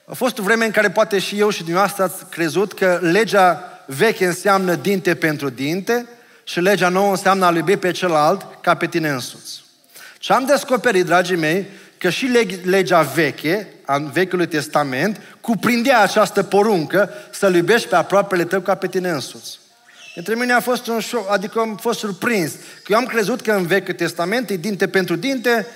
A 0.06 0.14
fost 0.14 0.38
o 0.38 0.44
vreme 0.44 0.66
în 0.66 0.72
care 0.72 0.90
poate 0.90 1.20
și 1.20 1.40
eu 1.40 1.50
și 1.50 1.64
dumneavoastră 1.64 2.04
ați 2.04 2.26
crezut 2.30 2.74
că 2.74 3.00
legea 3.02 3.64
veche 3.86 4.26
înseamnă 4.26 4.76
dinte 4.76 5.16
pentru 5.16 5.50
dinte 5.50 6.06
și 6.44 6.60
legea 6.60 6.90
nouă 6.90 7.10
înseamnă 7.10 7.46
a 7.46 7.56
iubi 7.56 7.78
pe 7.78 7.92
celălalt 7.92 8.46
ca 8.62 8.76
pe 8.76 8.88
tine 8.88 9.10
însuți. 9.10 9.64
Și 10.20 10.32
am 10.32 10.46
descoperit, 10.46 11.06
dragii 11.06 11.36
mei, 11.36 11.66
că 11.98 12.10
și 12.10 12.26
legea 12.64 13.02
veche, 13.02 13.68
a 13.86 13.98
Vechiului 13.98 14.48
Testament, 14.48 15.22
cuprindea 15.41 16.02
această 16.02 16.43
poruncă 16.43 17.10
să-L 17.32 17.56
iubești 17.56 17.88
pe 17.88 17.96
aproapele 17.96 18.43
tău 18.43 18.60
ca 18.60 18.76
pe 18.76 18.88
tine 18.88 19.10
însuți. 19.10 19.60
Pentru 20.16 20.36
mine 20.36 20.53
a 20.53 20.59
fost 20.59 20.88
un 20.88 21.01
show, 21.01 21.28
adică 21.30 21.59
am 21.59 21.78
fost 21.78 21.99
surprins. 21.99 22.51
Că 22.84 22.91
eu 22.91 22.97
am 22.97 23.05
crezut 23.05 23.41
că 23.41 23.51
în 23.51 23.66
Vechiul 23.66 23.93
Testament 23.93 24.49
e 24.49 24.55
dinte 24.55 24.88
pentru 24.88 25.16
dinte, 25.16 25.68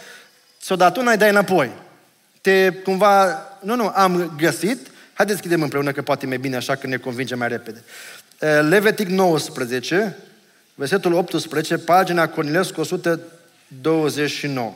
ți-o 0.61 0.75
dat 0.75 0.97
una, 0.97 1.11
îi 1.11 1.17
dai 1.17 1.29
înapoi. 1.29 1.71
Te 2.41 2.69
cumva, 2.69 3.43
nu, 3.61 3.75
nu, 3.75 3.91
am 3.95 4.33
găsit, 4.37 4.87
haideți 5.13 5.13
să 5.13 5.23
deschidem 5.23 5.61
împreună 5.61 5.91
că 5.91 6.01
poate 6.01 6.25
mai 6.25 6.37
bine 6.37 6.55
așa 6.55 6.75
că 6.75 6.87
ne 6.87 6.97
convinge 6.97 7.35
mai 7.35 7.47
repede. 7.47 7.83
Eh, 8.39 8.59
Levitic 8.61 9.07
19, 9.07 10.17
versetul 10.75 11.13
18, 11.13 11.77
pagina 11.77 12.27
Cornilescu 12.27 12.79
129. 12.81 14.73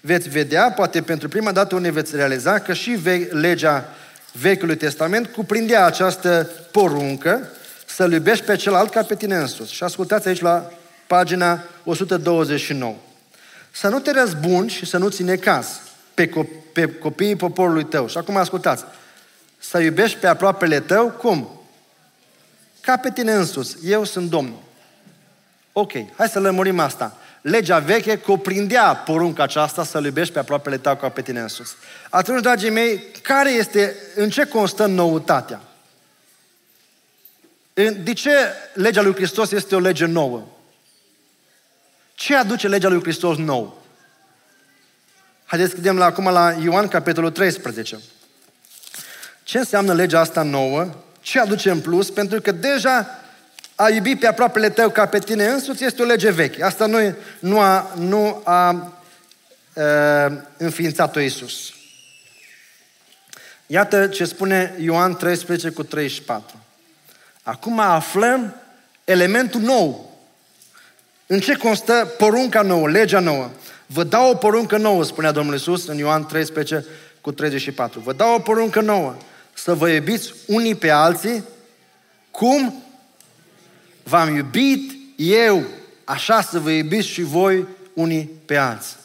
Veți 0.00 0.28
vedea, 0.28 0.70
poate 0.70 1.02
pentru 1.02 1.28
prima 1.28 1.52
dată 1.52 1.74
unde 1.74 1.90
veți 1.90 2.16
realiza 2.16 2.58
că 2.58 2.72
și 2.72 2.90
ve- 2.90 3.28
legea 3.30 3.94
Vechiului 4.32 4.76
Testament 4.76 5.26
cuprindea 5.26 5.84
această 5.84 6.50
poruncă 6.70 7.48
să-L 7.94 8.12
iubești 8.12 8.44
pe 8.44 8.56
celălalt 8.56 8.90
ca 8.90 9.02
pe 9.02 9.16
tine 9.16 9.36
însuți. 9.36 9.74
Și 9.74 9.82
ascultați 9.82 10.28
aici 10.28 10.40
la 10.40 10.70
pagina 11.06 11.62
129. 11.84 12.94
Să 13.70 13.88
nu 13.88 13.98
te 13.98 14.10
răzbuni 14.10 14.70
și 14.70 14.86
să 14.86 14.98
nu 14.98 15.08
ține 15.08 15.36
caz 15.36 15.80
pe, 16.14 16.28
co- 16.28 16.72
pe 16.72 16.86
copiii 16.86 17.36
poporului 17.36 17.84
tău. 17.84 18.08
Și 18.08 18.18
acum 18.18 18.36
ascultați. 18.36 18.84
Să 19.58 19.78
iubești 19.78 20.18
pe 20.18 20.26
aproapele 20.26 20.80
tău 20.80 21.10
cum? 21.10 21.60
ca 22.80 22.96
pe 22.96 23.10
tine 23.10 23.32
însuți. 23.32 23.76
Eu 23.84 24.04
sunt 24.04 24.30
Domnul. 24.30 24.62
Ok, 25.72 25.92
hai 26.16 26.28
să 26.28 26.40
lămurim 26.40 26.78
asta. 26.78 27.16
Legea 27.40 27.78
veche 27.78 28.16
cuprindea 28.16 28.94
porunca 28.94 29.42
aceasta 29.42 29.84
să-L 29.84 30.04
iubești 30.04 30.32
pe 30.32 30.38
aproapele 30.38 30.78
tău 30.78 30.96
ca 30.96 31.08
pe 31.08 31.22
tine 31.22 31.40
însuți. 31.40 31.74
Atunci, 32.10 32.42
dragii 32.42 32.70
mei, 32.70 33.04
care 33.22 33.50
este, 33.50 33.96
în 34.14 34.30
ce 34.30 34.44
constă 34.44 34.86
noutatea? 34.86 35.60
De 37.74 38.12
ce 38.12 38.30
legea 38.74 39.02
lui 39.02 39.14
Hristos 39.14 39.50
este 39.50 39.74
o 39.74 39.78
lege 39.78 40.06
nouă? 40.06 40.46
Ce 42.14 42.34
aduce 42.34 42.68
legea 42.68 42.88
lui 42.88 43.02
Hristos 43.02 43.36
nou? 43.36 43.82
Haideți 45.44 45.70
să 45.70 45.76
vedem 45.76 45.96
la, 45.96 46.04
acum 46.04 46.28
la 46.28 46.56
Ioan, 46.62 46.88
capitolul 46.88 47.30
13. 47.30 47.98
Ce 49.42 49.58
înseamnă 49.58 49.94
legea 49.94 50.20
asta 50.20 50.42
nouă? 50.42 50.88
Ce 51.20 51.40
aduce 51.40 51.70
în 51.70 51.80
plus? 51.80 52.10
Pentru 52.10 52.40
că 52.40 52.52
deja 52.52 53.20
a 53.74 53.88
iubi 53.88 54.16
pe 54.16 54.26
aproapele 54.26 54.70
tău 54.70 54.90
ca 54.90 55.06
pe 55.06 55.18
tine 55.18 55.46
însuți 55.46 55.84
este 55.84 56.02
o 56.02 56.04
lege 56.04 56.30
veche. 56.30 56.64
Asta 56.64 56.86
nu, 56.86 57.16
nu 57.38 57.60
a, 57.60 57.94
nu 57.98 58.40
a, 58.44 58.92
a 59.74 60.32
înființat-o 60.56 61.20
Iisus. 61.20 61.72
Iată 63.66 64.06
ce 64.06 64.24
spune 64.24 64.74
Ioan 64.78 65.16
13 65.16 65.70
cu 65.70 65.82
34. 65.82 66.56
Acum 67.42 67.78
aflăm 67.78 68.54
elementul 69.04 69.60
nou. 69.60 70.18
În 71.26 71.40
ce 71.40 71.54
constă 71.54 72.14
porunca 72.18 72.62
nouă, 72.62 72.88
legea 72.88 73.20
nouă? 73.20 73.50
Vă 73.86 74.04
dau 74.04 74.30
o 74.30 74.34
poruncă 74.34 74.76
nouă, 74.76 75.04
spunea 75.04 75.32
Domnul 75.32 75.54
Iisus 75.54 75.86
în 75.86 75.96
Ioan 75.96 76.26
13 76.26 76.84
cu 77.20 77.32
34. 77.32 78.00
Vă 78.00 78.12
dau 78.12 78.34
o 78.34 78.38
poruncă 78.38 78.80
nouă, 78.80 79.16
să 79.54 79.74
vă 79.74 79.88
iubiți 79.88 80.34
unii 80.46 80.74
pe 80.74 80.90
alții 80.90 81.44
cum 82.30 82.82
v-am 84.02 84.36
iubit 84.36 84.92
eu, 85.16 85.62
așa 86.04 86.40
să 86.42 86.58
vă 86.58 86.70
iubiți 86.70 87.08
și 87.08 87.22
voi 87.22 87.66
unii 87.94 88.30
pe 88.44 88.56
alții. 88.56 88.96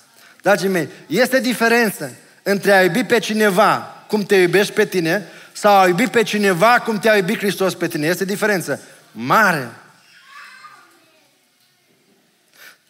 Dragii 0.42 0.70
mei, 0.70 0.90
este 1.08 1.40
diferență 1.40 2.12
între 2.44 2.72
a 2.72 2.84
iubi 2.84 3.04
pe 3.04 3.20
cineva 3.20 4.06
cum 4.08 4.24
te 4.24 4.36
iubești 4.36 4.74
pe 4.74 4.86
tine 4.86 5.28
sau 5.56 5.78
a 5.78 5.88
iubi 5.88 6.08
pe 6.08 6.24
cineva 6.24 6.80
cum 6.80 7.00
te-a 7.00 7.18
iubit 7.18 7.38
Hristos 7.38 7.74
pe 7.74 7.88
tine. 7.88 8.08
Este 8.08 8.26
diferență 8.26 8.82
mare. 9.12 9.72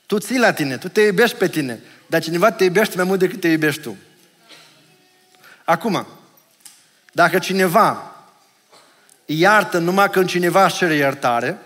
Tu 0.05 0.17
ții 0.17 0.37
la 0.37 0.53
tine, 0.53 0.77
tu 0.77 0.89
te 0.89 1.01
iubești 1.01 1.37
pe 1.37 1.47
tine, 1.47 1.79
dar 2.07 2.21
cineva 2.21 2.51
te 2.51 2.63
iubește 2.63 2.95
mai 2.95 3.05
mult 3.05 3.19
decât 3.19 3.39
te 3.39 3.47
iubești 3.47 3.81
tu. 3.81 3.97
Acum, 5.63 6.07
dacă 7.11 7.39
cineva 7.39 8.15
iartă 9.25 9.77
numai 9.77 10.09
când 10.09 10.29
cineva 10.29 10.65
își 10.65 10.75
cere 10.75 10.93
iertare, 10.93 11.57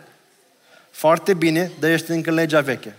foarte 0.91 1.33
bine, 1.33 1.71
dar 1.79 1.89
ești 1.89 2.11
încă 2.11 2.29
în 2.29 2.35
legea 2.35 2.61
veche. 2.61 2.95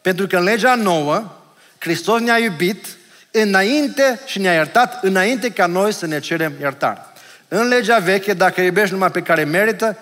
Pentru 0.00 0.26
că 0.26 0.36
în 0.36 0.42
legea 0.42 0.74
nouă, 0.74 1.36
Hristos 1.78 2.20
ne-a 2.20 2.38
iubit 2.38 2.96
înainte 3.32 4.20
și 4.26 4.38
ne-a 4.38 4.52
iertat 4.52 5.04
înainte 5.04 5.50
ca 5.50 5.66
noi 5.66 5.92
să 5.92 6.06
ne 6.06 6.20
cerem 6.20 6.52
iertare. 6.60 7.00
În 7.48 7.68
legea 7.68 7.98
veche, 7.98 8.32
dacă 8.32 8.60
iubești 8.60 8.92
numai 8.92 9.10
pe 9.10 9.22
care 9.22 9.44
merită, 9.44 9.98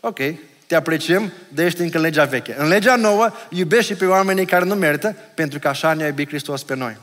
ok, 0.00 0.18
te 0.66 0.74
apreciem, 0.74 1.32
de 1.48 1.64
ești 1.64 1.80
încă 1.80 1.96
în 1.96 2.02
legea 2.02 2.24
veche. 2.24 2.54
În 2.58 2.68
legea 2.68 2.96
nouă, 2.96 3.32
iubești 3.48 3.92
și 3.92 3.98
pe 3.98 4.04
oamenii 4.04 4.46
care 4.46 4.64
nu 4.64 4.74
merită, 4.74 5.16
pentru 5.34 5.58
că 5.58 5.68
așa 5.68 5.92
ne-a 5.92 6.06
iubit 6.06 6.28
Hristos 6.28 6.62
pe 6.62 6.74
noi. 6.74 6.96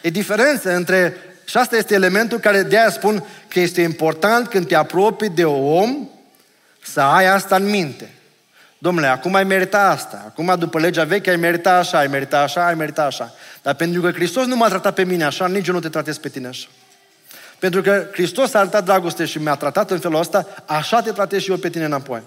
E 0.00 0.10
diferență 0.10 0.74
între, 0.74 1.16
și 1.44 1.56
asta 1.56 1.76
este 1.76 1.94
elementul 1.94 2.38
care 2.38 2.62
de 2.62 2.78
aia 2.78 2.90
spun 2.90 3.24
că 3.48 3.60
este 3.60 3.80
important 3.80 4.48
când 4.48 4.66
te 4.66 4.74
apropii 4.74 5.28
de 5.28 5.44
om 5.44 6.08
să 6.82 7.00
ai 7.00 7.26
asta 7.26 7.56
în 7.56 7.70
minte. 7.70 8.10
Domnule, 8.84 9.06
acum 9.06 9.34
ai 9.34 9.44
meritat 9.44 9.92
asta. 9.92 10.22
Acum, 10.26 10.54
după 10.58 10.78
legea 10.78 11.04
veche, 11.04 11.30
ai 11.30 11.36
meritat 11.36 11.78
așa, 11.78 11.98
ai 11.98 12.06
meritat 12.06 12.42
așa, 12.42 12.66
ai 12.66 12.74
meritat 12.74 13.06
așa. 13.06 13.34
Dar 13.62 13.74
pentru 13.74 14.00
că 14.00 14.10
Hristos 14.10 14.46
nu 14.46 14.56
m-a 14.56 14.68
tratat 14.68 14.94
pe 14.94 15.04
mine 15.04 15.24
așa, 15.24 15.46
nici 15.46 15.66
eu 15.66 15.74
nu 15.74 15.80
te 15.80 15.88
tratez 15.88 16.18
pe 16.18 16.28
tine 16.28 16.46
așa. 16.46 16.66
Pentru 17.58 17.82
că 17.82 18.06
Hristos 18.12 18.54
a 18.54 18.58
arătat 18.58 18.84
dragoste 18.84 19.24
și 19.24 19.38
mi-a 19.38 19.54
tratat 19.54 19.90
în 19.90 19.98
felul 19.98 20.18
ăsta, 20.18 20.46
așa 20.66 21.02
te 21.02 21.10
tratez 21.10 21.40
și 21.40 21.50
eu 21.50 21.56
pe 21.56 21.70
tine 21.70 21.84
înapoi. 21.84 22.22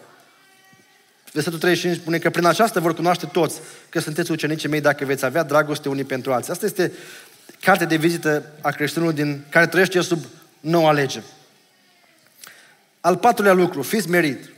Versetul 1.32 1.60
35 1.60 2.02
spune 2.02 2.18
că 2.18 2.30
prin 2.30 2.46
aceasta 2.46 2.80
vor 2.80 2.94
cunoaște 2.94 3.26
toți 3.26 3.60
că 3.90 4.00
sunteți 4.00 4.32
ucenicii 4.32 4.70
mei 4.70 4.82
dacă 4.82 5.06
veți 5.06 5.26
avea 5.26 5.44
dragoste 5.44 5.90
unii 5.90 6.04
pentru 6.04 6.34
alții. 6.34 6.52
Asta 6.52 6.66
este 6.66 6.92
cartea 7.62 7.86
de 7.86 7.96
vizită 7.96 8.44
a 8.62 8.70
creștinului 8.70 9.16
din 9.16 9.44
care 9.50 9.68
trăiește 9.68 10.02
sub 10.02 10.26
noua 10.60 10.92
lege. 10.92 11.22
Al 13.02 13.18
patrulea 13.18 13.54
lucru, 13.54 13.82
fiți 13.82 14.10
merit. 14.10 14.56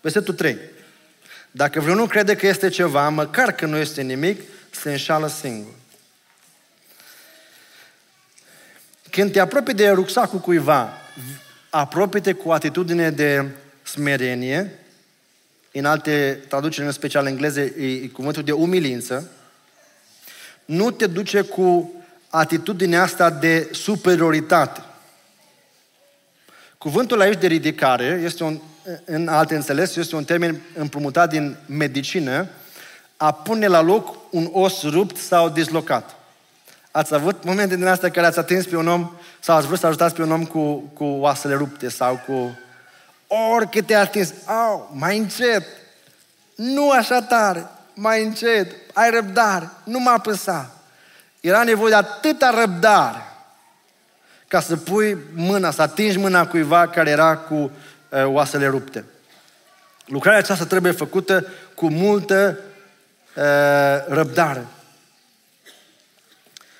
Versetul 0.00 0.34
3. 0.34 0.58
Dacă 1.50 1.80
vreunul 1.80 2.08
crede 2.08 2.36
că 2.36 2.46
este 2.46 2.68
ceva, 2.68 3.08
măcar 3.08 3.52
că 3.52 3.66
nu 3.66 3.76
este 3.76 4.02
nimic, 4.02 4.40
se 4.70 4.90
înșală 4.90 5.28
singur. 5.28 5.72
Când 9.10 9.32
te 9.32 9.40
apropii 9.40 9.74
de 9.74 9.90
rucsacul 9.90 10.38
cuiva, 10.38 10.92
apropie-te 11.70 12.32
cu 12.32 12.50
atitudine 12.50 13.10
de 13.10 13.46
smerenie, 13.82 14.78
în 15.72 15.84
alte 15.84 16.44
traduceri, 16.48 16.86
în 16.86 16.92
special 16.92 17.24
în 17.24 17.30
engleză, 17.30 17.60
e 17.60 18.08
cuvântul 18.12 18.42
de 18.42 18.52
umilință, 18.52 19.30
nu 20.64 20.90
te 20.90 21.06
duce 21.06 21.40
cu 21.40 21.92
atitudinea 22.28 23.02
asta 23.02 23.30
de 23.30 23.68
superioritate. 23.72 24.82
Cuvântul 26.78 27.20
aici 27.20 27.38
de 27.38 27.46
ridicare 27.46 28.20
este 28.24 28.44
un, 28.44 28.60
în 29.04 29.28
alte 29.28 29.54
înțeles, 29.54 29.96
este 29.96 30.16
un 30.16 30.24
termen 30.24 30.60
împrumutat 30.74 31.28
din 31.28 31.56
medicină, 31.66 32.46
a 33.16 33.32
pune 33.32 33.66
la 33.66 33.80
loc 33.80 34.16
un 34.30 34.48
os 34.52 34.82
rupt 34.82 35.16
sau 35.16 35.48
dislocat. 35.48 36.16
Ați 36.90 37.14
avut 37.14 37.44
momente 37.44 37.76
din 37.76 37.86
astea 37.86 38.10
care 38.10 38.26
ați 38.26 38.38
atins 38.38 38.66
pe 38.66 38.76
un 38.76 38.88
om 38.88 39.10
sau 39.40 39.56
ați 39.56 39.66
vrut 39.66 39.78
să 39.78 39.86
ajutați 39.86 40.14
pe 40.14 40.22
un 40.22 40.30
om 40.30 40.44
cu, 40.44 40.74
cu 40.78 41.04
oasele 41.04 41.54
rupte 41.54 41.88
sau 41.88 42.20
cu 42.26 42.58
orică 43.54 43.82
te-a 43.82 44.00
atins. 44.00 44.32
Au, 44.44 44.90
mai 44.94 45.18
încet. 45.18 45.66
Nu 46.54 46.90
așa 46.90 47.22
tare. 47.22 47.66
Mai 47.94 48.24
încet. 48.24 48.74
Ai 48.92 49.10
răbdare. 49.10 49.70
Nu 49.84 49.98
m-a 49.98 50.12
apăsa. 50.12 50.70
Era 51.40 51.62
nevoie 51.62 51.90
de 51.90 51.96
atâta 51.96 52.50
răbdare 52.60 53.22
ca 54.48 54.60
să 54.60 54.76
pui 54.76 55.18
mâna, 55.34 55.70
să 55.70 55.82
atingi 55.82 56.18
mâna 56.18 56.46
cuiva 56.46 56.88
care 56.88 57.10
era 57.10 57.36
cu 57.36 57.54
uh, 57.54 57.70
oasele 58.10 58.66
rupte. 58.66 59.04
Lucrarea 60.06 60.38
aceasta 60.38 60.64
trebuie 60.64 60.92
făcută 60.92 61.46
cu 61.74 61.88
multă 61.88 62.58
uh, 63.36 63.44
răbdare. 64.08 64.66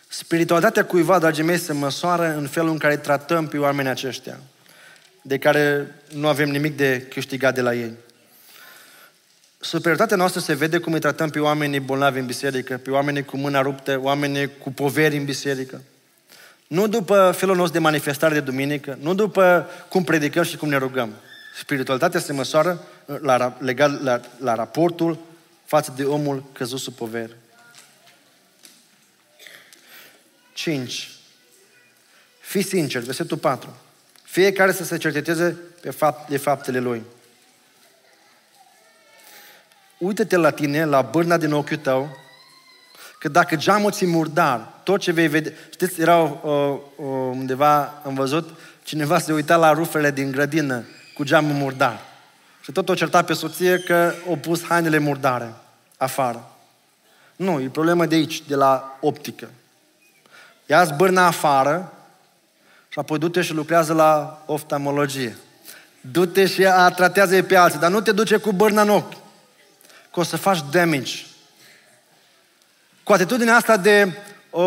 Spiritualitatea 0.08 0.84
cuiva, 0.84 1.18
dragii 1.18 1.44
mei, 1.44 1.58
se 1.58 1.72
măsoară 1.72 2.34
în 2.36 2.46
felul 2.46 2.70
în 2.70 2.78
care 2.78 2.96
tratăm 2.96 3.46
pe 3.46 3.58
oamenii 3.58 3.90
aceștia, 3.90 4.40
de 5.22 5.38
care 5.38 5.94
nu 6.14 6.28
avem 6.28 6.48
nimic 6.48 6.76
de 6.76 7.06
câștigat 7.10 7.54
de 7.54 7.60
la 7.60 7.74
ei. 7.74 7.92
Superioritatea 9.60 10.16
noastră 10.16 10.40
se 10.40 10.54
vede 10.54 10.78
cum 10.78 10.92
îi 10.92 11.00
tratăm 11.00 11.30
pe 11.30 11.40
oamenii 11.40 11.80
bolnavi 11.80 12.18
în 12.18 12.26
biserică, 12.26 12.76
pe 12.76 12.90
oamenii 12.90 13.24
cu 13.24 13.36
mâna 13.36 13.60
ruptă, 13.60 13.98
oamenii 14.02 14.58
cu 14.58 14.72
poveri 14.72 15.16
în 15.16 15.24
biserică. 15.24 15.82
Nu 16.68 16.86
după 16.86 17.34
felul 17.36 17.56
nostru 17.56 17.72
de 17.72 17.84
manifestare 17.84 18.34
de 18.34 18.40
duminică, 18.40 18.98
nu 19.00 19.14
după 19.14 19.70
cum 19.88 20.04
predicăm 20.04 20.42
și 20.42 20.56
cum 20.56 20.68
ne 20.68 20.76
rugăm. 20.76 21.14
Spiritualitatea 21.58 22.20
se 22.20 22.32
măsoară 22.32 22.84
la, 23.04 23.56
legat 23.58 24.02
la, 24.02 24.20
la 24.38 24.54
raportul 24.54 25.18
față 25.64 25.92
de 25.96 26.04
omul 26.04 26.44
căzut 26.52 26.78
sub 26.78 26.94
poveri. 26.94 27.36
5. 30.52 31.10
Fii 32.40 32.62
sincer, 32.62 33.02
versetul 33.02 33.36
4. 33.36 33.76
Fiecare 34.22 34.72
să 34.72 34.84
se 34.84 34.96
cerceteze 34.96 35.56
pe 35.80 35.90
fapt, 35.90 36.28
de 36.28 36.36
faptele 36.36 36.78
lui. 36.78 37.02
Uită-te 39.98 40.36
la 40.36 40.50
tine, 40.50 40.84
la 40.84 41.02
bârna 41.02 41.36
din 41.36 41.52
ochiul 41.52 41.76
tău, 41.76 42.18
că 43.18 43.28
dacă 43.28 43.56
geamul 43.56 43.92
ți 43.92 44.06
murdar, 44.06 44.68
tot 44.82 45.00
ce 45.00 45.12
vei 45.12 45.28
vedea... 45.28 45.52
Știți, 45.70 46.00
era 46.00 46.18
uh, 46.18 46.78
undeva, 47.30 48.00
am 48.04 48.14
văzut, 48.14 48.48
cineva 48.82 49.18
se 49.18 49.32
uita 49.32 49.56
la 49.56 49.72
rufele 49.72 50.10
din 50.10 50.30
grădină 50.30 50.84
cu 51.14 51.24
geamul 51.24 51.54
murdar. 51.54 52.00
Și 52.60 52.72
tot 52.72 52.88
o 52.88 52.94
certa 52.94 53.22
pe 53.22 53.32
soție 53.32 53.78
că 53.78 54.12
o 54.28 54.36
pus 54.36 54.64
hainele 54.64 54.98
murdare 54.98 55.54
afară. 55.96 56.50
Nu, 57.36 57.60
e 57.60 57.68
problema 57.68 58.06
de 58.06 58.14
aici, 58.14 58.42
de 58.46 58.54
la 58.54 58.98
optică. 59.00 59.48
Ia-ți 60.66 60.94
bârna 60.94 61.26
afară 61.26 61.92
și 62.88 62.98
apoi 62.98 63.18
du-te 63.18 63.42
și 63.42 63.52
lucrează 63.52 63.92
la 63.92 64.42
oftalmologie. 64.46 65.36
Du-te 66.00 66.46
și 66.46 66.66
a 66.66 66.90
tratează 66.90 67.42
pe 67.42 67.56
alții, 67.56 67.78
dar 67.78 67.90
nu 67.90 68.00
te 68.00 68.12
duce 68.12 68.36
cu 68.36 68.52
bârna 68.52 68.82
în 68.82 68.88
ochi. 68.88 69.12
Că 70.12 70.20
o 70.20 70.22
să 70.22 70.36
faci 70.36 70.64
damage. 70.70 71.27
Cu 73.08 73.14
atitudinea 73.14 73.54
asta 73.54 73.76
de, 73.76 74.12
o, 74.50 74.62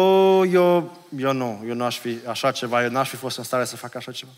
eu, 0.46 0.98
eu 1.18 1.34
nu, 1.34 1.64
eu 1.68 1.74
nu 1.74 1.84
aș 1.84 2.00
fi 2.00 2.20
așa 2.28 2.52
ceva, 2.52 2.84
eu 2.84 2.89
n-aș 2.89 3.10
fi 3.10 3.16
fost 3.16 3.38
în 3.38 3.44
stare 3.44 3.66
să 3.66 3.76
fac 3.76 3.96
așa 3.96 4.12
ceva. 4.12 4.32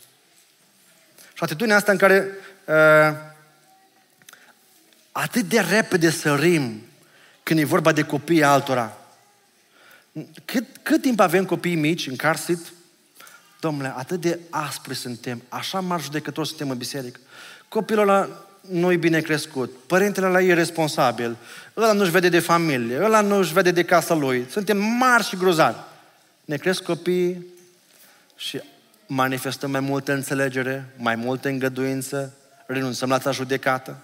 Și 1.34 1.43
atitudinea 1.43 1.76
asta 1.76 1.91
în 1.91 1.97
care 1.97 2.28
uh, 2.66 3.16
atât 5.12 5.45
de 5.45 5.60
repede 5.60 6.10
sărim 6.10 6.82
când 7.43 7.60
e 7.60 7.64
vorba 7.64 7.91
de 7.91 8.04
copiii 8.04 8.43
altora. 8.43 8.97
Cât, 10.45 10.66
cât 10.82 11.01
timp 11.01 11.20
avem 11.20 11.45
copii 11.45 11.76
mici 11.76 12.08
în 12.08 12.16
car 12.16 12.36
seat? 12.36 12.74
Domnule, 13.60 13.93
atât 13.97 14.22
de 14.22 14.39
aspri 14.49 14.95
suntem, 14.95 15.41
așa 15.49 15.80
mari 15.80 16.04
judecători 16.04 16.47
suntem 16.47 16.70
în 16.70 16.78
biserică. 16.78 17.20
Copilul 17.68 18.10
ăla 18.10 18.47
nu-i 18.70 18.97
bine 18.97 19.22
crescut, 19.22 19.72
părintele 19.88 20.28
la 20.28 20.41
e 20.41 20.53
responsabil, 20.53 21.36
ăla 21.78 21.91
nu-și 21.91 22.11
vede 22.11 22.30
de 22.30 22.39
familie, 22.39 23.03
ăla 23.03 23.22
nu-și 23.22 23.53
vede 23.53 23.72
de 23.72 23.84
casa 23.84 24.14
lui. 24.14 24.45
Suntem 24.49 24.78
mari 24.78 25.24
și 25.24 25.36
grozavi. 25.36 25.78
Ne 26.45 26.57
cresc 26.57 26.84
copiii 26.84 27.45
și 28.36 28.61
manifestăm 29.05 29.72
mai 29.72 29.80
multă 29.80 30.14
înțelegere, 30.14 30.93
mai 30.97 31.16
multă 31.16 31.47
îngăduință, 31.47 32.34
renunțăm 32.66 33.09
la 33.09 33.32
judecată. 33.32 33.97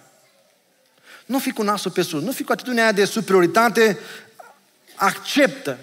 Nu 1.26 1.38
fi 1.38 1.52
cu 1.52 1.62
nasul 1.62 1.90
pe 1.90 2.02
sus, 2.02 2.22
nu 2.22 2.32
fi 2.32 2.42
cu 2.42 2.52
atitudinea 2.52 2.82
aia 2.82 2.92
de 2.92 3.04
superioritate, 3.04 3.98
acceptă 4.94 5.78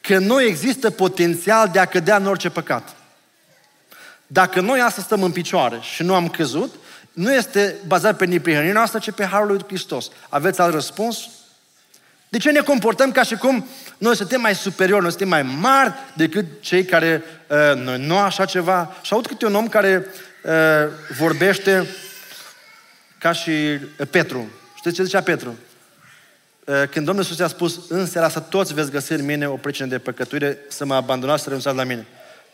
că 0.00 0.18
noi 0.18 0.46
există 0.46 0.90
potențial 0.90 1.68
de 1.68 1.78
a 1.78 1.84
cădea 1.84 2.16
în 2.16 2.26
orice 2.26 2.50
păcat. 2.50 2.96
Dacă 4.26 4.60
noi 4.60 4.80
astăzi 4.80 5.06
stăm 5.06 5.22
în 5.22 5.32
picioare 5.32 5.78
și 5.80 6.02
nu 6.02 6.14
am 6.14 6.28
căzut, 6.28 6.74
nu 7.16 7.32
este 7.32 7.74
bazat 7.86 8.16
pe 8.16 8.24
neprihănirea 8.24 8.74
noastră, 8.74 8.98
ci 8.98 9.10
pe 9.10 9.24
Harul 9.24 9.46
lui 9.46 9.64
Hristos. 9.66 10.10
Aveți 10.28 10.60
alt 10.60 10.72
răspuns? 10.72 11.28
De 12.28 12.38
ce 12.38 12.50
ne 12.50 12.60
comportăm 12.60 13.12
ca 13.12 13.22
și 13.22 13.34
cum 13.34 13.66
noi 13.98 14.16
suntem 14.16 14.40
mai 14.40 14.54
superiori, 14.54 15.02
noi 15.02 15.10
suntem 15.10 15.28
mai 15.28 15.42
mari 15.42 15.94
decât 16.16 16.44
cei 16.60 16.84
care 16.84 17.22
uh, 17.48 17.82
noi 17.82 18.06
nu 18.06 18.18
așa 18.18 18.44
ceva? 18.44 18.96
Și 19.02 19.12
aud 19.12 19.26
câte 19.26 19.46
un 19.46 19.54
om 19.54 19.68
care 19.68 20.06
uh, 20.44 20.52
vorbește 21.18 21.86
ca 23.18 23.32
și 23.32 23.50
uh, 23.50 24.06
Petru. 24.10 24.50
Știți 24.76 24.94
ce 24.94 25.02
zicea 25.04 25.20
Petru? 25.22 25.58
Uh, 26.64 26.82
când 26.90 27.06
Domnul 27.06 27.24
Iisus 27.24 27.40
a 27.40 27.48
spus, 27.48 27.80
în 27.88 28.06
seara 28.06 28.26
asta 28.26 28.40
toți 28.40 28.74
veți 28.74 28.90
găsi 28.90 29.12
în 29.12 29.24
mine 29.24 29.48
o 29.48 29.56
pricină 29.56 29.86
de 29.86 29.98
păcătuire, 29.98 30.58
să 30.68 30.84
mă 30.84 30.94
abandonați, 30.94 31.42
să 31.42 31.48
renunțați 31.48 31.76
la 31.76 31.84
mine. 31.84 32.06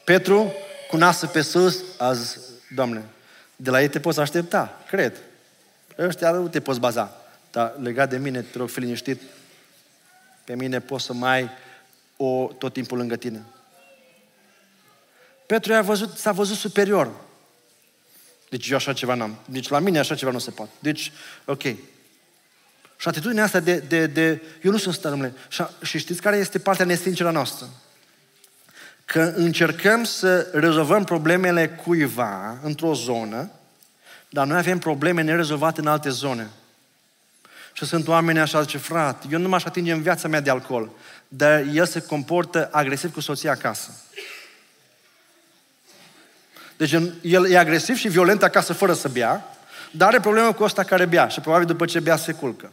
Petru, 0.05 0.53
cu 0.91 0.97
nasul 0.97 1.29
pe 1.29 1.41
sus, 1.41 1.79
a 1.99 2.13
zis, 2.13 2.39
Doamne, 2.75 3.03
de 3.63 3.71
la 3.71 3.83
ei 3.83 3.89
te 3.89 4.01
poți 4.01 4.21
aștepta, 4.21 4.83
cred. 4.89 5.17
Ăștia 5.99 6.31
nu 6.31 6.49
te 6.49 6.61
poți 6.61 6.81
baza. 6.81 7.17
Dar 7.51 7.75
legat 7.81 8.11
de 8.11 8.19
mine, 8.19 8.41
te 8.41 8.59
rog, 8.59 8.69
fi 8.69 8.81
liniștit, 8.81 9.21
pe 10.45 10.55
mine 10.55 10.81
poți 10.81 11.05
să 11.05 11.13
mai 11.13 11.31
ai 11.31 11.51
o 12.17 12.53
tot 12.59 12.73
timpul 12.73 12.99
lângă 12.99 13.17
tine. 13.17 13.43
Petru 15.47 15.75
a 15.75 15.81
văzut, 15.81 16.17
s-a 16.17 16.33
văzut 16.33 16.57
superior. 16.57 17.11
Deci 18.49 18.69
eu 18.69 18.77
așa 18.77 18.93
ceva 18.93 19.15
n-am. 19.15 19.39
Deci 19.45 19.69
la 19.69 19.79
mine 19.79 19.99
așa 19.99 20.15
ceva 20.15 20.31
nu 20.31 20.39
se 20.39 20.51
poate. 20.51 20.73
Deci, 20.79 21.13
ok. 21.45 21.63
Și 22.97 23.09
atitudinea 23.09 23.45
asta 23.45 23.61
de, 23.61 23.79
de, 23.79 24.07
de 24.07 24.43
eu 24.63 24.71
nu 24.71 24.79
sunt 24.79 24.95
stărmle. 24.95 25.35
Și, 25.49 25.63
și 25.83 25.99
știți 25.99 26.21
care 26.21 26.37
este 26.37 26.59
partea 26.59 26.85
nesinceră 26.85 27.31
noastră? 27.31 27.69
Că 29.13 29.33
încercăm 29.37 30.05
să 30.05 30.49
rezolvăm 30.53 31.05
problemele 31.05 31.69
cuiva 31.69 32.59
într-o 32.63 32.95
zonă, 32.95 33.51
dar 34.29 34.47
noi 34.47 34.59
avem 34.59 34.79
probleme 34.79 35.23
nerezolvate 35.23 35.81
în 35.81 35.87
alte 35.87 36.09
zone. 36.09 36.51
Și 37.73 37.85
sunt 37.85 38.09
oameni 38.09 38.39
așa, 38.39 38.61
zice, 38.61 38.79
frate, 38.79 39.27
eu 39.31 39.39
nu 39.39 39.49
m-aș 39.49 39.65
atinge 39.65 39.93
în 39.93 40.03
viața 40.03 40.29
mea 40.29 40.41
de 40.41 40.51
alcool, 40.51 40.91
dar 41.29 41.65
el 41.73 41.87
se 41.87 42.01
comportă 42.01 42.69
agresiv 42.73 43.13
cu 43.13 43.21
soția 43.21 43.51
acasă. 43.51 43.91
Deci 46.77 46.93
el 47.23 47.51
e 47.51 47.59
agresiv 47.59 47.97
și 47.97 48.09
violent 48.09 48.43
acasă 48.43 48.73
fără 48.73 48.93
să 48.93 49.09
bea, 49.09 49.57
dar 49.91 50.09
are 50.09 50.21
probleme 50.21 50.53
cu 50.53 50.63
ăsta 50.63 50.83
care 50.83 51.05
bea 51.05 51.29
și 51.29 51.41
probabil 51.41 51.67
după 51.67 51.85
ce 51.85 52.01
bea 52.01 52.17
se 52.17 52.33
culcă. 52.33 52.73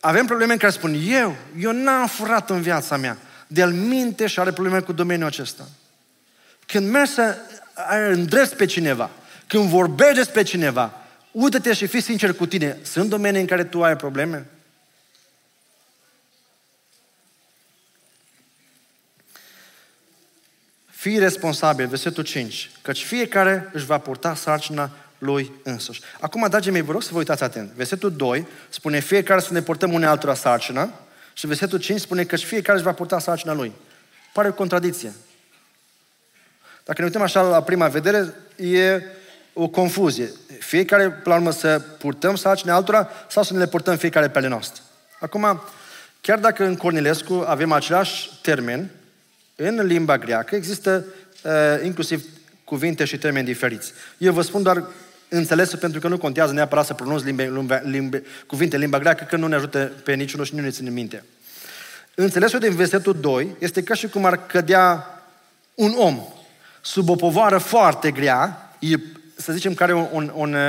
Avem 0.00 0.26
probleme 0.26 0.52
în 0.52 0.58
care 0.58 0.72
spun, 0.72 0.96
eu, 1.06 1.36
eu 1.58 1.72
n-am 1.72 2.06
furat 2.06 2.50
în 2.50 2.60
viața 2.60 2.96
mea. 2.96 3.16
De 3.50 3.60
el 3.60 3.72
minte 3.72 4.26
și 4.26 4.40
are 4.40 4.52
probleme 4.52 4.80
cu 4.80 4.92
domeniul 4.92 5.28
acesta. 5.28 5.68
Când 6.66 6.90
mergi 6.90 7.12
să 7.12 7.36
îndrepți 8.10 8.56
pe 8.56 8.66
cineva, 8.66 9.10
când 9.46 9.68
vorbești 9.68 10.14
despre 10.14 10.42
cineva, 10.42 10.92
uită-te 11.30 11.72
și 11.72 11.86
fii 11.86 12.00
sincer 12.00 12.34
cu 12.34 12.46
tine. 12.46 12.78
Sunt 12.82 13.08
domenii 13.08 13.40
în 13.40 13.46
care 13.46 13.64
tu 13.64 13.84
ai 13.84 13.96
probleme? 13.96 14.46
Fii 20.86 21.18
responsabil, 21.18 21.86
versetul 21.86 22.24
5, 22.24 22.70
căci 22.82 23.04
fiecare 23.04 23.70
își 23.72 23.84
va 23.84 23.98
purta 23.98 24.34
sarcina 24.34 24.90
lui 25.18 25.52
însuși. 25.62 26.00
Acum, 26.20 26.46
dragii 26.48 26.72
mei, 26.72 26.82
vă 26.82 26.92
rog 26.92 27.02
să 27.02 27.08
vă 27.12 27.18
uitați 27.18 27.42
atent. 27.42 27.70
Versetul 27.70 28.12
2 28.12 28.46
spune 28.68 28.98
fiecare 28.98 29.40
să 29.40 29.52
ne 29.52 29.62
portăm 29.62 29.92
unei 29.92 30.08
altora 30.08 30.34
sarcina 30.34 30.92
și 31.38 31.46
versetul 31.46 31.78
5 31.78 32.00
spune 32.00 32.24
că 32.24 32.36
fiecare 32.36 32.78
își 32.78 32.86
va 32.86 32.92
purta 32.92 33.18
sarcina 33.18 33.52
lui. 33.52 33.72
Pare 34.32 34.48
o 34.48 34.52
contradicție. 34.52 35.12
Dacă 36.84 37.00
ne 37.00 37.04
uităm 37.04 37.22
așa 37.22 37.40
la 37.40 37.62
prima 37.62 37.88
vedere, 37.88 38.34
e 38.56 39.02
o 39.52 39.68
confuzie. 39.68 40.30
Fiecare, 40.58 41.10
pe 41.10 41.28
la 41.28 41.34
urmă, 41.34 41.50
să 41.50 41.78
purtăm 41.98 42.36
sarcina 42.36 42.74
altora 42.74 43.08
sau 43.28 43.42
să 43.42 43.52
ne 43.52 43.58
le 43.58 43.66
purtăm 43.66 43.96
fiecare 43.96 44.28
pe 44.28 44.38
ale 44.38 44.48
noastre. 44.48 44.82
Acum, 45.20 45.62
chiar 46.20 46.38
dacă 46.38 46.64
în 46.64 46.76
Cornilescu 46.76 47.44
avem 47.46 47.72
același 47.72 48.38
termen, 48.42 48.90
în 49.56 49.86
limba 49.86 50.18
greacă 50.18 50.54
există 50.54 51.04
uh, 51.42 51.52
inclusiv 51.84 52.24
cuvinte 52.64 53.04
și 53.04 53.18
termeni 53.18 53.46
diferiți. 53.46 53.92
Eu 54.18 54.32
vă 54.32 54.42
spun 54.42 54.62
doar 54.62 54.84
înțelesul 55.28 55.78
pentru 55.78 56.00
că 56.00 56.08
nu 56.08 56.18
contează 56.18 56.52
neapărat 56.52 56.86
să 56.86 56.94
pronunț 56.94 57.22
limbe, 57.22 57.50
limbe, 57.54 57.82
limbe, 57.84 58.22
cuvinte 58.46 58.74
în 58.74 58.80
limba 58.80 58.98
greacă, 58.98 59.24
că 59.24 59.36
nu 59.36 59.46
ne 59.46 59.54
ajută 59.54 59.92
pe 60.04 60.14
niciunul 60.14 60.46
și 60.46 60.54
nu 60.54 60.60
ne 60.60 60.70
ține 60.70 60.90
minte. 60.90 61.24
Înțelesul 62.14 62.58
din 62.58 62.74
versetul 62.74 63.16
2 63.20 63.56
este 63.58 63.82
ca 63.82 63.94
și 63.94 64.08
cum 64.08 64.24
ar 64.24 64.46
cădea 64.46 65.06
un 65.74 65.94
om 65.96 66.20
sub 66.80 67.08
o 67.08 67.14
povară 67.14 67.58
foarte 67.58 68.10
grea, 68.10 68.70
să 69.36 69.52
zicem 69.52 69.74
că 69.74 69.82
are 69.82 69.94
un, 69.94 70.08
un, 70.12 70.32
un 70.34 70.54
uh, 70.54 70.60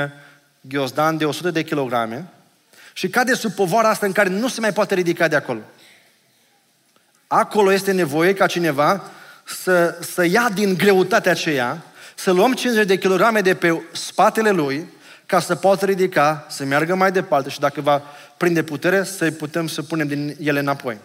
ghiozdan 0.60 1.16
de 1.16 1.24
100 1.24 1.50
de 1.50 1.62
kilograme 1.62 2.24
și 2.92 3.08
cade 3.08 3.34
sub 3.34 3.52
povara 3.52 3.88
asta 3.88 4.06
în 4.06 4.12
care 4.12 4.28
nu 4.28 4.48
se 4.48 4.60
mai 4.60 4.72
poate 4.72 4.94
ridica 4.94 5.28
de 5.28 5.36
acolo. 5.36 5.60
Acolo 7.26 7.72
este 7.72 7.92
nevoie 7.92 8.34
ca 8.34 8.46
cineva 8.46 9.10
să, 9.44 9.98
să 10.00 10.24
ia 10.24 10.50
din 10.54 10.74
greutatea 10.76 11.32
aceea, 11.32 11.84
să 12.22 12.30
luăm 12.30 12.52
50 12.52 12.86
de 12.86 12.98
kilograme 12.98 13.40
de 13.40 13.54
pe 13.54 13.82
spatele 13.92 14.50
lui, 14.50 14.86
ca 15.26 15.40
să 15.40 15.54
poată 15.54 15.84
ridica, 15.84 16.46
să 16.48 16.64
meargă 16.64 16.94
mai 16.94 17.12
departe 17.12 17.48
și 17.48 17.60
dacă 17.60 17.80
va 17.80 18.02
prinde 18.36 18.62
putere, 18.62 19.04
să 19.04 19.30
putem 19.30 19.66
să 19.66 19.82
punem 19.82 20.06
din 20.06 20.36
ele 20.40 20.58
înapoi. 20.58 20.98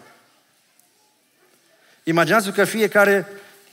Imaginați-vă 2.02 2.52
că 2.52 2.64
fiecare 2.64 3.26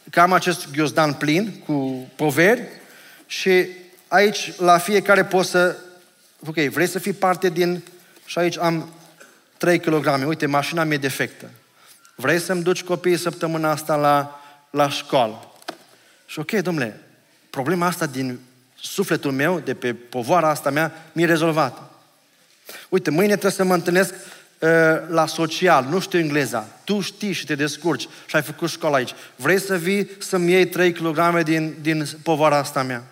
că 0.10 0.22
am 0.22 0.34
acest 0.34 0.72
ghiozdan 0.72 1.14
plin 1.14 1.62
cu 1.66 2.08
poveri 2.16 2.68
și 3.26 3.68
aici 4.08 4.54
la 4.58 4.78
fiecare 4.78 5.26
pot 5.26 5.46
să, 5.46 5.76
ok, 6.48 6.56
vrei 6.56 6.88
să 6.88 7.00
fii 7.00 7.14
parte 7.14 7.50
din, 7.50 7.84
și 8.26 8.40
aici 8.40 8.58
am 8.58 8.94
3 9.58 9.80
kg, 9.80 10.28
uite, 10.28 10.46
mașina 10.46 10.84
mea 10.84 10.96
e 10.96 11.00
defectă. 11.00 11.50
Vrei 12.16 12.40
să-mi 12.40 12.64
duci 12.64 12.84
copiii 12.84 13.18
săptămâna 13.18 13.72
asta 13.72 13.96
la, 13.96 14.42
la 14.70 14.90
școală? 14.90 15.52
Și 16.26 16.40
ok, 16.40 16.52
domnule, 16.52 17.03
problema 17.54 17.86
asta 17.86 18.06
din 18.06 18.40
sufletul 18.80 19.32
meu, 19.32 19.60
de 19.60 19.74
pe 19.74 19.94
povara 19.94 20.50
asta 20.50 20.70
mea, 20.70 20.92
mi-e 21.12 21.26
rezolvată. 21.26 21.90
Uite, 22.90 23.10
mâine 23.10 23.32
trebuie 23.32 23.52
să 23.52 23.64
mă 23.64 23.74
întâlnesc 23.74 24.14
uh, 24.14 24.70
la 25.08 25.26
social, 25.26 25.86
nu 25.90 26.00
știu 26.00 26.20
engleza. 26.20 26.68
Tu 26.84 27.02
știi 27.02 27.32
și 27.32 27.46
te 27.46 27.56
descurci 27.56 28.08
și 28.26 28.36
ai 28.36 28.42
făcut 28.42 28.70
școală 28.70 28.96
aici. 28.96 29.14
Vrei 29.36 29.60
să 29.60 29.78
vii 29.78 30.10
să-mi 30.20 30.52
iei 30.52 30.68
3 30.68 30.92
kg 30.92 31.44
din, 31.44 31.76
din 31.82 32.08
povara 32.24 32.58
asta 32.58 32.84
mea? 32.84 33.04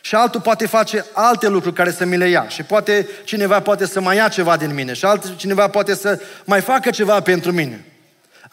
Și 0.00 0.14
altul 0.14 0.40
poate 0.40 0.66
face 0.66 1.04
alte 1.12 1.48
lucruri 1.48 1.74
care 1.74 1.90
să 1.90 2.04
mi 2.04 2.16
le 2.16 2.28
ia. 2.28 2.48
Și 2.48 2.62
poate 2.62 3.08
cineva 3.24 3.60
poate 3.60 3.86
să 3.86 4.00
mai 4.00 4.16
ia 4.16 4.28
ceva 4.28 4.56
din 4.56 4.74
mine. 4.74 4.92
Și 4.92 5.04
alt 5.04 5.36
cineva 5.36 5.68
poate 5.68 5.94
să 5.94 6.20
mai 6.44 6.60
facă 6.60 6.90
ceva 6.90 7.20
pentru 7.20 7.52
mine. 7.52 7.84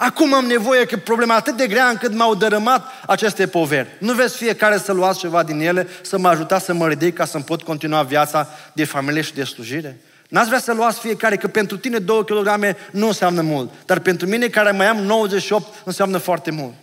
Acum 0.01 0.33
am 0.33 0.45
nevoie 0.45 0.85
că 0.85 0.97
problema 0.97 1.35
atât 1.35 1.57
de 1.57 1.67
grea 1.67 1.89
încât 1.89 2.13
m-au 2.13 2.35
dărâmat 2.35 2.87
aceste 3.07 3.47
poveri. 3.47 3.87
Nu 3.97 4.13
veți 4.13 4.37
fiecare 4.37 4.77
să 4.77 4.91
luați 4.91 5.19
ceva 5.19 5.43
din 5.43 5.59
ele, 5.59 5.87
să 6.01 6.17
mă 6.17 6.27
ajutați 6.27 6.65
să 6.65 6.73
mă 6.73 6.87
ridic 6.87 7.15
ca 7.15 7.25
să-mi 7.25 7.43
pot 7.43 7.61
continua 7.61 8.03
viața 8.03 8.49
de 8.73 8.83
familie 8.85 9.21
și 9.21 9.33
de 9.33 9.43
slujire? 9.43 9.97
N-ați 10.29 10.47
vrea 10.47 10.59
să 10.59 10.73
luați 10.73 10.99
fiecare, 10.99 11.37
că 11.37 11.47
pentru 11.47 11.77
tine 11.77 11.97
2 11.97 12.25
kg 12.25 12.75
nu 12.91 13.07
înseamnă 13.07 13.41
mult, 13.41 13.71
dar 13.85 13.99
pentru 13.99 14.27
mine 14.27 14.47
care 14.47 14.71
mai 14.71 14.87
am 14.87 14.97
98 14.97 15.67
înseamnă 15.85 16.17
foarte 16.17 16.51
mult. 16.51 16.73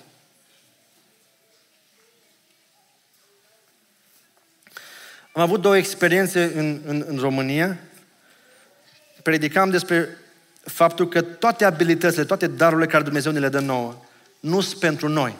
Am 5.32 5.42
avut 5.42 5.60
două 5.60 5.76
experiențe 5.76 6.52
în, 6.54 6.80
în, 6.86 7.04
în 7.08 7.18
România. 7.18 7.78
Predicam 9.22 9.70
despre 9.70 10.08
faptul 10.66 11.08
că 11.08 11.22
toate 11.22 11.64
abilitățile, 11.64 12.24
toate 12.24 12.46
darurile 12.46 12.86
care 12.86 13.02
Dumnezeu 13.02 13.32
ne 13.32 13.38
le 13.38 13.48
dă 13.48 13.60
nouă, 13.60 13.94
nu 14.40 14.60
sunt 14.60 14.80
pentru 14.80 15.08
noi. 15.08 15.34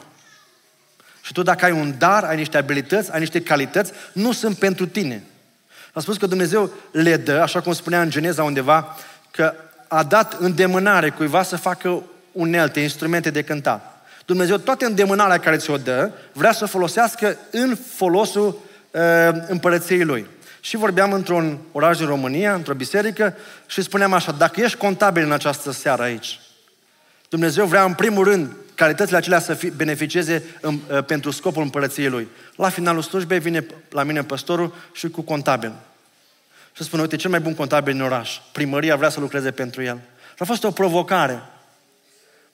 Și 1.21 1.33
tu 1.33 1.41
dacă 1.41 1.65
ai 1.65 1.71
un 1.71 1.93
dar, 1.97 2.23
ai 2.23 2.35
niște 2.35 2.57
abilități, 2.57 3.11
ai 3.13 3.19
niște 3.19 3.41
calități, 3.41 3.91
nu 4.13 4.31
sunt 4.31 4.57
pentru 4.57 4.85
tine. 4.85 5.23
A 5.93 5.99
spus 5.99 6.17
că 6.17 6.25
Dumnezeu 6.25 6.71
le 6.91 7.17
dă, 7.17 7.39
așa 7.41 7.61
cum 7.61 7.73
spunea 7.73 8.01
în 8.01 8.09
Geneza 8.09 8.43
undeva, 8.43 8.97
că 9.31 9.53
a 9.87 10.03
dat 10.03 10.33
îndemânare 10.33 11.09
cuiva 11.09 11.43
să 11.43 11.55
facă 11.55 12.03
unelte, 12.31 12.79
instrumente 12.79 13.29
de 13.29 13.41
cântat. 13.41 14.07
Dumnezeu 14.25 14.57
toate 14.57 14.85
îndemânarea 14.85 15.39
care 15.39 15.57
ți-o 15.57 15.77
dă, 15.77 16.11
vrea 16.31 16.51
să 16.51 16.63
o 16.63 16.67
folosească 16.67 17.37
în 17.51 17.77
folosul 17.95 18.59
uh, 18.91 19.01
împărăției 19.47 20.03
Lui. 20.03 20.27
Și 20.67 20.77
vorbeam 20.77 21.13
într-un 21.13 21.59
oraș 21.71 21.97
din 21.97 22.05
România, 22.05 22.53
într-o 22.53 22.73
biserică, 22.73 23.35
și 23.67 23.81
spuneam 23.81 24.13
așa, 24.13 24.31
dacă 24.31 24.61
ești 24.61 24.77
contabil 24.77 25.23
în 25.23 25.31
această 25.31 25.71
seară 25.71 26.01
aici, 26.01 26.39
Dumnezeu 27.29 27.65
vrea 27.65 27.83
în 27.83 27.93
primul 27.93 28.23
rând 28.23 28.55
calitățile 28.75 29.17
acelea 29.17 29.39
să 29.39 29.53
fi, 29.53 29.69
beneficieze 29.69 30.43
în, 30.61 30.79
uh, 30.91 31.03
pentru 31.03 31.31
scopul 31.31 31.63
împărăției 31.63 32.09
Lui. 32.09 32.27
La 32.55 32.69
finalul 32.69 33.01
slujbei 33.01 33.39
vine 33.39 33.65
la 33.89 34.03
mine 34.03 34.23
păstorul 34.23 34.75
și 34.91 35.09
cu 35.09 35.21
contabil. 35.21 35.73
Și 36.73 36.83
spune, 36.83 37.01
uite, 37.01 37.15
cel 37.15 37.29
mai 37.29 37.39
bun 37.39 37.55
contabil 37.55 37.93
în 37.93 38.01
oraș. 38.01 38.39
Primăria 38.51 38.95
vrea 38.95 39.09
să 39.09 39.19
lucreze 39.19 39.51
pentru 39.51 39.81
el. 39.83 39.99
Și 40.35 40.41
a 40.41 40.45
fost 40.45 40.63
o 40.63 40.71
provocare. 40.71 41.41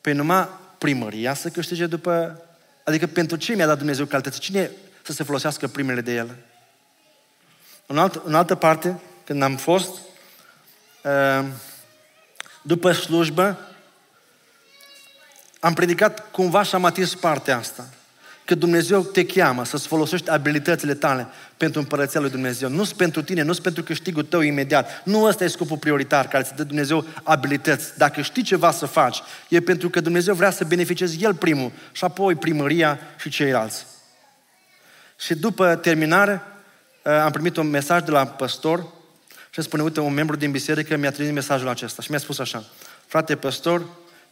Păi 0.02 0.14
numai 0.14 0.48
primăria 0.78 1.34
să 1.34 1.50
câștige 1.50 1.86
după... 1.86 2.42
Adică 2.84 3.08
pentru 3.08 3.38
ce 3.38 3.56
mi-a 3.56 3.68
dat 3.68 3.78
Dumnezeu 3.78 4.06
calități? 4.06 4.40
Cine 4.40 4.72
să 5.02 5.12
se 5.12 5.24
folosească 5.24 5.68
primele 5.68 6.02
de 6.02 6.14
ele? 6.14 6.38
În, 7.94 8.00
alt, 8.00 8.22
în 8.26 8.36
altă 8.36 8.56
parte, 8.56 9.00
când 9.26 9.42
am 9.42 9.56
fost, 9.56 9.90
uh, 11.02 11.46
după 12.62 12.92
slujbă, 12.92 13.58
am 15.60 15.74
predicat 15.74 16.32
cumva 16.32 16.64
și 16.64 16.76
am 16.76 16.86
atins 16.86 17.16
partea 17.16 17.58
asta. 17.58 17.88
Că 18.46 18.56
Dumnezeu 18.56 19.02
te 19.02 19.26
cheamă 19.26 19.66
să-ți 19.66 19.88
folosești 19.88 20.30
abilitățile 20.30 20.94
tale 20.94 21.28
pentru 21.58 21.80
împărăția 21.80 22.20
lui 22.20 22.30
Dumnezeu. 22.30 22.70
Nu 22.70 22.84
sunt 22.84 22.98
pentru 22.98 23.22
tine, 23.22 23.42
nu 23.42 23.52
sunt 23.52 23.64
pentru 23.64 23.84
câștigul 23.84 24.24
tău 24.24 24.42
imediat. 24.42 25.02
Nu 25.06 25.24
ăsta 25.24 25.44
e 25.44 25.48
scopul 25.48 25.78
prioritar 25.78 26.28
care 26.28 26.44
îți 26.44 26.56
dă 26.56 26.64
Dumnezeu 26.64 27.06
abilități. 27.24 27.98
Dacă 27.98 28.22
știi 28.22 28.44
ceva 28.44 28.72
să 28.72 28.86
faci, 28.86 29.22
e 29.50 29.60
pentru 29.60 29.90
că 29.90 30.00
Dumnezeu 30.02 30.36
vrea 30.36 30.52
să 30.52 30.64
beneficiezi 30.64 31.24
El 31.24 31.34
primul 31.34 31.72
și 31.92 32.04
apoi 32.04 32.36
primăria 32.36 33.00
și 33.20 33.30
ceilalți. 33.30 33.86
Și 35.18 35.36
după 35.36 35.76
terminare, 35.76 36.34
uh, 36.34 36.53
am 37.04 37.32
primit 37.32 37.58
un 37.58 37.70
mesaj 37.70 38.02
de 38.02 38.12
la 38.12 38.26
păstor 38.26 38.80
și 39.30 39.60
îmi 39.60 39.66
spune, 39.66 39.84
uite, 39.84 40.00
un 40.00 40.14
membru 40.14 40.36
din 40.36 40.52
biserică 40.52 40.96
mi-a 40.96 41.12
trimis 41.12 41.34
mesajul 41.34 41.68
acesta 41.68 42.02
și 42.02 42.10
mi-a 42.10 42.20
spus 42.20 42.40
așa, 42.40 42.64
frate 43.08 43.36
păstor, 43.36 43.86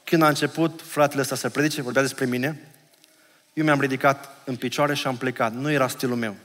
când 0.04 0.22
a 0.22 0.28
început 0.28 0.82
fratele 0.84 1.22
ăsta 1.22 1.36
să 1.36 1.50
predice, 1.50 1.82
vorbea 1.82 2.02
despre 2.02 2.26
mine, 2.26 2.72
eu 3.54 3.64
mi-am 3.64 3.80
ridicat 3.80 4.30
în 4.44 4.56
picioare 4.56 4.94
și 4.94 5.08
am 5.08 5.18
plecat. 5.18 5.54
Nu 5.54 5.72
era 5.72 5.88
stilul 5.88 6.16
meu. 6.16 6.36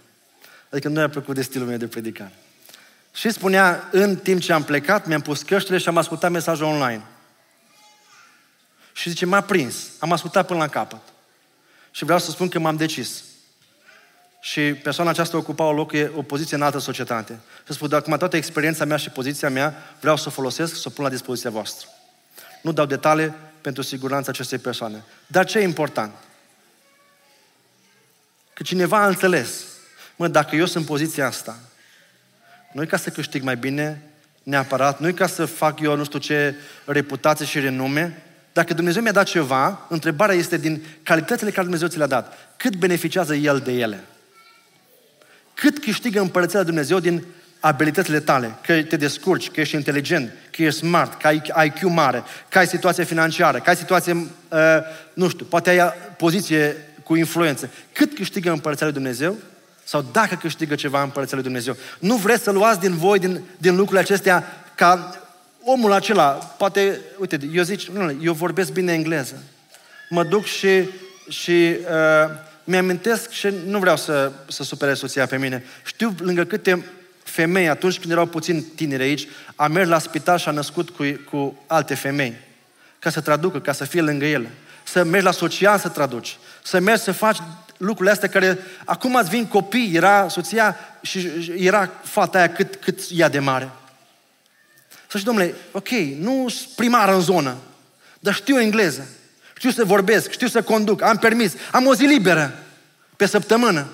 Adică 0.70 0.88
nu 0.88 1.00
i-a 1.00 1.08
plăcut 1.08 1.34
de 1.34 1.42
stilul 1.42 1.66
meu 1.66 1.76
de 1.76 1.86
predicare. 1.86 2.32
Și 3.14 3.30
spunea, 3.30 3.88
în 3.92 4.16
timp 4.16 4.40
ce 4.40 4.52
am 4.52 4.64
plecat, 4.64 5.06
mi-am 5.06 5.20
pus 5.20 5.42
căștile 5.42 5.78
și 5.78 5.88
am 5.88 5.96
ascultat 5.96 6.30
mesajul 6.30 6.66
online. 6.66 7.02
Și 8.92 9.08
zice, 9.08 9.26
m-a 9.26 9.40
prins. 9.40 9.88
Am 9.98 10.12
ascultat 10.12 10.46
până 10.46 10.58
la 10.58 10.68
capăt. 10.68 11.00
Și 11.90 12.04
vreau 12.04 12.18
să 12.18 12.30
spun 12.30 12.48
că 12.48 12.58
m-am 12.58 12.76
decis. 12.76 13.22
Și 14.46 14.60
persoana 14.60 15.10
aceasta 15.10 15.36
ocupa 15.36 15.64
o 15.64 15.72
loc, 15.72 15.92
o 16.14 16.22
poziție 16.22 16.56
în 16.56 16.62
altă 16.62 16.78
societate. 16.78 17.38
Și 17.66 17.72
spun, 17.72 17.88
dacă 17.88 18.02
acum 18.06 18.18
toată 18.18 18.36
experiența 18.36 18.84
mea 18.84 18.96
și 18.96 19.10
poziția 19.10 19.50
mea, 19.50 19.74
vreau 20.00 20.16
să 20.16 20.24
o 20.26 20.30
folosesc, 20.30 20.74
să 20.74 20.84
o 20.86 20.90
pun 20.90 21.04
la 21.04 21.10
dispoziția 21.10 21.50
voastră. 21.50 21.88
Nu 22.62 22.72
dau 22.72 22.86
detalii 22.86 23.34
pentru 23.60 23.82
siguranța 23.82 24.30
acestei 24.30 24.58
persoane. 24.58 25.04
Dar 25.26 25.44
ce 25.44 25.58
e 25.58 25.62
important? 25.62 26.14
Că 28.52 28.62
cineva 28.62 29.02
a 29.02 29.06
înțeles. 29.06 29.64
Mă, 30.16 30.28
dacă 30.28 30.56
eu 30.56 30.64
sunt 30.64 30.76
în 30.76 30.88
poziția 30.88 31.26
asta, 31.26 31.58
nu 32.72 32.82
e 32.82 32.86
ca 32.86 32.96
să 32.96 33.10
câștig 33.10 33.42
mai 33.42 33.56
bine, 33.56 34.02
neapărat, 34.42 35.00
nu 35.00 35.08
e 35.08 35.12
ca 35.12 35.26
să 35.26 35.44
fac 35.44 35.80
eu 35.80 35.96
nu 35.96 36.04
știu 36.04 36.18
ce 36.18 36.54
reputație 36.84 37.46
și 37.46 37.60
renume. 37.60 38.22
Dacă 38.52 38.74
Dumnezeu 38.74 39.02
mi-a 39.02 39.12
dat 39.12 39.26
ceva, 39.26 39.86
întrebarea 39.88 40.34
este 40.34 40.56
din 40.56 40.84
calitățile 41.02 41.50
care 41.50 41.62
Dumnezeu 41.62 41.88
ți 41.88 41.98
le-a 41.98 42.06
dat. 42.06 42.38
Cât 42.56 42.76
beneficiază 42.76 43.34
El 43.34 43.58
de 43.58 43.72
ele? 43.72 44.04
Cât 45.56 45.78
câștigă 45.78 46.20
împărăția 46.20 46.62
Dumnezeu 46.62 46.98
din 46.98 47.24
abilitățile 47.60 48.20
tale, 48.20 48.54
că 48.66 48.82
te 48.82 48.96
descurci, 48.96 49.50
că 49.50 49.60
ești 49.60 49.74
inteligent, 49.74 50.32
că 50.50 50.62
ești 50.62 50.78
smart, 50.78 51.20
că 51.20 51.26
ai 51.26 51.66
IQ 51.66 51.82
mare, 51.82 52.22
că 52.48 52.58
ai 52.58 52.66
situație 52.66 53.04
financiară, 53.04 53.58
că 53.58 53.68
ai 53.70 53.76
situație, 53.76 54.12
uh, 54.12 54.58
nu 55.12 55.28
știu, 55.28 55.44
poate 55.44 55.70
ai 55.70 55.92
poziție 56.16 56.76
cu 57.02 57.14
influență. 57.14 57.70
Cât 57.92 58.14
câștigă 58.14 58.50
împărăția 58.50 58.86
lui 58.86 58.94
Dumnezeu? 58.94 59.36
Sau 59.84 60.04
dacă 60.12 60.34
câștigă 60.34 60.74
ceva 60.74 61.02
împărăția 61.02 61.34
lui 61.36 61.44
Dumnezeu. 61.44 61.76
Nu 61.98 62.16
vreți 62.16 62.42
să 62.42 62.50
luați 62.50 62.80
din 62.80 62.96
voi, 62.96 63.18
din, 63.18 63.40
din 63.58 63.76
lucrurile 63.76 64.00
acestea, 64.00 64.44
ca 64.74 65.20
omul 65.64 65.92
acela, 65.92 66.28
poate, 66.30 67.00
uite, 67.18 67.38
eu 67.52 67.62
zic, 67.62 67.80
nu, 67.82 68.16
eu 68.22 68.32
vorbesc 68.32 68.72
bine 68.72 68.92
engleză. 68.92 69.42
Mă 70.10 70.24
duc 70.24 70.44
și, 70.44 70.88
și 71.28 71.76
uh, 71.80 72.30
mi-amintesc 72.66 73.30
și 73.30 73.48
nu 73.66 73.78
vreau 73.78 73.96
să, 73.96 74.32
să 74.48 74.62
supere 74.62 74.94
soția 74.94 75.26
pe 75.26 75.38
mine. 75.38 75.64
Știu 75.84 76.14
lângă 76.18 76.44
câte 76.44 76.84
femei, 77.22 77.68
atunci 77.68 77.98
când 77.98 78.12
erau 78.12 78.26
puțin 78.26 78.64
tineri 78.74 79.02
aici, 79.02 79.28
a 79.56 79.66
mers 79.66 79.88
la 79.88 79.98
spital 79.98 80.38
și 80.38 80.48
a 80.48 80.50
născut 80.50 80.90
cu, 80.90 81.04
cu 81.30 81.62
alte 81.66 81.94
femei. 81.94 82.34
Ca 82.98 83.10
să 83.10 83.20
traducă, 83.20 83.60
ca 83.60 83.72
să 83.72 83.84
fie 83.84 84.00
lângă 84.00 84.24
ele. 84.24 84.50
Să 84.84 85.04
mergi 85.04 85.24
la 85.24 85.30
social 85.30 85.78
să 85.78 85.88
traduci. 85.88 86.38
Să 86.62 86.80
mergi 86.80 87.02
să 87.02 87.12
faci 87.12 87.38
lucrurile 87.76 88.12
astea 88.12 88.28
care... 88.28 88.58
Acum 88.84 89.14
îți 89.14 89.30
vin 89.30 89.46
copii, 89.46 89.94
era 89.94 90.28
soția 90.28 90.76
și 91.02 91.28
era 91.56 91.90
fata 92.02 92.38
aia 92.38 92.52
cât, 92.52 92.76
cât 92.76 93.00
ea 93.10 93.28
de 93.28 93.38
mare. 93.38 93.70
Să 94.88 95.18
știi, 95.18 95.24
domnule, 95.24 95.54
ok, 95.72 95.88
nu 96.18 96.48
sunt 96.48 96.74
primară 96.74 97.14
în 97.14 97.20
zonă, 97.20 97.56
dar 98.20 98.34
știu 98.34 98.60
engleză. 98.60 99.06
Știu 99.56 99.70
să 99.70 99.84
vorbesc, 99.84 100.30
știu 100.30 100.46
să 100.46 100.62
conduc, 100.62 101.02
am 101.02 101.16
permis, 101.16 101.52
am 101.72 101.86
o 101.86 101.94
zi 101.94 102.04
liberă 102.04 102.58
pe 103.16 103.26
săptămână. 103.26 103.86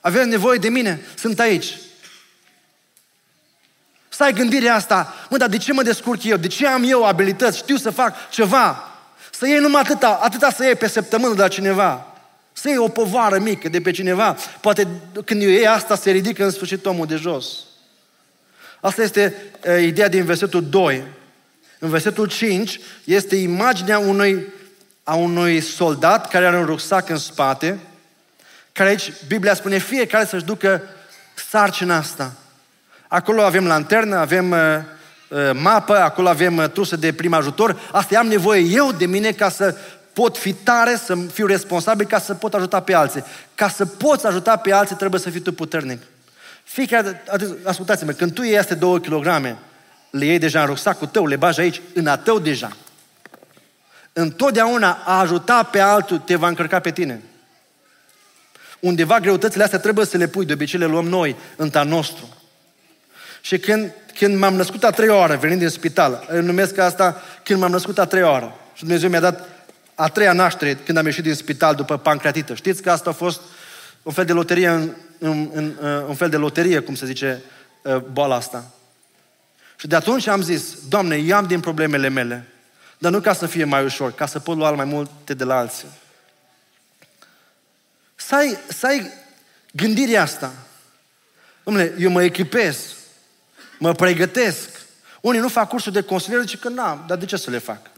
Aveți 0.00 0.28
nevoie 0.28 0.58
de 0.58 0.68
mine? 0.68 1.00
Sunt 1.14 1.40
aici. 1.40 1.76
Să 4.08 4.22
ai 4.22 4.32
gândirea 4.32 4.74
asta, 4.74 5.14
mă, 5.30 5.36
dar 5.36 5.48
de 5.48 5.56
ce 5.56 5.72
mă 5.72 5.82
descurc 5.82 6.24
eu? 6.24 6.36
De 6.36 6.46
ce 6.46 6.66
am 6.66 6.82
eu 6.86 7.04
abilități? 7.04 7.58
Știu 7.58 7.76
să 7.76 7.90
fac 7.90 8.30
ceva. 8.30 8.90
Să 9.30 9.46
iei 9.46 9.58
numai 9.58 9.80
atâta, 9.80 10.18
atâta 10.22 10.50
să 10.50 10.64
iei 10.64 10.74
pe 10.74 10.88
săptămână 10.88 11.34
de 11.34 11.40
la 11.40 11.48
cineva. 11.48 12.06
Să 12.52 12.68
iei 12.68 12.78
o 12.78 12.88
povară 12.88 13.38
mică 13.38 13.68
de 13.68 13.80
pe 13.80 13.90
cineva. 13.90 14.36
Poate 14.60 14.86
când 15.24 15.42
eu 15.42 15.48
iei 15.48 15.66
asta, 15.66 15.96
se 15.96 16.10
ridică 16.10 16.44
în 16.44 16.50
sfârșit 16.50 16.86
omul 16.86 17.06
de 17.06 17.16
jos. 17.16 17.46
Asta 18.80 19.02
este 19.02 19.34
uh, 19.66 19.82
ideea 19.82 20.08
din 20.08 20.24
versetul 20.24 20.68
2. 20.68 21.02
În 21.78 21.88
versetul 21.88 22.26
5 22.26 22.80
este 23.04 23.36
imaginea 23.36 23.98
unui, 23.98 24.46
a 25.04 25.14
unui 25.14 25.60
soldat 25.60 26.28
care 26.28 26.46
are 26.46 26.58
un 26.58 26.64
rucsac 26.64 27.08
în 27.08 27.16
spate, 27.16 27.78
care 28.72 28.88
aici 28.88 29.12
Biblia 29.26 29.54
spune 29.54 29.78
fiecare 29.78 30.24
să-și 30.24 30.44
ducă 30.44 30.82
sarcina 31.48 31.96
asta. 31.96 32.32
Acolo 33.08 33.42
avem 33.42 33.66
lanternă, 33.66 34.16
avem 34.16 34.50
uh, 34.50 34.58
uh, 35.28 35.50
mapă, 35.54 35.96
acolo 35.96 36.28
avem 36.28 36.56
uh, 36.56 36.68
trusă 36.68 36.96
de 36.96 37.12
prim 37.12 37.32
ajutor. 37.32 37.80
Asta 37.92 38.18
am 38.18 38.26
nevoie 38.26 38.60
eu 38.60 38.92
de 38.92 39.06
mine 39.06 39.32
ca 39.32 39.48
să 39.48 39.76
pot 40.12 40.38
fi 40.38 40.52
tare, 40.52 40.96
să 41.04 41.16
fiu 41.32 41.46
responsabil, 41.46 42.06
ca 42.06 42.18
să 42.18 42.34
pot 42.34 42.54
ajuta 42.54 42.80
pe 42.80 42.94
alții. 42.94 43.24
Ca 43.54 43.68
să 43.68 43.86
poți 43.86 44.26
ajuta 44.26 44.56
pe 44.56 44.72
alții, 44.72 44.96
trebuie 44.96 45.20
să 45.20 45.30
fii 45.30 45.40
tu 45.40 45.52
puternic. 45.52 46.02
Fiecare, 46.64 47.22
ascultați-mă, 47.64 48.12
când 48.12 48.32
tu 48.32 48.42
iei 48.42 48.58
astea 48.58 48.76
două 48.76 48.98
kilograme, 48.98 49.58
le 50.10 50.24
iei 50.24 50.38
deja 50.38 50.60
în 50.60 50.66
rucsacul 50.66 51.06
tău, 51.06 51.26
le 51.26 51.36
bagi 51.36 51.60
aici, 51.60 51.80
în 51.94 52.06
a 52.06 52.16
tău 52.16 52.38
deja. 52.38 52.76
Întotdeauna 54.12 55.02
a 55.04 55.18
ajuta 55.18 55.62
pe 55.62 55.78
altul 55.78 56.18
te 56.18 56.34
va 56.34 56.48
încărca 56.48 56.80
pe 56.80 56.90
tine. 56.90 57.22
Undeva 58.80 59.20
greutățile 59.20 59.62
astea 59.62 59.78
trebuie 59.78 60.06
să 60.06 60.16
le 60.16 60.28
pui, 60.28 60.44
de 60.44 60.52
obicei 60.52 60.78
le 60.78 60.86
luăm 60.86 61.08
noi, 61.08 61.36
în 61.56 61.70
ta 61.70 61.82
nostru. 61.82 62.36
Și 63.40 63.58
când, 63.58 63.92
când 64.18 64.36
m-am 64.36 64.54
născut 64.54 64.84
a 64.84 64.90
treia 64.90 65.14
oară, 65.14 65.36
venind 65.36 65.60
din 65.60 65.68
spital, 65.68 66.26
îl 66.28 66.42
numesc 66.42 66.78
asta 66.78 67.22
când 67.42 67.60
m-am 67.60 67.70
născut 67.70 67.98
a 67.98 68.04
treia 68.04 68.30
oară. 68.30 68.54
Și 68.74 68.82
Dumnezeu 68.82 69.08
mi-a 69.08 69.20
dat 69.20 69.48
a 69.94 70.08
treia 70.08 70.32
naștere 70.32 70.74
când 70.74 70.98
am 70.98 71.06
ieșit 71.06 71.22
din 71.22 71.34
spital 71.34 71.74
după 71.74 71.96
pancreatită. 71.96 72.54
Știți 72.54 72.82
că 72.82 72.90
asta 72.90 73.10
a 73.10 73.12
fost 73.12 73.40
un 74.02 74.12
fel 74.12 74.24
de 74.24 74.32
loterie, 74.32 74.68
în, 74.68 74.90
în, 75.18 75.50
în, 75.52 75.74
un 76.08 76.14
fel 76.14 76.28
de 76.28 76.36
loterie, 76.36 76.78
cum 76.78 76.94
se 76.94 77.06
zice, 77.06 77.42
uh, 77.82 77.96
boala 77.96 78.34
asta. 78.34 78.70
Și 79.76 79.86
de 79.86 79.96
atunci 79.96 80.26
am 80.26 80.42
zis, 80.42 80.62
Doamne, 80.88 81.16
eu 81.16 81.36
am 81.36 81.46
din 81.46 81.60
problemele 81.60 82.08
mele, 82.08 82.46
dar 83.00 83.12
nu 83.12 83.20
ca 83.20 83.32
să 83.32 83.46
fie 83.46 83.64
mai 83.64 83.84
ușor, 83.84 84.12
ca 84.12 84.26
să 84.26 84.38
pot 84.38 84.56
lua 84.56 84.70
mai 84.70 84.84
multe 84.84 85.34
de 85.34 85.44
la 85.44 85.58
alții. 85.58 85.88
Să 88.14 88.34
ai, 88.34 88.58
să 88.68 88.86
ai 88.86 89.12
gândirea 89.72 90.22
asta. 90.22 90.52
Dom'le, 91.62 91.92
eu 91.98 92.10
mă 92.10 92.22
echipez, 92.22 92.94
mă 93.78 93.92
pregătesc. 93.92 94.80
Unii 95.20 95.40
nu 95.40 95.48
fac 95.48 95.68
cursul 95.68 95.92
de 95.92 96.02
consilier, 96.02 96.40
zice 96.40 96.56
că 96.56 96.68
n-am, 96.68 97.04
dar 97.06 97.18
de 97.18 97.24
ce 97.24 97.36
să 97.36 97.50
le 97.50 97.58
fac? 97.58 97.90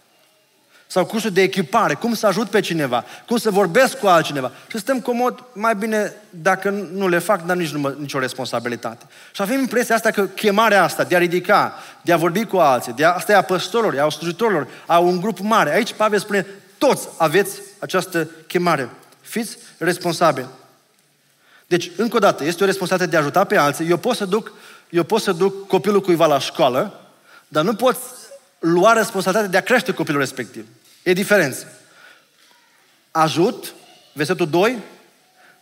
Sau 0.92 1.04
cursuri 1.04 1.32
de 1.32 1.42
echipare, 1.42 1.94
cum 1.94 2.14
să 2.14 2.26
ajut 2.26 2.48
pe 2.48 2.60
cineva, 2.60 3.04
cum 3.26 3.36
să 3.36 3.50
vorbesc 3.50 3.98
cu 3.98 4.06
altcineva. 4.06 4.50
Și 4.66 4.78
stăm 4.78 5.00
comod, 5.00 5.44
mai 5.52 5.74
bine 5.74 6.14
dacă 6.30 6.70
nu 6.70 7.08
le 7.08 7.18
fac, 7.18 7.46
dar 7.46 7.56
nici 7.56 7.70
nu 7.70 7.94
nicio 7.98 8.18
responsabilitate. 8.18 9.04
Și 9.32 9.42
avem 9.42 9.60
impresia 9.60 9.94
asta 9.94 10.10
că 10.10 10.26
chemarea 10.26 10.82
asta 10.82 11.04
de 11.04 11.16
a 11.16 11.18
ridica, 11.18 11.74
de 12.02 12.12
a 12.12 12.16
vorbi 12.16 12.44
cu 12.44 12.56
alții, 12.56 12.92
de 12.92 13.04
a, 13.04 13.12
asta 13.12 13.32
e 13.32 13.34
a 13.34 13.42
păstorilor, 13.42 14.04
a 14.04 14.08
slujitorilor, 14.08 14.66
a 14.86 14.98
un 14.98 15.20
grup 15.20 15.38
mare. 15.38 15.74
Aici 15.74 15.92
Pavel 15.92 16.18
spune, 16.18 16.46
toți 16.78 17.08
aveți 17.16 17.60
această 17.78 18.28
chemare. 18.46 18.90
Fiți 19.20 19.58
responsabili. 19.78 20.46
Deci, 21.66 21.90
încă 21.96 22.16
o 22.16 22.18
dată, 22.18 22.44
este 22.44 22.62
o 22.62 22.66
responsabilitate 22.66 23.16
de 23.16 23.16
a 23.16 23.24
ajuta 23.26 23.44
pe 23.44 23.56
alții. 23.56 23.88
Eu 23.88 23.96
pot 23.96 24.16
să 24.16 24.24
duc, 24.24 24.52
eu 24.90 25.02
pot 25.02 25.22
să 25.22 25.32
duc 25.32 25.66
copilul 25.66 26.00
cuiva 26.00 26.26
la 26.26 26.38
școală, 26.38 27.00
dar 27.48 27.64
nu 27.64 27.74
pot 27.74 27.96
lua 28.58 28.92
responsabilitatea 28.92 29.50
de 29.50 29.56
a 29.56 29.72
crește 29.72 29.92
copilul 29.92 30.20
respectiv. 30.20 30.66
E 31.02 31.12
diferență. 31.12 31.72
Ajut, 33.10 33.74
versetul 34.12 34.50
2, 34.50 34.78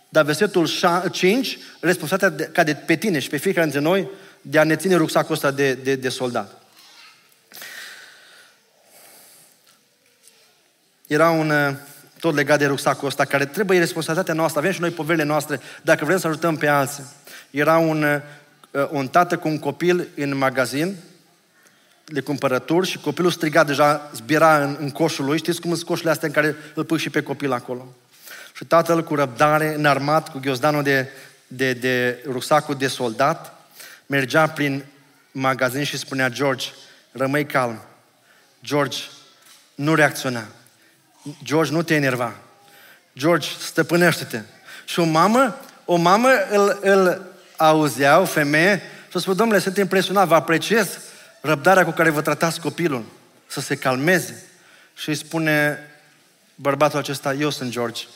dar 0.08 0.24
versetul 0.24 0.68
5, 1.10 1.58
responsabilitatea 1.80 2.46
de, 2.46 2.52
ca 2.52 2.62
de 2.62 2.74
pe 2.74 2.96
tine 2.96 3.18
și 3.18 3.28
pe 3.28 3.36
fiecare 3.36 3.64
dintre 3.64 3.82
noi 3.88 4.08
de 4.42 4.58
a 4.58 4.64
ne 4.64 4.76
ține 4.76 4.94
rucsacul 4.94 5.34
ăsta 5.34 5.50
de, 5.50 5.74
de, 5.74 5.94
de 5.94 6.08
soldat. 6.08 6.62
Era 11.06 11.30
un, 11.30 11.76
tot 12.20 12.34
legat 12.34 12.58
de 12.58 12.66
rucsacul 12.66 13.08
ăsta, 13.08 13.24
care 13.24 13.46
trebuie 13.46 13.78
responsabilitatea 13.78 14.34
noastră. 14.34 14.60
Avem 14.60 14.72
și 14.72 14.80
noi 14.80 14.90
poverile 14.90 15.24
noastre, 15.24 15.60
dacă 15.82 16.04
vrem 16.04 16.18
să 16.18 16.26
ajutăm 16.26 16.56
pe 16.56 16.66
alții. 16.66 17.04
Era 17.50 17.78
un, 17.78 18.02
uh, 18.70 18.88
un 18.90 19.08
tată 19.08 19.38
cu 19.38 19.48
un 19.48 19.58
copil 19.58 20.08
în 20.16 20.36
magazin, 20.36 20.96
de 22.12 22.20
cumpărături 22.20 22.88
și 22.88 22.98
copilul 22.98 23.30
striga 23.30 23.64
deja, 23.64 24.10
zbiera 24.14 24.62
în, 24.62 24.76
în 24.80 24.90
coșul 24.90 25.24
lui. 25.24 25.38
Știți 25.38 25.60
cum 25.60 25.74
sunt 25.74 25.86
coșurile 25.86 26.10
astea 26.10 26.28
în 26.28 26.34
care 26.34 26.56
îl 26.74 26.84
pui 26.84 26.98
și 26.98 27.10
pe 27.10 27.22
copil 27.22 27.52
acolo? 27.52 27.94
Și 28.54 28.64
tatăl 28.64 29.04
cu 29.04 29.14
răbdare, 29.14 29.74
înarmat, 29.74 30.30
cu 30.30 30.38
ghiozdanul 30.38 30.82
de, 30.82 31.08
de, 31.46 31.72
de 31.72 32.22
rucsacul 32.26 32.74
de 32.74 32.86
soldat, 32.86 33.54
mergea 34.06 34.46
prin 34.46 34.84
magazin 35.32 35.84
și 35.84 35.98
spunea, 35.98 36.28
George, 36.28 36.66
rămâi 37.12 37.46
calm. 37.46 37.80
George, 38.64 38.98
nu 39.74 39.94
reacționa. 39.94 40.44
George, 41.44 41.72
nu 41.72 41.82
te 41.82 41.94
enerva. 41.94 42.32
George, 43.18 43.48
stăpânește-te. 43.58 44.40
Și 44.84 44.98
o 44.98 45.04
mamă, 45.04 45.56
o 45.84 45.96
mamă 45.96 46.28
îl, 46.50 46.78
îl 46.80 47.22
auzea, 47.56 48.18
o 48.20 48.24
femeie, 48.24 48.82
și 49.10 49.18
spune, 49.18 49.36
domnule, 49.36 49.60
sunt 49.60 49.76
impresionat, 49.76 50.28
vă 50.28 50.34
apreciez 50.34 50.98
răbdarea 51.40 51.84
cu 51.84 51.90
care 51.90 52.10
vă 52.10 52.22
tratați 52.22 52.60
copilul, 52.60 53.04
să 53.46 53.60
se 53.60 53.76
calmeze. 53.76 54.42
Și 54.94 55.08
îi 55.08 55.14
spune 55.14 55.78
bărbatul 56.54 56.98
acesta, 56.98 57.34
eu 57.34 57.50
sunt 57.50 57.70
George. 57.70 58.04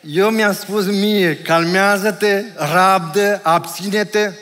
Eu 0.00 0.30
mi-am 0.30 0.54
spus 0.54 0.86
mie, 0.86 1.36
calmează-te, 1.42 2.44
rabdă, 2.56 3.40
abține-te. 3.42 4.32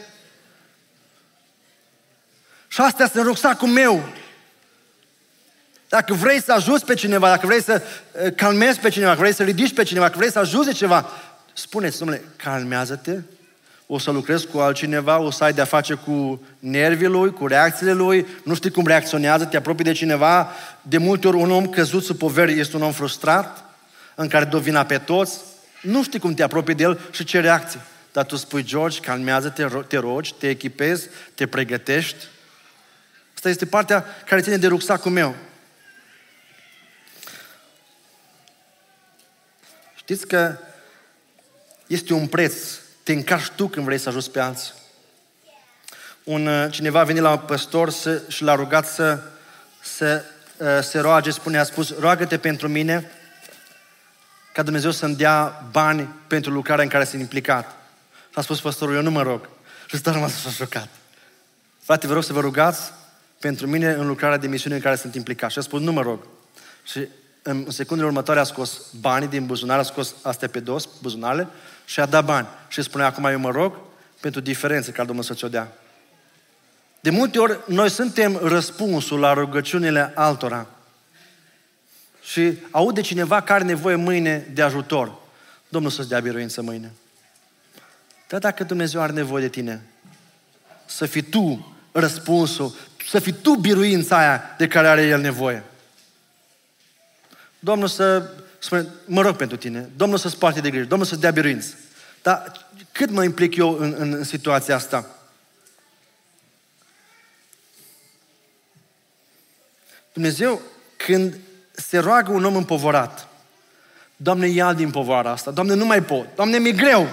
Și 2.69 2.81
astea 2.81 3.09
sunt 3.09 3.25
rucsacul 3.25 3.69
meu. 3.69 4.09
Dacă 5.89 6.15
vrei 6.15 6.43
să 6.43 6.53
ajuți 6.53 6.85
pe 6.85 6.95
cineva, 6.95 7.29
dacă 7.29 7.47
vrei 7.47 7.63
să 7.63 7.83
uh, 7.83 8.35
calmezi 8.35 8.81
pe 8.81 8.89
cineva, 8.89 9.11
dacă 9.11 9.21
vrei 9.21 9.35
să 9.35 9.43
ridici 9.43 9.75
pe 9.75 9.83
cineva, 9.83 10.05
dacă 10.05 10.19
vrei 10.19 10.31
să 10.31 10.39
ajuți 10.39 10.73
ceva, 10.73 11.11
spuneți, 11.53 11.99
domnule, 11.99 12.23
calmează-te, 12.37 13.19
o 13.87 13.99
să 13.99 14.11
lucrezi 14.11 14.47
cu 14.47 14.59
altcineva, 14.59 15.19
o 15.19 15.31
să 15.31 15.45
ai 15.45 15.53
de-a 15.53 15.65
face 15.65 15.95
cu 15.95 16.43
nervii 16.59 17.07
lui, 17.07 17.33
cu 17.33 17.47
reacțiile 17.47 17.93
lui, 17.93 18.27
nu 18.45 18.55
știi 18.55 18.71
cum 18.71 18.87
reacționează, 18.87 19.45
te 19.45 19.57
apropii 19.57 19.85
de 19.85 19.93
cineva. 19.93 20.51
De 20.83 20.99
multe 20.99 21.29
ori 21.29 21.37
un 21.37 21.51
om 21.51 21.69
căzut 21.69 22.05
sub 22.05 22.19
poveri 22.19 22.59
este 22.59 22.77
un 22.77 22.83
om 22.83 22.93
frustrat, 22.93 23.65
în 24.15 24.29
care 24.29 24.45
dă 24.45 24.59
vina 24.59 24.85
pe 24.85 24.99
toți, 24.99 25.41
nu 25.83 26.03
știi 26.03 26.19
cum 26.19 26.35
te 26.35 26.43
apropii 26.43 26.75
de 26.75 26.83
el 26.83 27.01
și 27.11 27.25
ce 27.25 27.41
reacție. 27.41 27.81
Dar 28.13 28.25
tu 28.25 28.37
spui, 28.37 28.65
George, 28.65 29.01
calmează-te, 29.01 29.67
te 29.89 29.97
rogi, 29.97 30.35
te 30.35 30.49
echipezi, 30.49 31.09
te 31.35 31.47
pregătești. 31.47 32.27
Asta 33.35 33.49
este 33.49 33.67
partea 33.67 34.05
care 34.27 34.41
ține 34.41 34.57
de 34.57 34.67
rucsacul 34.67 35.11
meu. 35.11 35.35
Știți 39.97 40.27
că 40.27 40.59
este 41.87 42.13
un 42.13 42.27
preț. 42.27 42.57
Te 43.07 43.13
încarci 43.13 43.51
tu 43.55 43.69
când 43.69 43.85
vrei 43.85 43.99
să 43.99 44.09
ajuți 44.09 44.31
pe 44.31 44.41
alții. 44.41 44.73
Un, 46.25 46.47
uh, 46.47 46.67
cineva 46.71 47.01
a 47.01 47.05
venit 47.05 47.23
la 47.23 47.31
un 47.31 47.39
păstor 47.39 47.91
să, 47.91 48.23
și 48.29 48.43
l-a 48.43 48.55
rugat 48.55 48.87
să, 48.87 49.23
să 49.83 50.25
uh, 50.57 50.83
se 50.83 50.99
roage, 50.99 51.31
spune, 51.31 51.59
a 51.59 51.65
spus, 51.65 51.99
roagă-te 51.99 52.39
pentru 52.39 52.69
mine 52.69 53.11
ca 54.53 54.63
Dumnezeu 54.63 54.91
să-mi 54.91 55.17
dea 55.17 55.65
bani 55.71 56.09
pentru 56.27 56.51
lucrarea 56.51 56.83
în 56.83 56.89
care 56.89 57.05
sunt 57.05 57.21
implicat. 57.21 57.77
Și 58.31 58.39
a 58.39 58.41
spus 58.41 58.61
păstorul, 58.61 58.95
eu 58.95 59.03
nu 59.03 59.11
mă 59.11 59.23
rog. 59.23 59.49
Și 59.87 59.97
stă 59.97 60.11
rămas 60.11 60.33
așa 60.37 60.51
șocat. 60.51 60.89
Frate, 61.83 62.07
vă 62.07 62.13
rog 62.13 62.25
să 62.25 62.33
vă 62.33 62.41
rugați 62.41 62.93
pentru 63.41 63.67
mine 63.67 63.93
în 63.93 64.07
lucrarea 64.07 64.37
de 64.37 64.47
misiune 64.47 64.77
în 64.77 64.83
care 64.83 64.97
sunt 64.97 65.15
implicat. 65.15 65.51
Și 65.51 65.59
a 65.59 65.63
spus, 65.63 65.81
nu 65.81 65.93
mă 65.93 66.03
rog. 66.03 66.27
Și 66.85 67.09
în 67.43 67.71
secundele 67.71 68.09
următoare 68.09 68.41
a 68.41 68.45
scos 68.45 68.81
banii 69.01 69.29
din 69.29 69.47
buzunar, 69.47 69.79
a 69.79 69.83
scos 69.83 70.15
astea 70.23 70.49
pe 70.49 70.61
dos, 70.61 70.89
buzunarele, 71.03 71.49
și 71.87 72.01
a 72.01 72.07
dat 72.07 72.25
bani. 72.25 72.47
Și 72.69 72.83
spune, 72.83 73.05
acum 73.05 73.25
eu 73.25 73.39
mă 73.39 73.51
rog 73.51 73.79
pentru 74.21 74.41
diferențe 74.41 74.91
care 74.91 75.07
Domnul 75.07 75.25
să 75.25 75.35
ți-o 75.35 75.49
dea. 75.49 75.73
De 77.01 77.11
multe 77.11 77.39
ori, 77.39 77.59
noi 77.67 77.91
suntem 77.91 78.37
răspunsul 78.37 79.19
la 79.19 79.33
rugăciunile 79.33 80.13
altora. 80.15 80.67
Și 82.23 82.59
aude 82.71 83.01
cineva 83.01 83.41
care 83.41 83.53
are 83.53 83.65
nevoie 83.65 83.95
mâine 83.95 84.47
de 84.53 84.63
ajutor. 84.63 85.15
Domnul 85.69 85.91
să-ți 85.91 86.09
dea 86.09 86.21
biruință 86.21 86.63
mâine. 86.63 86.93
Dar 88.29 88.41
dacă 88.41 88.65
Dumnezeu 88.65 89.01
are 89.01 89.13
nevoie 89.13 89.43
de 89.43 89.49
tine, 89.49 89.83
să 90.87 91.07
fii 91.07 91.23
tu 91.23 91.77
răspunsul, 91.93 92.75
să 93.09 93.19
fii 93.19 93.33
tu 93.33 93.55
biruința 93.55 94.19
aia 94.19 94.43
de 94.59 94.69
care 94.69 94.89
are 94.89 95.03
El 95.03 95.21
nevoie. 95.21 95.63
Domnul 97.59 97.89
să 97.89 98.31
spune, 98.67 98.87
mă 99.05 99.23
rog 99.23 99.37
pentru 99.37 99.57
tine, 99.57 99.91
Domnul 99.97 100.19
să-ți 100.19 100.39
poarte 100.39 100.61
de 100.61 100.71
grijă, 100.71 100.85
Domnul 100.85 101.07
să-ți 101.07 101.21
dea 101.21 101.31
biruință. 101.31 101.75
Dar 102.23 102.67
cât 102.93 103.11
mă 103.11 103.25
implic 103.25 103.57
eu 103.57 103.79
în, 103.79 103.95
în, 103.99 104.13
în 104.13 104.25
situația 104.25 104.75
asta? 104.75 105.07
Dumnezeu, 110.13 110.61
când 110.97 111.39
se 111.73 111.99
roagă 111.99 112.33
un 112.33 112.45
om 112.45 112.57
împovorat, 112.57 113.29
Doamne, 114.17 114.47
ia 114.47 114.73
din 114.73 114.91
povara 114.91 115.31
asta, 115.31 115.51
Doamne, 115.51 115.75
nu 115.75 115.85
mai 115.85 116.03
pot, 116.03 116.27
Doamne, 116.35 116.59
mi-e 116.59 116.73
greu. 116.73 117.09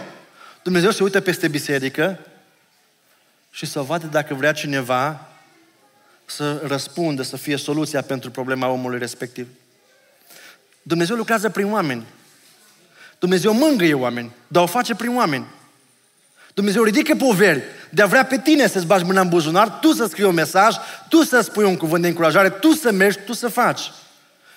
Dumnezeu 0.64 0.92
se 0.92 1.04
uită 1.04 1.22
peste 1.22 1.48
biserică 1.48 2.20
și 3.52 3.66
să 3.66 3.82
vadă 3.82 4.08
dacă 4.08 4.34
vrea 4.34 4.52
cineva 4.52 5.28
să 6.26 6.62
răspundă, 6.64 7.22
să 7.22 7.38
fie 7.38 7.56
soluția 7.56 8.02
pentru 8.02 8.32
problema 8.32 8.68
omului 8.68 9.00
respectiv. 9.00 9.48
Dumnezeu 10.84 11.16
lucrează 11.16 11.50
prin 11.50 11.72
oameni. 11.72 12.06
Dumnezeu 13.20 13.54
mângâie 13.54 13.94
oameni, 13.94 14.32
dar 14.48 14.64
o 14.64 14.68
face 14.68 14.96
prin 14.96 15.16
oameni. 15.16 15.46
Dumnezeu 16.54 16.84
ridică 16.84 17.16
poveri 17.16 17.64
de 17.90 18.02
a 18.02 18.06
vrea 18.06 18.26
pe 18.26 18.38
tine 18.38 18.68
să-ți 18.68 18.86
bagi 18.86 19.04
mâna 19.04 19.22
în 19.22 19.30
buzunar, 19.30 19.80
tu 19.80 19.92
să 19.92 20.06
scrii 20.06 20.26
un 20.26 20.34
mesaj, 20.34 20.76
tu 21.10 21.22
să 21.22 21.42
spui 21.42 21.64
un 21.64 21.78
cuvânt 21.78 22.02
de 22.02 22.08
încurajare, 22.08 22.50
tu 22.50 22.72
să 22.72 22.92
mergi, 22.92 23.20
tu 23.26 23.34
să 23.34 23.48
faci. 23.48 23.92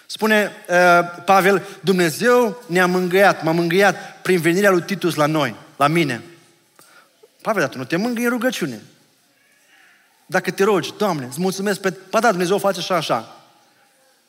Spune 0.07 0.53
uh, 0.69 0.77
Pavel, 1.25 1.63
Dumnezeu 1.81 2.63
ne-a 2.67 2.87
mângâiat, 2.87 3.43
m-a 3.43 3.53
mângâiat 3.53 4.21
prin 4.23 4.41
venirea 4.41 4.71
lui 4.71 4.83
Titus 4.83 5.15
la 5.15 5.27
noi, 5.27 5.55
la 5.77 5.87
mine. 5.87 6.23
Pavel, 7.43 7.61
dar 7.61 7.71
tu 7.71 7.79
nu 7.79 7.85
te 7.85 7.97
mângâi 7.97 8.25
în 8.25 8.31
rugăciune. 8.31 8.81
Dacă 10.27 10.51
te 10.51 10.65
rogi, 10.65 10.95
Doamne, 10.99 11.27
îți 11.27 11.41
mulțumesc 11.41 11.81
pe... 11.81 11.91
Pa 11.91 12.21
da, 12.21 12.31
Dumnezeu 12.31 12.59
face 12.59 12.79
așa, 12.79 12.97
așa. 12.97 13.36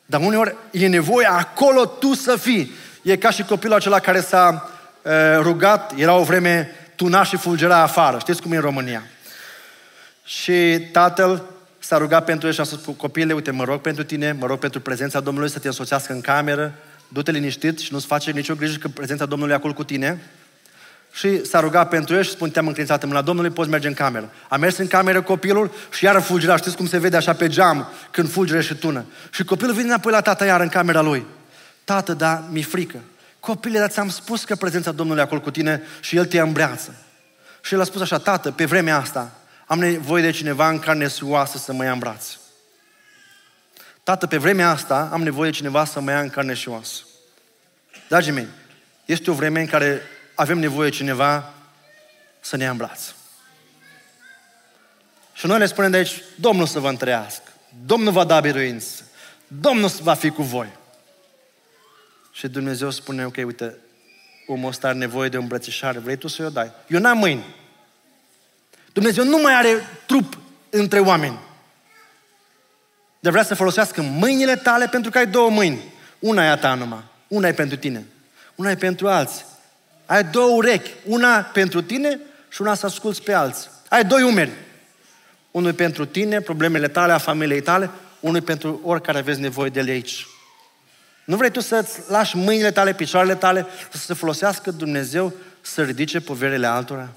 Dar 0.10 0.22
uneori 0.22 0.56
e 0.72 0.88
nevoie 0.88 1.28
acolo 1.28 1.86
tu 1.86 2.14
să 2.14 2.36
fii. 2.36 2.72
E 3.02 3.18
ca 3.18 3.30
și 3.30 3.44
copilul 3.44 3.76
acela 3.76 4.00
care 4.00 4.22
s-a 4.22 4.70
uh, 5.02 5.12
rugat, 5.42 5.94
era 5.96 6.14
o 6.14 6.24
vreme 6.24 6.72
tuna 6.96 7.24
și 7.24 7.38
fulgera 7.38 7.82
afară. 7.82 8.20
Știți 8.20 8.42
cum 8.42 8.52
e 8.52 8.56
în 8.56 8.62
România. 8.62 9.04
Și 10.24 10.80
tatăl 10.92 11.44
s-a 11.80 11.98
rugat 11.98 12.26
pentru 12.26 12.48
el 12.48 12.54
și 12.54 12.60
a 12.60 12.64
spus, 12.64 12.96
copile, 12.98 13.34
uite, 13.34 13.52
mă 13.52 13.64
rog 13.64 13.82
pentru 13.82 14.04
tine, 14.04 14.32
mă 14.32 14.46
rog 14.46 14.60
pentru 14.60 14.80
prezența 14.82 15.20
Domnului 15.20 15.50
să 15.50 15.60
te 15.60 15.68
însoțească 15.68 16.14
în 16.14 16.22
cameră, 16.22 16.74
du-te 17.08 17.32
liniștit 17.32 17.80
și 17.80 17.94
nu-ți 17.94 18.06
face 18.06 18.32
nicio 18.32 18.56
grijă 18.56 18.78
că 18.78 18.88
prezența 18.88 19.26
Domnului 19.26 19.54
e 19.54 19.58
acolo 19.58 19.74
cu 19.74 19.84
tine. 19.84 20.20
Și 21.18 21.46
s-a 21.46 21.60
rugat 21.60 21.90
pentru 21.90 22.16
el 22.16 22.24
și 22.24 22.30
spune, 22.30 22.52
te-am 22.52 22.68
încredințat 22.68 23.02
în 23.04 23.10
mâna 23.10 23.22
Domnului, 23.22 23.50
poți 23.50 23.70
merge 23.70 23.88
în 23.88 23.94
cameră. 23.94 24.30
A 24.50 24.58
mers 24.58 24.78
în 24.78 24.88
cameră 24.88 25.22
copilul 25.22 25.72
și 25.92 26.04
iară 26.04 26.20
fulgerea. 26.20 26.56
Știți 26.56 26.76
cum 26.76 26.88
se 26.88 26.98
vede 26.98 27.16
așa 27.16 27.34
pe 27.34 27.48
geam 27.48 27.88
când 28.12 28.32
fulgere 28.32 28.62
și 28.62 28.76
tună. 28.76 29.06
Și 29.32 29.44
copilul 29.44 29.74
vine 29.74 29.88
înapoi 29.88 30.12
la 30.12 30.22
tata 30.22 30.46
iar 30.46 30.62
în 30.62 30.70
camera 30.70 31.02
lui. 31.02 31.26
Tată, 31.84 32.14
da, 32.14 32.44
mi 32.50 32.62
frică. 32.62 32.98
Copile, 33.40 33.80
dar 33.80 33.90
ți-am 33.90 34.10
spus 34.10 34.44
că 34.44 34.56
prezența 34.56 34.92
Domnului 34.92 35.22
e 35.22 35.26
acolo 35.26 35.42
cu 35.42 35.52
tine 35.52 35.82
și 36.00 36.16
El 36.16 36.26
te 36.26 36.40
îmbreață. 36.40 36.96
Și 37.62 37.74
el 37.74 37.82
a 37.82 37.84
spus 37.84 38.02
așa, 38.02 38.18
tată, 38.18 38.52
pe 38.52 38.66
vremea 38.66 38.98
asta 38.98 39.32
am 39.66 39.80
nevoie 39.80 40.24
de 40.24 40.32
cineva 40.32 40.70
în 40.70 40.80
carne 40.80 41.08
și 41.08 41.24
oasă 41.24 41.58
să 41.58 41.74
mă 41.74 41.84
ia 41.84 41.92
în 41.92 42.00
braț. 42.00 42.26
Tată, 44.04 44.28
pe 44.28 44.38
vremea 44.38 44.70
asta 44.70 45.10
am 45.12 45.24
nevoie 45.24 45.52
cineva 45.52 45.86
să 45.86 46.00
mă 46.00 46.12
ia 46.12 46.20
în 46.20 46.30
carne 46.30 46.54
și 46.54 46.70
oasă. 46.70 46.94
Dragii 48.08 48.32
mei, 48.32 48.48
este 49.06 49.32
o 49.32 49.34
vreme 49.34 49.60
în 49.60 49.68
care 49.68 50.02
avem 50.38 50.60
nevoie 50.60 50.90
cineva 50.90 51.54
să 52.40 52.58
ne 52.58 52.64
ia 52.64 52.70
în 52.70 52.78
braț. 52.78 53.02
Și 55.34 55.46
noi 55.46 55.60
le 55.60 55.66
spunem 55.66 55.92
de 55.92 55.98
aici, 55.98 56.24
Domnul 56.36 56.66
să 56.66 56.80
vă 56.80 56.90
întrească, 56.90 57.52
Domnul 57.86 58.12
va 58.12 58.24
da 58.24 58.40
biruință, 58.40 59.04
Domnul 59.48 59.90
va 60.02 60.14
fi 60.14 60.30
cu 60.30 60.42
voi. 60.42 60.70
Și 62.32 62.48
Dumnezeu 62.48 62.90
spune, 62.90 63.26
ok, 63.26 63.36
uite, 63.36 63.78
omul 64.48 64.70
ăsta 64.70 64.88
are 64.88 64.98
nevoie 64.98 65.30
de 65.30 65.38
o 65.38 65.42
îmbrățișare, 65.42 66.00
vrei 66.00 66.16
tu 66.16 66.28
să-i 66.28 66.46
o 66.46 66.50
dai? 66.50 66.72
Eu 66.88 67.00
n-am 67.00 67.18
mâini. 67.18 67.56
Dumnezeu 68.94 69.24
nu 69.24 69.38
mai 69.38 69.54
are 69.54 69.88
trup 70.06 70.38
între 70.70 71.00
oameni. 71.00 71.40
Dar 73.20 73.32
vrea 73.32 73.44
să 73.44 73.56
folosească 73.56 74.02
mâinile 74.02 74.56
tale 74.56 74.88
pentru 74.88 75.12
că 75.12 75.18
ai 75.18 75.28
două 75.28 75.50
mâini. 75.50 75.94
Una 76.20 76.46
e 76.46 76.50
a 76.50 76.58
ta 76.58 76.74
numai, 76.74 77.04
una 77.28 77.48
e 77.48 77.54
pentru 77.54 77.78
tine. 77.78 78.06
Una 78.56 78.70
e 78.70 78.76
pentru 78.76 79.08
alții. 79.08 79.46
Ai 80.08 80.24
două 80.24 80.56
urechi, 80.56 80.92
una 81.06 81.40
pentru 81.42 81.82
tine 81.82 82.20
și 82.50 82.62
una 82.62 82.74
să 82.74 82.86
asculți 82.86 83.24
pe 83.24 83.34
alții. 83.34 83.70
Ai 83.90 84.06
doi 84.06 84.24
umeri. 84.24 84.52
Unul 85.52 85.74
pentru 85.74 86.06
tine, 86.06 86.42
problemele 86.42 86.88
tale, 86.88 87.12
a 87.12 87.18
familiei 87.18 87.62
tale, 87.62 87.90
unul 88.20 88.42
pentru 88.42 88.80
oricare 88.84 89.18
aveți 89.18 89.40
nevoie 89.40 89.70
de 89.70 89.80
el 89.80 89.88
aici. 89.88 90.26
Nu 91.26 91.36
vrei 91.36 91.52
tu 91.52 91.60
să-ți 91.60 92.00
lași 92.08 92.36
mâinile 92.36 92.72
tale, 92.72 92.94
picioarele 92.94 93.36
tale, 93.36 93.66
să 93.92 93.98
se 93.98 94.14
folosească 94.14 94.72
Dumnezeu 94.72 95.34
să 95.62 95.84
ridice 95.84 96.20
poverele 96.20 96.68
altora? 96.68 97.10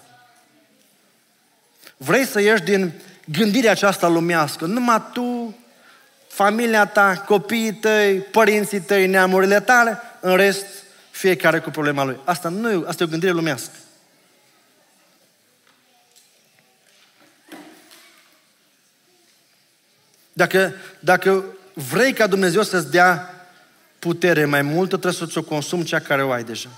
Vrei 1.97 2.25
să 2.25 2.41
ieși 2.41 2.63
din 2.63 2.93
gândirea 3.25 3.71
aceasta 3.71 4.09
lumească, 4.09 4.65
numai 4.65 5.03
tu, 5.13 5.59
familia 6.29 6.87
ta, 6.87 7.23
copiii 7.27 7.73
tăi, 7.73 8.19
părinții 8.19 8.81
tăi, 8.81 9.07
neamurile 9.07 9.61
tale, 9.61 9.99
în 10.21 10.37
rest, 10.37 10.67
fiecare 11.21 11.61
cu 11.61 11.71
problema 11.71 12.05
lui. 12.05 12.21
Asta 12.25 12.49
nu 12.49 12.71
e, 12.71 12.83
asta 12.87 13.03
e 13.03 13.07
o 13.07 13.11
gândire 13.11 13.33
lumească. 13.33 13.73
Dacă, 20.33 20.75
dacă 21.01 21.45
vrei 21.75 22.13
ca 22.13 22.27
Dumnezeu 22.27 22.63
să-ți 22.63 22.91
dea 22.91 23.35
putere 23.99 24.45
mai 24.45 24.63
multă, 24.63 24.97
trebuie 24.97 25.21
să 25.21 25.27
ți-o 25.27 25.43
consumi 25.43 25.85
cea 25.85 26.01
care 26.01 26.23
o 26.23 26.31
ai 26.31 26.45
deja. 26.45 26.71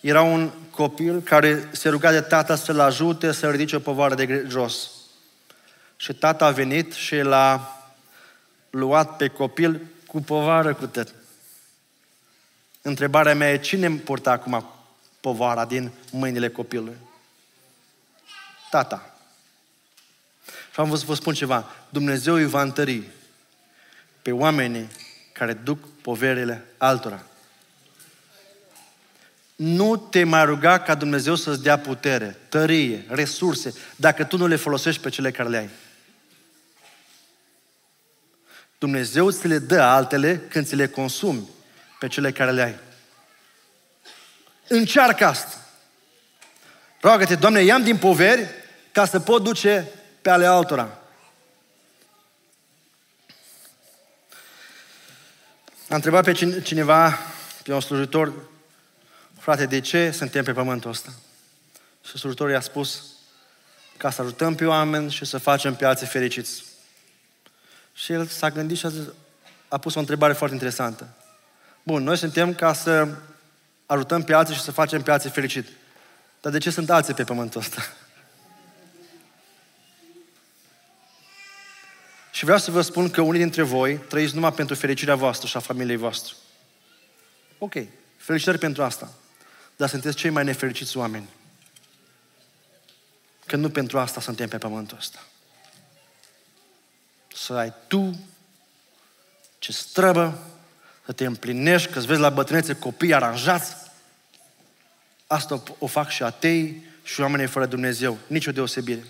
Era 0.00 0.22
un 0.22 0.50
copil 0.70 1.20
care 1.20 1.68
se 1.72 1.88
ruga 1.88 2.10
de 2.10 2.20
tata 2.20 2.56
să-l 2.56 2.80
ajute 2.80 3.32
să 3.32 3.50
ridice 3.50 3.76
o 3.76 3.78
povară 3.78 4.14
de 4.14 4.46
jos. 4.48 4.90
Și 5.96 6.14
tata 6.14 6.44
a 6.44 6.50
venit 6.50 6.92
și 6.92 7.16
l-a 7.20 7.76
luat 8.70 9.16
pe 9.16 9.28
copil 9.28 9.80
cu 10.06 10.20
povară 10.20 10.74
cu 10.74 10.86
tăt. 10.86 11.14
Întrebarea 12.82 13.34
mea 13.34 13.52
e, 13.52 13.58
cine 13.58 13.86
îmi 13.86 13.98
purta 13.98 14.30
acum 14.30 14.66
povara 15.20 15.64
din 15.64 15.90
mâinile 16.10 16.50
copilului? 16.50 16.96
Tata. 18.70 19.14
Și 20.72 20.80
am 20.80 20.86
vrut 20.86 20.98
să 20.98 21.04
vă 21.06 21.14
spun 21.14 21.34
ceva. 21.34 21.70
Dumnezeu 21.88 22.34
îi 22.34 22.46
va 22.46 22.62
întări 22.62 23.02
pe 24.22 24.32
oamenii 24.32 24.88
care 25.32 25.52
duc 25.52 25.78
poverile 26.02 26.64
altora. 26.76 27.22
Nu 29.56 29.96
te 29.96 30.24
mai 30.24 30.44
ruga 30.44 30.80
ca 30.80 30.94
Dumnezeu 30.94 31.34
să-ți 31.34 31.62
dea 31.62 31.78
putere, 31.78 32.38
tărie, 32.48 33.04
resurse, 33.08 33.74
dacă 33.96 34.24
tu 34.24 34.36
nu 34.36 34.46
le 34.46 34.56
folosești 34.56 35.02
pe 35.02 35.08
cele 35.08 35.30
care 35.30 35.48
le 35.48 35.56
ai. 35.56 35.70
Dumnezeu 38.78 39.30
ți 39.30 39.46
le 39.46 39.58
dă 39.58 39.80
altele 39.80 40.38
când 40.38 40.66
ți 40.66 40.74
le 40.74 40.88
consumi 40.88 41.48
pe 42.02 42.08
cele 42.08 42.32
care 42.32 42.50
le 42.50 42.62
ai. 42.62 42.78
Încearcă 44.68 45.24
asta. 45.24 45.56
Roagă-te, 47.00 47.34
Doamne, 47.34 47.62
i-am 47.62 47.82
din 47.82 47.98
poveri 47.98 48.48
ca 48.92 49.06
să 49.06 49.20
pot 49.20 49.42
duce 49.42 49.88
pe 50.22 50.30
ale 50.30 50.46
altora. 50.46 50.98
A 55.88 55.94
întrebat 55.94 56.24
pe 56.24 56.60
cineva, 56.62 57.18
pe 57.62 57.72
un 57.72 57.80
slujitor, 57.80 58.32
frate, 59.38 59.66
de 59.66 59.80
ce 59.80 60.10
suntem 60.10 60.44
pe 60.44 60.52
pământul 60.52 60.90
ăsta? 60.90 61.12
Și 62.04 62.18
slujitorul 62.18 62.52
i-a 62.52 62.60
spus, 62.60 63.02
ca 63.96 64.10
să 64.10 64.22
ajutăm 64.22 64.54
pe 64.54 64.66
oameni 64.66 65.10
și 65.10 65.24
să 65.24 65.38
facem 65.38 65.74
pe 65.74 65.84
alții 65.84 66.06
fericiți. 66.06 66.64
Și 67.94 68.12
el 68.12 68.26
s-a 68.26 68.50
gândit 68.50 68.78
și 68.78 68.86
a, 68.86 68.88
zis, 68.88 69.02
a 69.68 69.78
pus 69.78 69.94
o 69.94 69.98
întrebare 69.98 70.32
foarte 70.32 70.54
interesantă. 70.54 71.16
Bun, 71.82 72.02
noi 72.02 72.16
suntem 72.16 72.54
ca 72.54 72.72
să 72.72 73.08
ajutăm 73.86 74.22
pe 74.22 74.34
alții 74.34 74.54
și 74.54 74.60
să 74.60 74.70
facem 74.70 75.02
pe 75.02 75.10
alții 75.10 75.30
fericit. 75.30 75.68
Dar 76.40 76.52
de 76.52 76.58
ce 76.58 76.70
sunt 76.70 76.90
alții 76.90 77.14
pe 77.14 77.24
pământul 77.24 77.60
ăsta? 77.60 77.82
Și 82.32 82.44
vreau 82.44 82.58
să 82.58 82.70
vă 82.70 82.80
spun 82.80 83.10
că 83.10 83.20
unii 83.20 83.40
dintre 83.40 83.62
voi 83.62 83.98
trăiți 83.98 84.34
numai 84.34 84.52
pentru 84.52 84.74
fericirea 84.74 85.14
voastră 85.14 85.46
și 85.46 85.56
a 85.56 85.60
familiei 85.60 85.96
voastre. 85.96 86.34
Ok, 87.58 87.72
felicitări 88.16 88.58
pentru 88.58 88.82
asta. 88.82 89.12
Dar 89.76 89.88
sunteți 89.88 90.16
cei 90.16 90.30
mai 90.30 90.44
nefericiți 90.44 90.96
oameni. 90.96 91.28
Că 93.46 93.56
nu 93.56 93.70
pentru 93.70 93.98
asta 93.98 94.20
suntem 94.20 94.48
pe 94.48 94.58
pământul 94.58 94.96
ăsta. 94.96 95.18
Să 97.34 97.52
ai 97.52 97.72
tu 97.86 98.20
ce 99.58 99.72
străbă, 99.72 100.38
să 101.04 101.12
te 101.12 101.24
împlinești, 101.24 101.92
că 101.92 101.98
îți 101.98 102.06
vezi 102.06 102.20
la 102.20 102.30
bătrânețe 102.30 102.74
copii 102.74 103.14
aranjați. 103.14 103.76
Asta 105.26 105.62
o 105.78 105.86
fac 105.86 106.10
și 106.10 106.22
atei 106.22 106.84
și 107.02 107.20
oamenii 107.20 107.46
fără 107.46 107.66
Dumnezeu. 107.66 108.18
Nici 108.26 108.46
o 108.46 108.52
deosebire. 108.52 109.04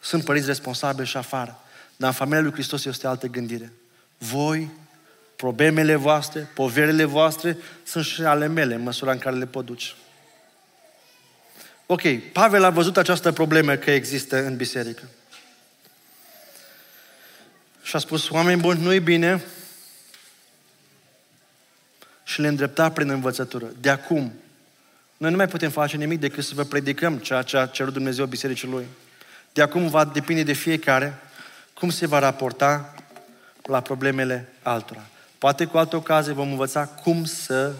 Sunt 0.00 0.24
părinți 0.24 0.46
responsabili 0.46 1.06
și 1.06 1.16
afară. 1.16 1.58
Dar 1.96 2.08
în 2.08 2.14
familia 2.14 2.40
lui 2.40 2.52
Hristos 2.52 2.84
este 2.84 3.06
altă 3.06 3.26
gândire. 3.26 3.72
Voi, 4.18 4.70
problemele 5.36 5.94
voastre, 5.94 6.50
poverile 6.54 7.04
voastre, 7.04 7.56
sunt 7.82 8.04
și 8.04 8.22
ale 8.22 8.46
mele, 8.46 8.74
în 8.74 8.82
măsura 8.82 9.12
în 9.12 9.18
care 9.18 9.36
le 9.36 9.46
pot 9.46 9.64
duce. 9.64 9.92
Ok, 11.86 12.02
Pavel 12.32 12.64
a 12.64 12.70
văzut 12.70 12.96
această 12.96 13.32
problemă 13.32 13.74
că 13.74 13.90
există 13.90 14.44
în 14.44 14.56
biserică. 14.56 15.02
Și 17.82 17.96
a 17.96 17.98
spus, 17.98 18.30
oameni 18.30 18.60
buni, 18.60 18.82
nu-i 18.82 19.00
bine 19.00 19.44
și 22.24 22.40
le 22.40 22.48
îndrepta 22.48 22.90
prin 22.90 23.08
învățătură. 23.08 23.66
De 23.80 23.90
acum, 23.90 24.32
noi 25.16 25.30
nu 25.30 25.36
mai 25.36 25.48
putem 25.48 25.70
face 25.70 25.96
nimic 25.96 26.20
decât 26.20 26.44
să 26.44 26.54
vă 26.54 26.62
predicăm 26.62 27.18
ceea 27.18 27.42
ce 27.42 27.56
a 27.56 27.66
cerut 27.66 27.92
Dumnezeu 27.92 28.26
Bisericii 28.26 28.68
Lui. 28.68 28.86
De 29.52 29.62
acum 29.62 29.88
va 29.88 30.04
depinde 30.04 30.42
de 30.42 30.52
fiecare 30.52 31.18
cum 31.74 31.90
se 31.90 32.06
va 32.06 32.18
raporta 32.18 32.94
la 33.62 33.80
problemele 33.80 34.48
altora. 34.62 35.06
Poate 35.38 35.64
cu 35.64 35.78
altă 35.78 35.96
ocazie 35.96 36.32
vom 36.32 36.50
învăța 36.50 36.86
cum 36.86 37.24
să, 37.24 37.72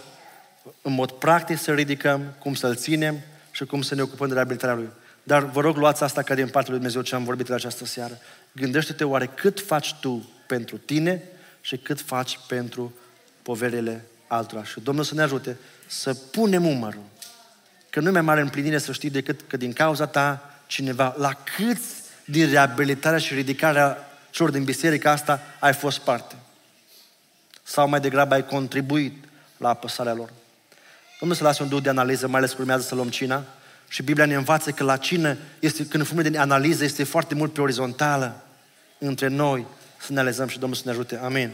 în 0.82 0.92
mod 0.92 1.10
practic, 1.10 1.58
să 1.58 1.72
ridicăm, 1.72 2.34
cum 2.38 2.54
să-l 2.54 2.76
ținem 2.76 3.20
și 3.50 3.64
cum 3.64 3.82
să 3.82 3.94
ne 3.94 4.02
ocupăm 4.02 4.28
de 4.28 4.34
reabilitarea 4.34 4.74
lui. 4.74 4.88
Dar 5.22 5.44
vă 5.44 5.60
rog, 5.60 5.76
luați 5.76 6.02
asta 6.02 6.22
ca 6.22 6.34
din 6.34 6.48
partea 6.48 6.72
lui 6.72 6.80
Dumnezeu 6.80 7.02
ce 7.02 7.14
am 7.14 7.24
vorbit 7.24 7.48
la 7.48 7.54
această 7.54 7.84
seară. 7.84 8.18
Gândește-te 8.52 9.04
oare 9.04 9.26
cât 9.26 9.60
faci 9.60 9.94
tu 10.00 10.28
pentru 10.46 10.76
tine 10.76 11.22
și 11.60 11.76
cât 11.76 12.00
faci 12.00 12.38
pentru 12.48 12.94
poverile 13.42 14.04
altora. 14.34 14.64
Și 14.64 14.80
Domnul 14.80 15.04
să 15.04 15.14
ne 15.14 15.22
ajute 15.22 15.56
să 15.86 16.14
punem 16.14 16.66
umărul. 16.66 17.02
Că 17.90 18.00
nu 18.00 18.08
e 18.08 18.12
mai 18.12 18.20
mare 18.20 18.40
împlinire 18.40 18.78
să 18.78 18.92
știi 18.92 19.10
decât 19.10 19.40
că 19.46 19.56
din 19.56 19.72
cauza 19.72 20.06
ta 20.06 20.50
cineva, 20.66 21.14
la 21.18 21.32
câți 21.56 21.86
din 22.24 22.50
reabilitarea 22.50 23.18
și 23.18 23.34
ridicarea 23.34 24.08
celor 24.30 24.50
din 24.50 24.64
biserica 24.64 25.10
asta 25.10 25.40
ai 25.60 25.72
fost 25.72 25.98
parte. 25.98 26.34
Sau 27.62 27.88
mai 27.88 28.00
degrabă 28.00 28.34
ai 28.34 28.46
contribuit 28.46 29.24
la 29.56 29.68
apăsarea 29.68 30.14
lor. 30.14 30.32
Domnul 31.18 31.38
să 31.38 31.44
lasă 31.44 31.62
un 31.62 31.68
duh 31.68 31.82
de 31.82 31.88
analiză, 31.88 32.28
mai 32.28 32.38
ales 32.38 32.50
că 32.50 32.56
urmează 32.60 32.86
să 32.86 32.94
luăm 32.94 33.08
cina. 33.08 33.44
Și 33.88 34.02
Biblia 34.02 34.26
ne 34.26 34.34
învață 34.34 34.70
că 34.70 34.84
la 34.84 34.96
cină, 34.96 35.36
este, 35.58 35.86
când 35.86 36.10
în 36.10 36.22
de 36.22 36.38
analiză, 36.38 36.84
este 36.84 37.04
foarte 37.04 37.34
mult 37.34 37.52
pe 37.52 37.60
orizontală 37.60 38.42
între 38.98 39.28
noi 39.28 39.66
să 40.00 40.12
ne 40.12 40.18
analizăm 40.18 40.48
și 40.48 40.58
Domnul 40.58 40.78
să 40.78 40.82
ne 40.84 40.90
ajute. 40.90 41.16
Amin. 41.16 41.50